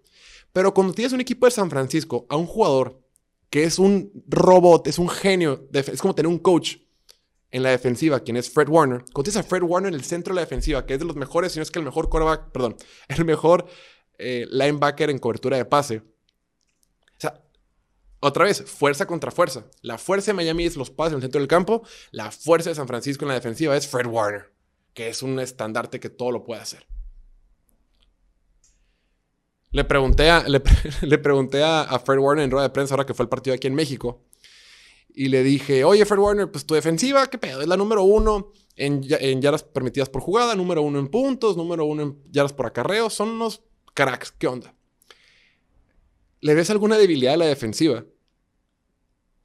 Pero 0.52 0.74
cuando 0.74 0.94
tienes 0.94 1.13
un 1.13 1.22
equipo 1.22 1.46
de 1.46 1.52
San 1.52 1.70
Francisco 1.70 2.26
a 2.30 2.36
un 2.36 2.46
jugador 2.46 3.02
que 3.50 3.63
es 3.63 3.80
un 3.80 4.12
robot, 4.28 4.88
es 4.88 5.00
un 5.00 5.08
genio, 5.08 5.70
es 5.72 6.02
como 6.02 6.13
tener 6.13 6.28
un 6.28 6.39
coach 6.39 6.76
en 7.50 7.63
la 7.63 7.70
defensiva, 7.70 8.20
quien 8.20 8.36
es 8.36 8.50
Fred 8.50 8.68
Warner. 8.68 9.06
Cuando 9.13 9.32
tienes 9.32 9.38
a 9.38 9.44
Fred 9.44 9.63
Warner 9.63 9.94
en 9.94 9.96
el 9.96 10.04
centro 10.04 10.34
de 10.34 10.36
la 10.36 10.41
defensiva, 10.41 10.86
que 10.86 10.96
es 10.96 11.00
de 11.00 11.06
los 11.06 11.15
mejores, 11.15 11.54
si 11.54 11.60
no 11.60 11.63
es 11.63 11.72
que 11.72 11.80
el 11.80 11.86
mejor 11.86 12.10
quarterback, 12.10 12.52
perdón, 12.52 12.76
el 13.08 13.24
mejor 13.24 13.65
eh, 14.18 14.46
linebacker 14.50 15.10
en 15.10 15.20
cobertura 15.20 15.56
de 15.56 15.63
pase. 15.63 16.02
Otra 18.25 18.45
vez, 18.45 18.63
fuerza 18.63 19.05
contra 19.05 19.31
fuerza. 19.31 19.65
La 19.81 19.97
fuerza 19.97 20.31
de 20.31 20.35
Miami 20.35 20.65
es 20.65 20.77
los 20.77 20.89
pases 20.89 21.13
en 21.13 21.17
el 21.17 21.21
centro 21.21 21.39
del 21.39 21.47
campo, 21.47 21.83
la 22.11 22.31
fuerza 22.31 22.69
de 22.69 22.75
San 22.75 22.88
Francisco 22.88 23.23
en 23.23 23.29
la 23.29 23.35
defensiva 23.35 23.77
es 23.77 23.88
Fred 23.88 24.07
Warner 24.07 24.55
que 24.95 25.09
es 25.09 25.21
un 25.21 25.39
estandarte 25.39 25.99
que 25.99 26.09
todo 26.09 26.31
lo 26.31 26.43
puede 26.43 26.61
hacer. 26.61 26.88
Le 29.71 29.83
pregunté 29.83 30.31
a, 30.31 30.43
le, 31.01 31.17
pregunté 31.19 31.61
a, 31.63 32.01
Fred 32.03 32.17
Warner 32.17 32.45
en 32.45 32.49
rueda 32.49 32.67
de 32.67 32.73
prensa 32.73 32.95
ahora 32.95 33.05
que 33.05 33.13
fue 33.13 33.23
el 33.23 33.29
partido 33.29 33.53
aquí 33.53 33.67
en 33.67 33.75
México. 33.75 34.23
Y 35.13 35.27
le 35.27 35.43
dije, 35.43 35.83
oye 35.83 36.05
Fred 36.05 36.19
Warner, 36.19 36.49
pues 36.49 36.65
tu 36.65 36.73
defensiva, 36.73 37.27
¿qué 37.27 37.38
pedo? 37.38 37.61
Es 37.61 37.67
la 37.67 37.77
número 37.77 38.03
uno 38.03 38.53
en, 38.75 39.05
en 39.19 39.41
yardas 39.41 39.63
permitidas 39.63 40.09
por 40.09 40.21
jugada, 40.21 40.55
número 40.55 40.81
uno 40.81 40.97
en 40.97 41.09
puntos, 41.09 41.57
número 41.57 41.85
uno 41.85 42.03
en 42.03 42.23
yardas 42.31 42.53
por 42.53 42.65
acarreo. 42.65 43.09
Son 43.09 43.29
unos 43.29 43.63
cracks. 43.93 44.31
¿Qué 44.31 44.47
onda? 44.47 44.73
¿Le 46.39 46.53
ves 46.53 46.69
alguna 46.69 46.97
debilidad 46.97 47.33
a 47.33 47.38
la 47.38 47.45
defensiva? 47.45 48.05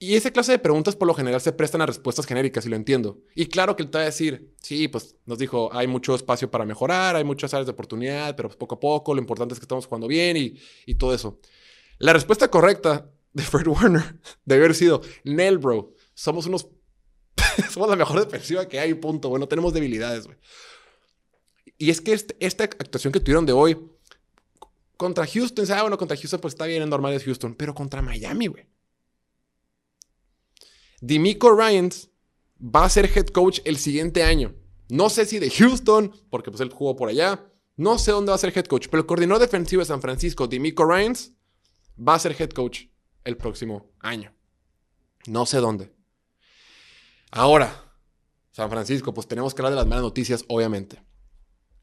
Y 0.03 0.15
esa 0.15 0.31
clase 0.31 0.53
de 0.53 0.59
preguntas 0.59 0.97
por 0.97 1.07
lo 1.07 1.13
general 1.13 1.43
se 1.43 1.53
prestan 1.53 1.83
a 1.83 1.87
respuestas 1.87 2.25
genéricas, 2.25 2.65
y 2.65 2.71
lo 2.71 2.77
entiendo. 2.77 3.21
Y 3.35 3.47
claro 3.47 3.77
que 3.77 3.83
él 3.83 3.91
te 3.91 3.99
va 3.99 4.03
a 4.03 4.07
decir, 4.07 4.55
sí, 4.63 4.89
pues 4.89 5.15
nos 5.27 5.39
dijo, 5.39 5.69
hay 5.75 5.87
mucho 5.89 6.15
espacio 6.15 6.51
para 6.51 6.65
mejorar, 6.65 7.17
hay 7.17 7.25
muchas 7.25 7.53
áreas 7.53 7.67
de 7.67 7.73
oportunidad, 7.73 8.35
pero 8.35 8.49
poco 8.49 8.77
a 8.77 8.81
poco, 8.81 9.15
lo 9.15 9.21
importante 9.21 9.53
es 9.53 9.61
que 9.61 9.65
estamos 9.65 9.85
jugando 9.85 10.09
bien 10.09 10.39
y, 10.39 10.59
y 10.87 10.95
todo 10.95 11.13
eso. 11.13 11.39
La 11.99 12.15
respuesta 12.15 12.49
correcta 12.49 13.11
de 13.35 13.43
Fred 13.43 13.67
Warner 13.67 14.19
debe 14.47 14.65
haber 14.65 14.75
sido, 14.75 15.03
Nel, 15.25 15.59
bro, 15.59 15.93
somos 16.15 16.47
unos... 16.47 16.67
somos 17.71 17.91
la 17.91 17.97
mejor 17.97 18.25
defensiva 18.25 18.67
que 18.67 18.81
hay, 18.81 18.95
punto, 18.95 19.29
bueno, 19.29 19.49
tenemos 19.49 19.75
debilidades, 19.75 20.25
güey. 20.25 20.39
Y 21.77 21.91
es 21.91 22.01
que 22.01 22.15
este, 22.15 22.35
esta 22.41 22.65
actuación 22.65 23.13
que 23.13 23.21
tuvieron 23.21 23.45
de 23.45 23.53
hoy 23.53 23.77
contra 24.97 25.27
Houston, 25.27 25.67
ah, 25.73 25.83
bueno, 25.83 25.99
contra 25.99 26.17
Houston 26.17 26.41
pues 26.41 26.55
está 26.55 26.65
bien, 26.65 26.83
en 26.83 26.89
normal 26.89 27.13
es 27.13 27.25
Houston, 27.25 27.55
pero 27.55 27.75
contra 27.75 28.01
Miami, 28.01 28.47
güey. 28.47 28.67
Dimico 31.01 31.53
Ryans 31.53 32.11
va 32.63 32.85
a 32.85 32.89
ser 32.89 33.11
head 33.15 33.29
coach 33.29 33.61
el 33.65 33.79
siguiente 33.79 34.23
año. 34.23 34.55
No 34.89 35.09
sé 35.09 35.25
si 35.25 35.39
de 35.39 35.51
Houston, 35.51 36.13
porque 36.31 36.51
pues 36.51 36.61
él 36.61 36.71
jugó 36.71 36.97
por 36.97 37.09
allá. 37.09 37.47
No 37.77 37.99
sé 37.99 38.13
dónde 38.13 38.31
va 38.31 38.37
a 38.37 38.39
ser 38.39 38.57
head 38.57 38.67
coach, 38.67 38.89
pero 38.91 39.01
el 39.01 39.07
coordinador 39.07 39.41
defensivo 39.41 39.81
de 39.81 39.87
San 39.87 40.03
Francisco, 40.03 40.47
Dimico 40.47 40.85
Ryans, 40.85 41.33
va 41.97 42.15
a 42.15 42.19
ser 42.19 42.37
head 42.39 42.51
coach 42.51 42.87
el 43.25 43.37
próximo 43.37 43.93
año. 44.01 44.33
No 45.27 45.47
sé 45.47 45.59
dónde. 45.59 45.93
Ahora, 47.31 47.85
San 48.51 48.69
Francisco, 48.69 49.15
pues 49.15 49.29
tenemos 49.29 49.55
que 49.55 49.63
hablar 49.63 49.73
de 49.73 49.77
las 49.77 49.87
malas 49.87 50.03
noticias, 50.03 50.45
obviamente. 50.49 51.03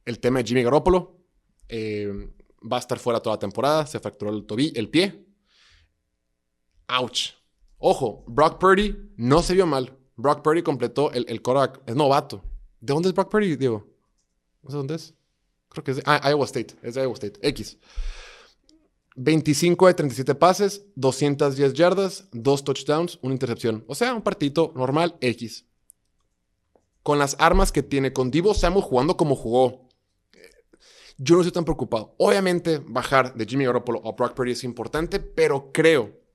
El 0.05 0.19
tema 0.19 0.39
de 0.39 0.45
Jimmy 0.47 0.63
Garoppolo 0.63 1.17
eh, 1.69 2.33
va 2.71 2.77
a 2.77 2.79
estar 2.79 2.99
fuera 2.99 3.21
toda 3.21 3.37
la 3.37 3.39
temporada, 3.39 3.85
se 3.85 3.99
fracturó 3.99 4.31
el 4.31 4.45
tobillo, 4.45 4.79
el 4.79 4.89
pie. 4.89 5.25
Ouch. 6.87 7.36
Ojo, 7.79 8.23
Brock 8.27 8.59
Purdy 8.59 8.95
no 9.17 9.41
se 9.41 9.53
vio 9.53 9.65
mal. 9.65 9.97
Brock 10.15 10.41
Purdy 10.41 10.63
completó 10.63 11.11
el, 11.11 11.25
el 11.29 11.41
Es 11.85 11.95
novato. 11.95 12.43
¿De 12.79 12.93
dónde 12.93 13.09
es 13.09 13.15
Brock 13.15 13.29
Purdy, 13.29 13.55
Diego? 13.55 13.87
No 14.63 14.71
sé 14.71 14.77
dónde 14.77 14.95
es. 14.95 15.13
Creo 15.69 15.83
que 15.83 15.91
es 15.91 15.97
de 15.97 16.03
ah, 16.05 16.29
Iowa 16.29 16.45
State. 16.45 16.75
Es 16.81 16.95
de 16.95 17.03
Iowa 17.03 17.13
State. 17.13 17.39
X. 17.41 17.77
25 19.15 19.87
de 19.87 19.93
37 19.95 20.35
pases, 20.35 20.85
210 20.95 21.73
yardas, 21.73 22.27
2 22.33 22.63
touchdowns, 22.63 23.17
una 23.21 23.33
intercepción. 23.33 23.83
O 23.87 23.95
sea, 23.95 24.13
un 24.13 24.21
partito 24.21 24.71
normal 24.75 25.17
X. 25.21 25.65
Con 27.01 27.17
las 27.17 27.35
armas 27.39 27.71
que 27.71 27.83
tiene, 27.83 28.13
con 28.13 28.29
Divo 28.29 28.53
Samuel 28.53 28.83
jugando 28.83 29.17
como 29.17 29.35
jugó. 29.35 29.87
Yo 31.17 31.35
no 31.35 31.41
estoy 31.41 31.53
tan 31.53 31.65
preocupado. 31.65 32.13
Obviamente, 32.19 32.79
bajar 32.85 33.33
de 33.33 33.45
Jimmy 33.45 33.65
Garoppolo 33.65 34.07
a 34.07 34.11
Brock 34.11 34.33
Purdy 34.33 34.51
es 34.51 34.63
importante, 34.63 35.19
pero 35.19 35.71
creo 35.71 36.26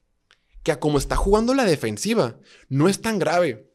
que 0.62 0.72
a 0.72 0.80
como 0.80 0.98
está 0.98 1.16
jugando 1.16 1.54
la 1.54 1.64
defensiva, 1.64 2.38
no 2.68 2.88
es 2.88 3.00
tan 3.00 3.18
grave. 3.18 3.70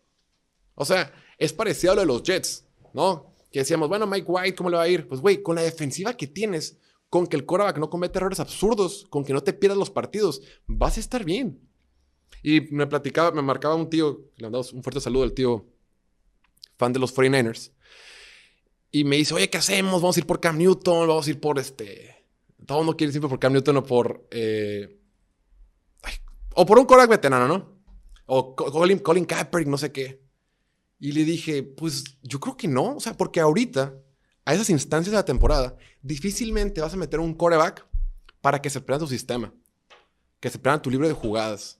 O 0.76 0.86
sea, 0.86 1.14
es 1.38 1.54
parecido 1.54 1.94
a 1.94 1.96
lo 1.96 2.02
de 2.02 2.08
los 2.08 2.24
Jets, 2.24 2.66
¿no? 2.94 3.34
Que 3.52 3.60
decíamos, 3.60 3.90
bueno, 3.90 4.08
Mike 4.08 4.26
White, 4.28 4.56
¿cómo 4.56 4.70
le 4.70 4.78
va 4.78 4.84
a 4.84 4.88
ir? 4.88 5.08
Pues, 5.08 5.22
güey, 5.22 5.42
con 5.42 5.56
la 5.56 5.62
defensiva 5.62 6.16
que 6.16 6.28
tienes, 6.28 6.78
con 7.10 7.28
que 7.28 7.36
el 7.36 7.46
quarterback 7.46 7.78
no 7.78 7.90
comete 7.90 8.20
errores 8.20 8.40
absurdos, 8.40 9.06
con 9.10 9.24
que 9.24 9.34
no 9.34 9.42
te 9.42 9.54
pierdas 9.54 9.78
los 9.78 9.90
partidos, 9.90 10.42
vas 10.66 10.98
a 10.98 11.00
estar 11.00 11.24
bien. 11.24 11.60
Y 12.44 12.62
me 12.62 12.88
platicaba, 12.88 13.32
me 13.32 13.42
marcaba 13.42 13.76
un 13.76 13.90
tío, 13.90 14.30
le 14.36 14.44
mandamos 14.44 14.74
un 14.74 14.84
fuerte 14.84 15.02
saludo 15.02 15.24
al 15.24 15.34
tío, 15.34 15.66
fan 16.78 16.94
de 16.94 17.00
los 17.00 17.16
49ers. 17.16 17.72
Y 18.92 19.04
me 19.04 19.18
dice, 19.18 19.34
oye, 19.34 19.50
¿qué 19.50 19.58
hacemos? 19.58 20.02
Vamos 20.02 20.16
a 20.18 20.20
ir 20.20 20.26
por 20.26 20.40
Cam 20.40 20.58
Newton, 20.58 21.08
vamos 21.08 21.28
a 21.28 21.30
ir 21.30 21.40
por 21.40 21.60
este... 21.60 22.16
Todo 22.66 22.80
el 22.80 22.86
mundo 22.86 22.98
quiere 22.98 23.12
siempre 23.12 23.30
por 23.30 23.40
Cam 23.40 23.54
Newton 23.54 23.78
o 23.78 23.84
por 23.84 24.28
eh, 24.32 25.00
o 26.60 26.66
por 26.66 26.80
un 26.80 26.86
Korak 26.86 27.08
veterano, 27.08 27.48
¿no? 27.48 27.78
O 28.26 28.56
Colin, 28.56 28.98
Colin 28.98 29.26
Kaepernick, 29.26 29.70
no 29.70 29.78
sé 29.78 29.92
qué. 29.92 30.24
Y 31.00 31.12
le 31.12 31.24
dije, 31.24 31.62
pues 31.62 32.04
yo 32.24 32.40
creo 32.40 32.58
que 32.58 32.68
no. 32.68 32.96
O 32.96 33.00
sea, 33.00 33.16
porque 33.16 33.40
ahorita, 33.40 33.94
a 34.44 34.54
esas 34.56 34.72
instancias 34.72 35.12
de 35.12 35.18
la 35.18 35.24
temporada, 35.24 35.78
difícilmente 36.02 36.82
vas 36.82 36.96
a 36.96 36.98
meter 36.98 37.20
un 37.20 37.36
coreback 37.36 37.86
para 38.42 38.60
que 38.60 38.72
se 38.72 38.82
prenda 38.82 39.06
tu 39.06 39.08
sistema. 39.08 39.54
Que 40.40 40.50
se 40.50 40.58
prenda 40.58 40.82
tu 40.82 40.90
libro 40.90 41.08
de 41.08 41.14
jugadas. 41.14 41.80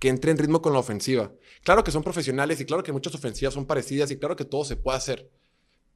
Que 0.00 0.08
entre 0.08 0.32
en 0.32 0.38
ritmo 0.38 0.62
con 0.62 0.72
la 0.72 0.80
ofensiva. 0.80 1.32
Claro 1.62 1.84
que 1.84 1.92
son 1.92 2.02
profesionales 2.02 2.60
y 2.60 2.64
claro 2.64 2.82
que 2.82 2.92
muchas 2.92 3.14
ofensivas 3.14 3.54
son 3.54 3.66
parecidas 3.66 4.10
y 4.10 4.18
claro 4.18 4.34
que 4.34 4.44
todo 4.44 4.64
se 4.64 4.74
puede 4.74 4.98
hacer. 4.98 5.30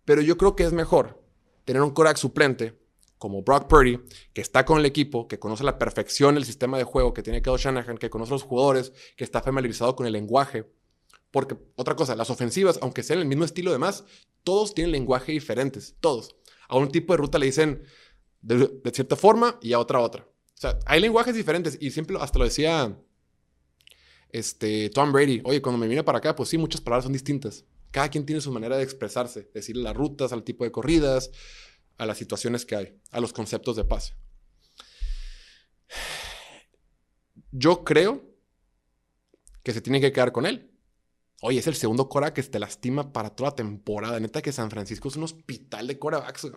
Pero 0.04 0.22
yo 0.22 0.36
creo 0.36 0.54
que 0.54 0.62
es 0.62 0.72
mejor 0.72 1.20
tener 1.64 1.82
un 1.82 1.90
coreback 1.90 2.18
suplente 2.18 2.80
como 3.22 3.42
Brock 3.42 3.68
Purdy, 3.68 4.00
que 4.32 4.40
está 4.40 4.64
con 4.64 4.80
el 4.80 4.84
equipo, 4.84 5.28
que 5.28 5.38
conoce 5.38 5.62
la 5.62 5.78
perfección 5.78 6.36
el 6.36 6.44
sistema 6.44 6.76
de 6.76 6.82
juego 6.82 7.14
que 7.14 7.22
tiene 7.22 7.40
Kyle 7.40 7.56
Shanahan, 7.56 7.96
que 7.96 8.10
conoce 8.10 8.32
a 8.32 8.34
los 8.34 8.42
jugadores, 8.42 8.92
que 9.16 9.22
está 9.22 9.40
familiarizado 9.40 9.94
con 9.94 10.08
el 10.08 10.12
lenguaje. 10.12 10.68
Porque, 11.30 11.56
otra 11.76 11.94
cosa, 11.94 12.16
las 12.16 12.30
ofensivas, 12.30 12.80
aunque 12.82 13.04
sean 13.04 13.20
el 13.20 13.26
mismo 13.26 13.44
estilo 13.44 13.70
de 13.70 13.78
más, 13.78 14.02
todos 14.42 14.74
tienen 14.74 14.90
lenguaje 14.90 15.30
diferentes, 15.30 15.94
todos. 16.00 16.34
A 16.68 16.76
un 16.76 16.90
tipo 16.90 17.12
de 17.12 17.18
ruta 17.18 17.38
le 17.38 17.46
dicen 17.46 17.84
de, 18.40 18.80
cierta 18.92 19.14
forma 19.14 19.56
y 19.62 19.72
a 19.72 19.78
otra 19.78 20.00
otra. 20.00 20.24
O 20.24 20.60
sea, 20.60 20.80
hay 20.84 21.00
lenguajes 21.00 21.36
diferentes 21.36 21.78
y 21.80 21.92
siempre 21.92 22.16
hasta 22.20 22.40
lo 22.40 22.44
decía 22.44 22.98
este, 24.30 24.90
Tom 24.90 25.12
Brady. 25.12 25.42
Oye, 25.44 25.62
cuando 25.62 25.78
me 25.78 25.86
vine 25.86 26.02
para 26.02 26.18
acá, 26.18 26.34
pues 26.34 26.48
sí, 26.48 26.58
muchas 26.58 26.80
palabras 26.80 27.04
son 27.04 27.12
distintas. 27.12 27.66
Cada 27.92 28.08
quien 28.08 28.26
tiene 28.26 28.40
su 28.40 28.50
manera 28.50 28.76
de 28.76 28.82
expresarse, 28.82 29.48
decirle 29.54 29.84
las 29.84 29.94
rutas, 29.96 30.32
al 30.32 30.42
tipo 30.42 30.64
de 30.64 30.72
corridas, 30.72 31.30
a 32.02 32.06
las 32.06 32.18
situaciones 32.18 32.66
que 32.66 32.76
hay, 32.76 33.00
a 33.10 33.20
los 33.20 33.32
conceptos 33.32 33.76
de 33.76 33.84
paz. 33.84 34.14
Yo 37.52 37.84
creo 37.84 38.24
que 39.62 39.72
se 39.72 39.80
tiene 39.80 40.00
que 40.00 40.12
quedar 40.12 40.32
con 40.32 40.46
él. 40.46 40.70
Oye, 41.42 41.58
es 41.60 41.66
el 41.66 41.74
segundo 41.74 42.08
Cora 42.08 42.34
que 42.34 42.42
te 42.42 42.58
lastima 42.58 43.12
para 43.12 43.30
toda 43.30 43.50
la 43.50 43.56
temporada. 43.56 44.18
Neta 44.18 44.42
que 44.42 44.52
San 44.52 44.70
Francisco 44.70 45.08
es 45.08 45.16
un 45.16 45.24
hospital 45.24 45.86
de 45.86 45.98
corebacks. 45.98 46.48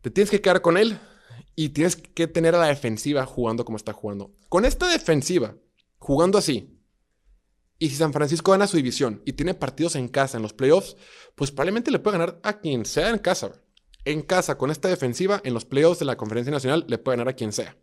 Te 0.00 0.10
tienes 0.10 0.30
que 0.30 0.40
quedar 0.40 0.60
con 0.60 0.76
él 0.76 0.98
y 1.54 1.70
tienes 1.70 1.96
que 1.96 2.26
tener 2.26 2.54
a 2.54 2.58
la 2.58 2.66
defensiva 2.66 3.26
jugando 3.26 3.64
como 3.64 3.76
está 3.76 3.92
jugando. 3.92 4.34
Con 4.48 4.64
esta 4.64 4.88
defensiva, 4.88 5.56
jugando 5.98 6.38
así, 6.38 6.75
y 7.78 7.90
si 7.90 7.96
San 7.96 8.12
Francisco 8.12 8.52
gana 8.52 8.66
su 8.66 8.76
división 8.76 9.22
y 9.24 9.34
tiene 9.34 9.54
partidos 9.54 9.96
en 9.96 10.08
casa 10.08 10.38
en 10.38 10.42
los 10.42 10.52
playoffs, 10.52 10.96
pues 11.34 11.50
probablemente 11.50 11.90
le 11.90 11.98
puede 11.98 12.18
ganar 12.18 12.40
a 12.42 12.58
quien 12.60 12.84
sea 12.84 13.10
en 13.10 13.18
casa. 13.18 13.62
En 14.04 14.22
casa, 14.22 14.56
con 14.56 14.70
esta 14.70 14.88
defensiva, 14.88 15.40
en 15.44 15.52
los 15.52 15.64
playoffs 15.64 15.98
de 15.98 16.04
la 16.04 16.16
Conferencia 16.16 16.52
Nacional, 16.52 16.84
le 16.88 16.98
puede 16.98 17.18
ganar 17.18 17.32
a 17.32 17.36
quien 17.36 17.52
sea. 17.52 17.76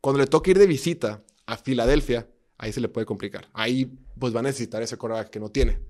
Cuando 0.00 0.20
le 0.20 0.26
toque 0.26 0.50
ir 0.50 0.58
de 0.58 0.66
visita 0.66 1.24
a 1.46 1.56
Filadelfia, 1.56 2.28
ahí 2.58 2.72
se 2.72 2.80
le 2.80 2.88
puede 2.88 3.06
complicar. 3.06 3.48
Ahí 3.52 3.86
pues 4.18 4.34
va 4.34 4.40
a 4.40 4.42
necesitar 4.42 4.82
ese 4.82 4.98
coreback 4.98 5.30
que 5.30 5.40
no 5.40 5.48
tiene. 5.48 5.80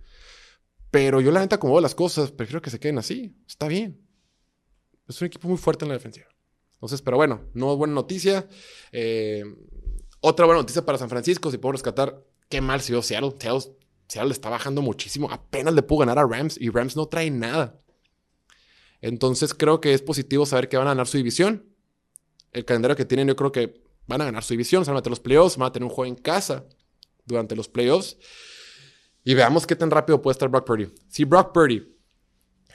Pero 0.90 1.20
yo 1.20 1.32
la 1.32 1.40
neta, 1.40 1.58
como 1.58 1.80
las 1.80 1.94
cosas, 1.94 2.30
prefiero 2.30 2.60
que 2.60 2.70
se 2.70 2.78
queden 2.78 2.98
así. 2.98 3.34
Está 3.48 3.66
bien. 3.66 4.06
Es 5.08 5.20
un 5.20 5.26
equipo 5.26 5.48
muy 5.48 5.56
fuerte 5.56 5.86
en 5.86 5.88
la 5.88 5.94
defensiva. 5.94 6.26
Entonces, 6.74 7.00
pero 7.00 7.16
bueno, 7.16 7.48
no 7.54 7.72
es 7.72 7.78
buena 7.78 7.94
noticia. 7.94 8.46
Eh, 8.92 9.42
otra 10.20 10.46
buena 10.46 10.60
noticia 10.60 10.84
para 10.84 10.98
San 10.98 11.08
Francisco, 11.08 11.50
si 11.50 11.58
puedo 11.58 11.72
rescatar, 11.72 12.22
qué 12.52 12.60
mal 12.60 12.82
se 12.82 12.92
vio 12.92 13.00
Seattle. 13.00 13.32
Seattle. 13.38 13.74
Seattle 14.08 14.32
está 14.32 14.50
bajando 14.50 14.82
muchísimo. 14.82 15.30
Apenas 15.30 15.72
le 15.72 15.82
pudo 15.82 16.00
ganar 16.00 16.18
a 16.18 16.26
Rams 16.26 16.58
y 16.60 16.68
Rams 16.68 16.96
no 16.96 17.06
trae 17.06 17.30
nada. 17.30 17.80
Entonces 19.00 19.54
creo 19.54 19.80
que 19.80 19.94
es 19.94 20.02
positivo 20.02 20.44
saber 20.44 20.68
que 20.68 20.76
van 20.76 20.86
a 20.86 20.90
ganar 20.90 21.06
su 21.06 21.16
división. 21.16 21.74
El 22.52 22.66
calendario 22.66 22.94
que 22.94 23.06
tienen, 23.06 23.28
yo 23.28 23.36
creo 23.36 23.52
que 23.52 23.82
van 24.06 24.20
a 24.20 24.26
ganar 24.26 24.44
su 24.44 24.52
división, 24.52 24.84
se 24.84 24.90
van 24.90 24.98
a 24.98 25.00
meter 25.00 25.08
los 25.08 25.20
playoffs, 25.20 25.56
van 25.56 25.68
a 25.68 25.72
tener 25.72 25.88
un 25.88 25.94
juego 25.94 26.14
en 26.14 26.22
casa 26.22 26.66
durante 27.24 27.56
los 27.56 27.70
playoffs. 27.70 28.18
Y 29.24 29.32
veamos 29.32 29.66
qué 29.66 29.74
tan 29.74 29.90
rápido 29.90 30.20
puede 30.20 30.32
estar 30.32 30.50
Brock 30.50 30.66
Purdy. 30.66 30.92
Si 31.08 31.24
Brock 31.24 31.54
Purdy, 31.54 31.82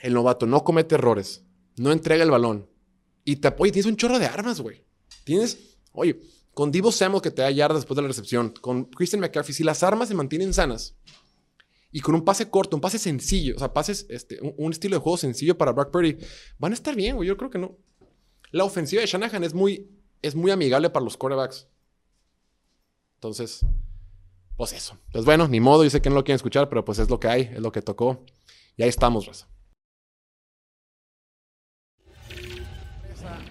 el 0.02 0.12
novato, 0.12 0.44
no 0.44 0.64
comete 0.64 0.96
errores, 0.96 1.44
no 1.76 1.92
entrega 1.92 2.24
el 2.24 2.32
balón 2.32 2.68
y 3.24 3.36
te 3.36 3.46
apoya, 3.46 3.70
tienes 3.70 3.86
un 3.86 3.96
chorro 3.96 4.18
de 4.18 4.26
armas, 4.26 4.60
güey. 4.60 4.84
Tienes, 5.22 5.78
oye, 5.92 6.18
con 6.58 6.72
Divo 6.72 6.90
Samuel 6.90 7.22
que 7.22 7.30
te 7.30 7.42
da 7.42 7.52
yardas 7.52 7.82
después 7.82 7.94
de 7.94 8.02
la 8.02 8.08
recepción, 8.08 8.52
con 8.60 8.86
Christian 8.86 9.20
McCaffrey, 9.20 9.54
si 9.54 9.62
las 9.62 9.84
armas 9.84 10.08
se 10.08 10.14
mantienen 10.16 10.52
sanas 10.52 10.96
y 11.92 12.00
con 12.00 12.16
un 12.16 12.24
pase 12.24 12.50
corto, 12.50 12.74
un 12.74 12.80
pase 12.80 12.98
sencillo, 12.98 13.54
o 13.54 13.60
sea, 13.60 13.72
pases, 13.72 14.06
este, 14.08 14.40
un, 14.42 14.72
estilo 14.72 14.96
de 14.96 15.00
juego 15.00 15.16
sencillo 15.16 15.56
para 15.56 15.70
Brock 15.70 15.92
Purdy, 15.92 16.18
van 16.58 16.72
a 16.72 16.74
estar 16.74 16.96
bien, 16.96 17.14
güey. 17.14 17.28
Yo 17.28 17.36
creo 17.36 17.48
que 17.48 17.60
no. 17.60 17.76
La 18.50 18.64
ofensiva 18.64 19.00
de 19.00 19.06
Shanahan 19.06 19.44
es 19.44 19.54
muy, 19.54 19.88
es 20.20 20.34
muy 20.34 20.50
amigable 20.50 20.90
para 20.90 21.04
los 21.04 21.16
quarterbacks. 21.16 21.68
Entonces, 23.18 23.64
pues 24.56 24.72
eso. 24.72 24.98
Pues 25.12 25.24
bueno, 25.24 25.46
ni 25.46 25.60
modo, 25.60 25.84
yo 25.84 25.90
sé 25.90 26.02
que 26.02 26.08
no 26.08 26.16
lo 26.16 26.24
quieren 26.24 26.38
escuchar, 26.38 26.68
pero 26.68 26.84
pues 26.84 26.98
es 26.98 27.08
lo 27.08 27.20
que 27.20 27.28
hay, 27.28 27.42
es 27.42 27.60
lo 27.60 27.70
que 27.70 27.82
tocó. 27.82 28.26
Y 28.76 28.82
ahí 28.82 28.88
estamos, 28.88 29.26
Raza. 29.26 29.46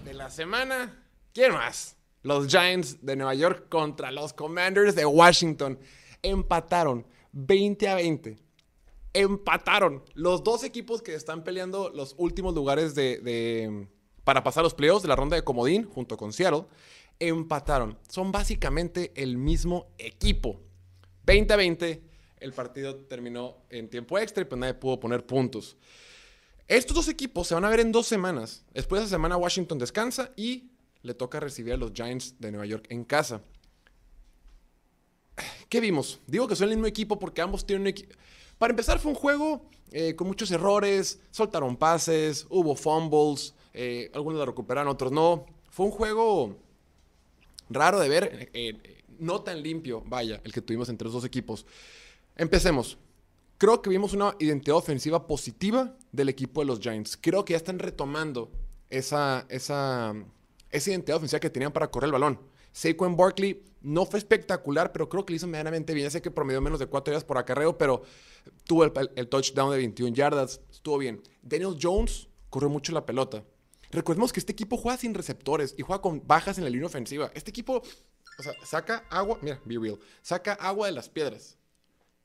De 0.03 0.13
la 0.13 0.29
semana, 0.29 1.07
¿quién 1.31 1.53
más? 1.53 1.96
Los 2.27 2.47
Giants 2.49 3.05
de 3.05 3.15
Nueva 3.15 3.35
York 3.35 3.69
contra 3.69 4.11
los 4.11 4.33
Commanders 4.33 4.95
de 4.95 5.05
Washington. 5.05 5.79
Empataron 6.21 7.07
20 7.31 7.87
a 7.87 7.95
20. 7.95 8.37
Empataron. 9.13 10.03
Los 10.13 10.43
dos 10.43 10.65
equipos 10.65 11.01
que 11.01 11.15
están 11.15 11.45
peleando 11.45 11.89
los 11.89 12.15
últimos 12.17 12.53
lugares 12.53 12.95
de, 12.95 13.87
para 14.25 14.43
pasar 14.43 14.63
los 14.63 14.73
playoffs 14.73 15.03
de 15.03 15.07
la 15.07 15.15
ronda 15.15 15.37
de 15.37 15.45
comodín 15.45 15.85
junto 15.85 16.17
con 16.17 16.33
Seattle 16.33 16.65
empataron. 17.17 17.97
Son 18.09 18.33
básicamente 18.33 19.13
el 19.15 19.37
mismo 19.37 19.87
equipo. 19.97 20.59
20 21.25 21.53
a 21.53 21.55
20, 21.55 22.03
el 22.41 22.51
partido 22.51 22.97
terminó 23.05 23.55
en 23.69 23.89
tiempo 23.89 24.19
extra 24.19 24.41
y 24.41 24.45
pues 24.47 24.59
nadie 24.59 24.73
pudo 24.73 24.99
poner 24.99 25.25
puntos. 25.25 25.77
Estos 26.67 26.93
dos 26.93 27.07
equipos 27.07 27.47
se 27.47 27.53
van 27.53 27.63
a 27.63 27.69
ver 27.69 27.79
en 27.79 27.93
dos 27.93 28.05
semanas. 28.05 28.65
Después 28.73 28.99
de 28.99 29.05
esa 29.05 29.15
semana 29.15 29.37
Washington 29.37 29.79
descansa 29.79 30.33
y 30.35 30.71
le 31.07 31.13
toca 31.13 31.39
recibir 31.39 31.73
a 31.73 31.77
los 31.77 31.93
Giants 31.93 32.35
de 32.39 32.51
Nueva 32.51 32.65
York 32.65 32.85
en 32.89 33.03
casa. 33.05 33.41
¿Qué 35.69 35.79
vimos? 35.79 36.19
Digo 36.27 36.47
que 36.47 36.55
son 36.55 36.69
el 36.69 36.75
mismo 36.75 36.87
equipo 36.87 37.17
porque 37.17 37.41
ambos 37.41 37.65
tienen 37.65 37.81
un 37.81 37.87
equipo... 37.87 38.13
Para 38.57 38.71
empezar 38.71 38.99
fue 38.99 39.11
un 39.11 39.17
juego 39.17 39.69
eh, 39.91 40.15
con 40.15 40.27
muchos 40.27 40.51
errores, 40.51 41.19
soltaron 41.31 41.77
pases, 41.77 42.45
hubo 42.49 42.75
fumbles, 42.75 43.53
eh, 43.73 44.11
algunos 44.13 44.39
la 44.39 44.45
recuperaron, 44.45 44.91
otros 44.91 45.11
no. 45.11 45.45
Fue 45.69 45.85
un 45.85 45.91
juego 45.91 46.57
raro 47.69 47.99
de 47.99 48.09
ver. 48.09 48.49
Eh, 48.53 49.03
no 49.19 49.41
tan 49.41 49.61
limpio, 49.61 50.03
vaya, 50.05 50.41
el 50.43 50.53
que 50.53 50.61
tuvimos 50.61 50.89
entre 50.89 51.05
los 51.05 51.13
dos 51.13 51.25
equipos. 51.25 51.65
Empecemos. 52.35 52.97
Creo 53.57 53.81
que 53.81 53.89
vimos 53.89 54.13
una 54.13 54.35
identidad 54.39 54.77
ofensiva 54.77 55.25
positiva 55.25 55.95
del 56.11 56.29
equipo 56.29 56.61
de 56.61 56.67
los 56.67 56.79
Giants. 56.79 57.17
Creo 57.19 57.45
que 57.45 57.53
ya 57.53 57.57
están 57.57 57.79
retomando 57.79 58.51
esa, 58.89 59.45
esa, 59.49 60.13
esa 60.69 60.91
identidad 60.91 61.17
ofensiva 61.17 61.39
que 61.39 61.49
tenían 61.49 61.71
para 61.71 61.89
correr 61.89 62.07
el 62.07 62.13
balón. 62.13 62.39
Saquon 62.71 63.15
Barkley 63.15 63.63
no 63.81 64.05
fue 64.05 64.19
espectacular, 64.19 64.91
pero 64.91 65.09
creo 65.09 65.25
que 65.25 65.33
lo 65.33 65.37
hizo 65.37 65.47
medianamente 65.47 65.93
bien. 65.93 66.05
Ya 66.05 66.11
sé 66.11 66.21
que 66.21 66.31
promedió 66.31 66.61
menos 66.61 66.79
de 66.79 66.87
4 66.87 67.11
yardas 67.11 67.23
por 67.23 67.37
acarreo, 67.37 67.77
pero 67.77 68.03
tuvo 68.65 68.83
el, 68.83 68.91
el, 69.15 69.27
touchdown 69.27 69.71
de 69.71 69.77
21 69.77 70.13
yardas. 70.13 70.61
Estuvo 70.71 70.97
bien. 70.97 71.21
Daniel 71.41 71.75
Jones 71.81 72.27
corrió 72.49 72.69
mucho 72.69 72.91
la 72.91 73.05
pelota. 73.05 73.43
Recordemos 73.91 74.33
que 74.33 74.39
este 74.39 74.51
equipo 74.51 74.77
juega 74.77 74.97
sin 74.97 75.13
receptores 75.13 75.73
y 75.77 75.81
juega 75.81 76.01
con 76.01 76.21
bajas 76.27 76.57
en 76.57 76.65
la 76.65 76.69
línea 76.69 76.87
ofensiva. 76.87 77.31
Este 77.33 77.49
equipo 77.49 77.81
o 78.37 78.43
sea, 78.43 78.53
saca 78.63 79.05
agua, 79.09 79.39
mira, 79.41 79.59
be 79.65 79.79
real, 79.79 79.99
saca 80.21 80.53
agua 80.53 80.87
de 80.87 80.93
las 80.93 81.09
piedras 81.09 81.57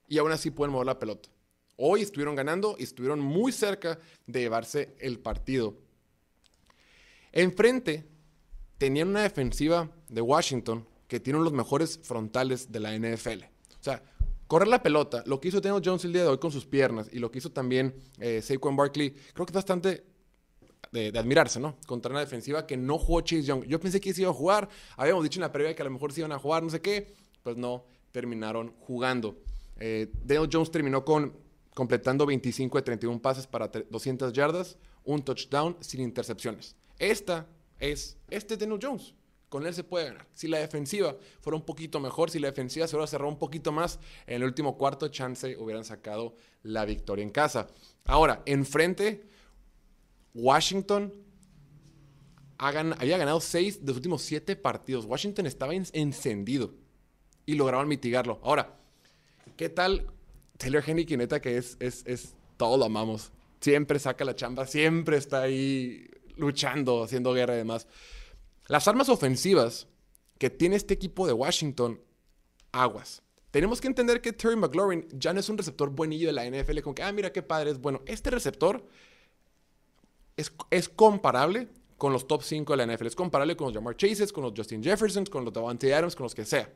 y 0.09 0.18
aún 0.18 0.30
así 0.30 0.51
pueden 0.51 0.72
mover 0.72 0.86
la 0.86 0.99
pelota. 0.99 1.30
Hoy 1.76 2.03
estuvieron 2.03 2.34
ganando 2.36 2.76
y 2.78 2.82
estuvieron 2.82 3.18
muy 3.20 3.51
cerca 3.51 3.99
de 4.26 4.40
llevarse 4.40 4.95
el 4.99 5.18
partido. 5.18 5.78
Enfrente 7.32 8.07
tenían 8.83 9.11
una 9.11 9.22
defensiva 9.22 9.89
de 10.09 10.20
Washington 10.20 10.85
que 11.07 11.20
tiene 11.20 11.39
los 11.39 11.53
mejores 11.53 12.01
frontales 12.03 12.72
de 12.72 12.80
la 12.80 12.99
NFL. 12.99 13.45
O 13.78 13.83
sea, 13.85 14.03
correr 14.49 14.66
la 14.66 14.83
pelota, 14.83 15.22
lo 15.24 15.41
que 15.41 15.47
hizo 15.47 15.61
Daniel 15.61 15.80
Jones 15.85 16.05
el 16.05 16.12
día 16.12 16.22
de 16.22 16.28
hoy 16.28 16.39
con 16.39 16.51
sus 16.51 16.66
piernas 16.66 17.09
y 17.12 17.20
lo 17.20 17.30
que 17.30 17.39
hizo 17.39 17.53
también 17.53 17.95
eh, 18.18 18.43
Saquon 18.43 18.74
Barkley, 18.74 19.11
creo 19.35 19.47
que 19.47 19.53
es 19.53 19.55
bastante 19.55 20.05
de, 20.91 21.16
admirarse, 21.16 21.61
¿no? 21.61 21.76
Contra 21.87 22.11
una 22.11 22.18
defensiva 22.18 22.66
que 22.66 22.76
no 22.76 22.99
jugó 22.99 23.20
Chase 23.20 23.45
Young. 23.45 23.66
Yo 23.66 23.78
pensé 23.78 24.01
que 24.01 24.12
se 24.12 24.22
iba 24.22 24.33
a 24.33 24.35
jugar. 24.35 24.68
Habíamos 24.97 25.22
dicho 25.22 25.39
en 25.39 25.43
la 25.43 25.53
previa 25.53 25.76
que 25.76 25.83
a 25.83 25.85
lo 25.85 25.93
mejor 25.93 26.12
se 26.12 26.18
iban 26.18 26.33
a 26.33 26.41
jugar, 26.41 26.64
no 26.64 26.70
sé 26.70 26.80
qué. 26.80 27.14
Pues 27.45 27.57
no, 27.57 27.85
terminaron 28.11 28.74
jugando. 28.80 29.39
Eh, 29.78 30.11
Daniel 30.24 30.51
Jones 30.53 30.72
terminó 30.72 31.05
con 31.05 31.37
completando 31.72 32.26
25 32.26 32.78
de 32.78 32.83
31 32.83 33.22
pases 33.22 33.47
para 33.47 33.68
200 33.68 34.33
yardas, 34.33 34.76
un 35.05 35.22
touchdown 35.22 35.76
sin 35.78 36.01
intercepciones. 36.01 36.74
Esta 36.99 37.47
es, 37.83 38.16
este 38.30 38.55
es 38.55 38.61
Daniel 38.61 38.78
Jones. 38.83 39.14
Con 39.49 39.66
él 39.66 39.74
se 39.74 39.85
puede 39.85 40.07
ganar. 40.07 40.26
Si 40.33 40.49
la 40.49 40.59
defensiva 40.59 41.14
fuera 41.41 41.57
un 41.57 41.64
poquito 41.64 42.01
mejor, 42.01 42.30
si 42.30 42.39
la 42.39 42.49
defensiva 42.49 42.87
se 42.87 42.97
hubiera 42.97 43.07
cerrado 43.07 43.30
un 43.30 43.39
poquito 43.39 43.70
más, 43.70 43.99
en 44.26 44.37
el 44.37 44.45
último 44.45 44.78
cuarto, 44.78 45.09
chance 45.09 45.57
hubieran 45.59 45.85
sacado 45.85 46.35
la 46.62 46.87
victoria 46.87 47.22
en 47.22 47.30
casa. 47.30 47.66
Ahora, 48.07 48.43
enfrente, 48.47 49.26
Washington 50.33 51.12
había 52.57 53.18
ganado 53.18 53.41
seis 53.41 53.80
de 53.80 53.89
los 53.89 53.97
últimos 53.97 54.22
siete 54.22 54.57
partidos. 54.57 55.05
Washington 55.05 55.47
estaba 55.47 55.74
encendido 55.74 56.72
y 57.45 57.55
lograron 57.57 57.89
mitigarlo. 57.89 58.41
Ahora, 58.43 58.78
¿qué 59.57 59.68
tal 59.68 60.07
Taylor 60.62 60.85
Henry, 60.87 61.05
neta 61.16 61.41
que 61.41 61.57
es, 61.57 61.76
es, 61.80 62.05
es, 62.07 62.35
todo 62.57 62.78
lo 62.78 62.85
amamos. 62.85 63.33
Siempre 63.61 63.99
saca 63.99 64.24
la 64.24 64.37
chamba, 64.37 64.66
siempre 64.66 65.16
está 65.16 65.43
ahí 65.43 66.09
luchando, 66.37 67.03
haciendo 67.03 67.33
guerra 67.33 67.55
y 67.55 67.59
demás. 67.59 67.87
Las 68.66 68.89
armas 68.89 69.09
ofensivas 69.09 69.89
que 70.39 70.51
tiene 70.51 70.76
este 70.76 70.95
equipo 70.95 71.26
de 71.26 71.33
Washington, 71.33 72.01
aguas. 72.72 73.22
Tenemos 73.51 73.80
que 73.80 73.87
entender 73.87 74.20
que 74.20 74.33
Terry 74.33 74.57
McLaurin 74.57 75.07
ya 75.12 75.33
no 75.33 75.41
es 75.41 75.49
un 75.49 75.59
receptor 75.59 75.91
buenillo 75.91 76.26
de 76.26 76.33
la 76.33 76.47
NFL, 76.47 76.80
como 76.80 76.95
que, 76.95 77.03
ah, 77.03 77.12
mira 77.12 77.33
qué 77.33 77.43
padre 77.43 77.70
es. 77.70 77.78
Bueno, 77.78 78.01
este 78.07 78.30
receptor 78.30 78.85
es, 80.37 80.89
comparable 80.89 81.68
con 81.99 82.12
los 82.12 82.26
top 82.26 82.43
5 82.43 82.72
de 82.72 82.87
la 82.87 82.95
NFL. 82.95 83.07
Es 83.07 83.14
comparable 83.14 83.57
con 83.57 83.66
los 83.66 83.74
Jamar 83.74 83.97
Chases, 83.97 84.33
con 84.33 84.43
los 84.43 84.53
Justin 84.57 84.83
Jefferson, 84.83 85.26
con 85.26 85.45
los 85.45 85.53
Davante 85.53 85.95
Adams, 85.95 86.16
con 86.16 86.24
los 86.24 86.35
que 86.35 86.45
sea. 86.45 86.72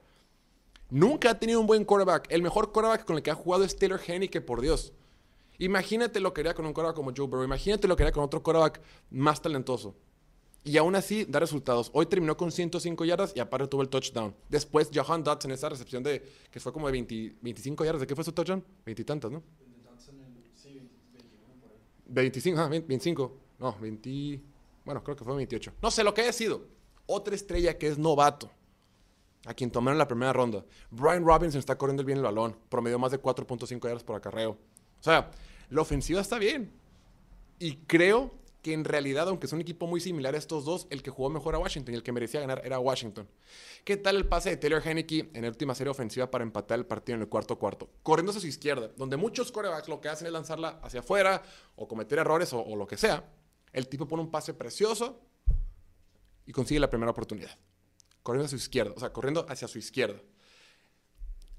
Nunca 0.91 1.31
ha 1.31 1.39
tenido 1.39 1.61
un 1.61 1.67
buen 1.67 1.85
quarterback. 1.85 2.27
El 2.31 2.43
mejor 2.43 2.71
quarterback 2.73 3.05
con 3.05 3.17
el 3.17 3.23
que 3.23 3.31
ha 3.31 3.35
jugado 3.35 3.65
es 3.65 3.77
Taylor 3.77 4.01
que 4.01 4.41
por 4.41 4.61
Dios. 4.61 4.93
Imagínate 5.59 6.21
lo 6.21 6.33
que 6.33 6.41
haría 6.43 6.55
con 6.55 6.67
un 6.67 6.73
quarterback 6.73 6.97
como 6.97 7.13
Joe 7.17 7.27
Burrow. 7.27 7.45
Imagínate 7.45 7.89
lo 7.89 7.97
que 7.97 8.03
haría 8.03 8.13
con 8.13 8.25
otro 8.25 8.43
quarterback 8.43 8.81
más 9.11 9.41
talentoso. 9.41 9.95
Y 10.65 10.77
aún 10.79 10.97
así 10.97 11.25
da 11.25 11.39
resultados. 11.39 11.91
Hoy 11.95 12.07
terminó 12.07 12.37
con 12.37 12.51
105 12.51 13.05
yardas 13.05 13.33
y 13.37 13.41
aparte 13.41 13.69
tuvo 13.69 13.83
el 13.83 13.89
touchdown. 13.89 14.35
Después, 14.49 14.91
Johan 14.93 15.23
Dodson, 15.23 15.53
esa 15.53 15.69
recepción 15.69 16.03
de 16.03 16.29
que 16.51 16.59
fue 16.59 16.73
como 16.73 16.91
de 16.91 17.37
25 17.41 17.85
yardas. 17.85 18.01
¿De 18.01 18.07
qué 18.09 18.17
fue 18.17 18.25
su 18.25 18.33
touchdown? 18.33 18.65
Veintitantas, 18.85 19.31
¿no? 19.31 19.45
25, 22.09 22.61
ah, 22.61 22.69
25. 22.69 23.37
No, 23.61 23.77
20. 23.81 24.43
Bueno, 24.85 25.05
creo 25.05 25.17
que 25.17 25.25
fue 25.25 25.37
28. 25.37 25.73
No 25.81 25.91
sé 25.91 26.03
lo 26.03 26.13
que 26.15 26.23
haya 26.23 26.33
sido. 26.33 26.67
Otra 27.07 27.35
estrella 27.35 27.79
que 27.79 27.87
es 27.87 27.97
novato. 27.97 28.51
A 29.45 29.55
quien 29.55 29.71
tomaron 29.71 29.99
la 29.99 30.09
primera 30.09 30.33
ronda. 30.33 30.65
Brian 30.91 31.25
Robinson 31.25 31.61
está 31.61 31.79
corriendo 31.79 32.03
bien 32.03 32.19
el 32.19 32.25
balón. 32.25 32.57
Promedió 32.69 32.99
más 32.99 33.13
de 33.13 33.23
4.5 33.23 33.81
yardas 33.85 34.03
por 34.03 34.17
acarreo. 34.17 34.59
O 35.01 35.03
sea, 35.03 35.31
la 35.71 35.81
ofensiva 35.81 36.21
está 36.21 36.39
bien. 36.39 36.73
Y 37.59 37.77
creo 37.87 38.35
que 38.63 38.73
en 38.73 38.85
realidad, 38.85 39.29
aunque 39.29 39.47
es 39.47 39.53
un 39.53 39.61
equipo 39.61 39.87
muy 39.87 40.01
similar 40.01 40.35
a 40.35 40.39
estos 40.39 40.65
dos, 40.65 40.89
el 40.91 41.03
que 41.03 41.11
jugó 41.11 41.31
mejor 41.31 41.55
a 41.55 41.59
Washington 41.59 41.95
y 41.95 41.97
el 41.99 42.03
que 42.03 42.11
merecía 42.11 42.41
ganar 42.41 42.61
era 42.65 42.81
Washington. 42.81 43.29
¿Qué 43.85 43.97
tal 43.97 44.17
el 44.17 44.27
pase 44.27 44.51
de 44.51 44.57
Taylor 44.57 44.83
Henneke 44.85 45.31
en 45.33 45.43
la 45.43 45.49
última 45.49 45.73
serie 45.75 45.93
ofensiva 45.93 46.29
para 46.29 46.43
empatar 46.43 46.77
el 46.79 46.85
partido 46.85 47.15
en 47.15 47.23
el 47.23 47.29
cuarto 47.29 47.57
cuarto? 47.59 47.89
Corriendo 48.03 48.31
hacia 48.31 48.41
su 48.41 48.49
izquierda, 48.49 48.91
donde 48.97 49.17
muchos 49.17 49.53
corebacks 49.53 49.89
lo 49.89 50.01
que 50.01 50.09
hacen 50.09 50.27
es 50.27 50.33
lanzarla 50.33 50.81
hacia 50.83 50.99
afuera 51.01 51.43
o 51.77 51.87
cometer 51.87 52.19
errores 52.19 52.53
o, 52.53 52.61
o 52.61 52.75
lo 52.75 52.89
que 52.89 52.97
sea. 52.97 53.25
El 53.73 53.87
tipo 53.87 54.09
pone 54.09 54.23
un 54.23 54.31
pase 54.33 54.53
precioso 54.53 55.21
y 56.45 56.51
consigue 56.51 56.81
la 56.81 56.91
primera 56.91 57.13
oportunidad. 57.13 57.57
corriendo 58.25 58.47
hacia 58.47 58.59
su 58.59 58.65
izquierda, 58.65 58.93
o 58.97 58.99
sea, 58.99 59.13
corriendo 59.13 59.47
hacia 59.49 59.69
su 59.69 59.79
izquierda. 59.79 60.21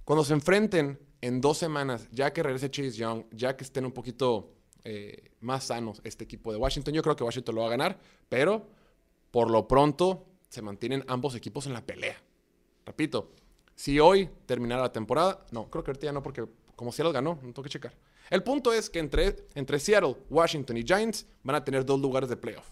Cuando 0.04 0.26
se 0.26 0.34
enfrenten 0.34 1.00
en 1.22 1.41
dos 1.41 1.57
semanas, 1.57 2.07
ya 2.11 2.32
que 2.34 2.43
regrese 2.43 2.70
Chase 2.70 2.91
Young, 2.91 3.26
ya 3.32 3.55
que 3.55 3.63
estén 3.63 3.86
un 3.86 3.91
poquito 3.91 4.53
eh, 4.84 5.32
más 5.41 5.65
sanos 5.65 6.01
este 6.03 6.24
equipo 6.24 6.51
de 6.51 6.57
Washington, 6.57 6.93
yo 6.93 7.01
creo 7.01 7.15
que 7.15 7.24
Washington 7.24 7.55
lo 7.55 7.61
va 7.61 7.68
a 7.68 7.72
ganar, 7.72 7.99
pero 8.30 8.68
por 9.32 9.49
lo 9.49 9.68
pronto 9.68 10.26
se 10.49 10.61
mantienen 10.61 11.03
ambos 11.07 11.36
equipos 11.36 11.65
en 11.65 11.74
la 11.74 11.86
pelea. 11.86 12.15
Repito, 12.86 13.32
si 13.76 13.99
hoy 13.99 14.30
terminara 14.45 14.82
la 14.82 14.91
temporada, 14.91 15.45
no, 15.51 15.70
creo 15.70 15.84
que 15.84 15.91
ahorita 15.91 16.05
ya 16.05 16.11
no, 16.13 16.24
porque 16.24 16.45
como 16.76 16.91
Seattle 16.91 17.13
ganó, 17.13 17.36
no 17.36 17.53
tengo 17.53 17.63
que 17.63 17.70
checar. 17.70 17.95
El 18.30 18.43
punto 18.43 18.74
es 18.74 18.89
que 18.89 18.99
entre, 18.99 19.36
entre 19.55 19.80
Seattle, 19.80 20.15
Washington 20.30 20.78
y 20.78 20.84
Giants 20.84 21.26
van 21.43 21.55
a 21.55 21.63
tener 21.63 21.86
dos 21.86 21.99
lugares 21.99 22.30
de 22.30 22.38
playoff. 22.38 22.68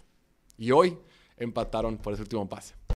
Y 0.57 0.71
hoy 0.71 0.97
empataron 1.37 1.97
por 1.97 2.13
ese 2.13 2.21
último 2.21 2.47
pase. 2.47 2.75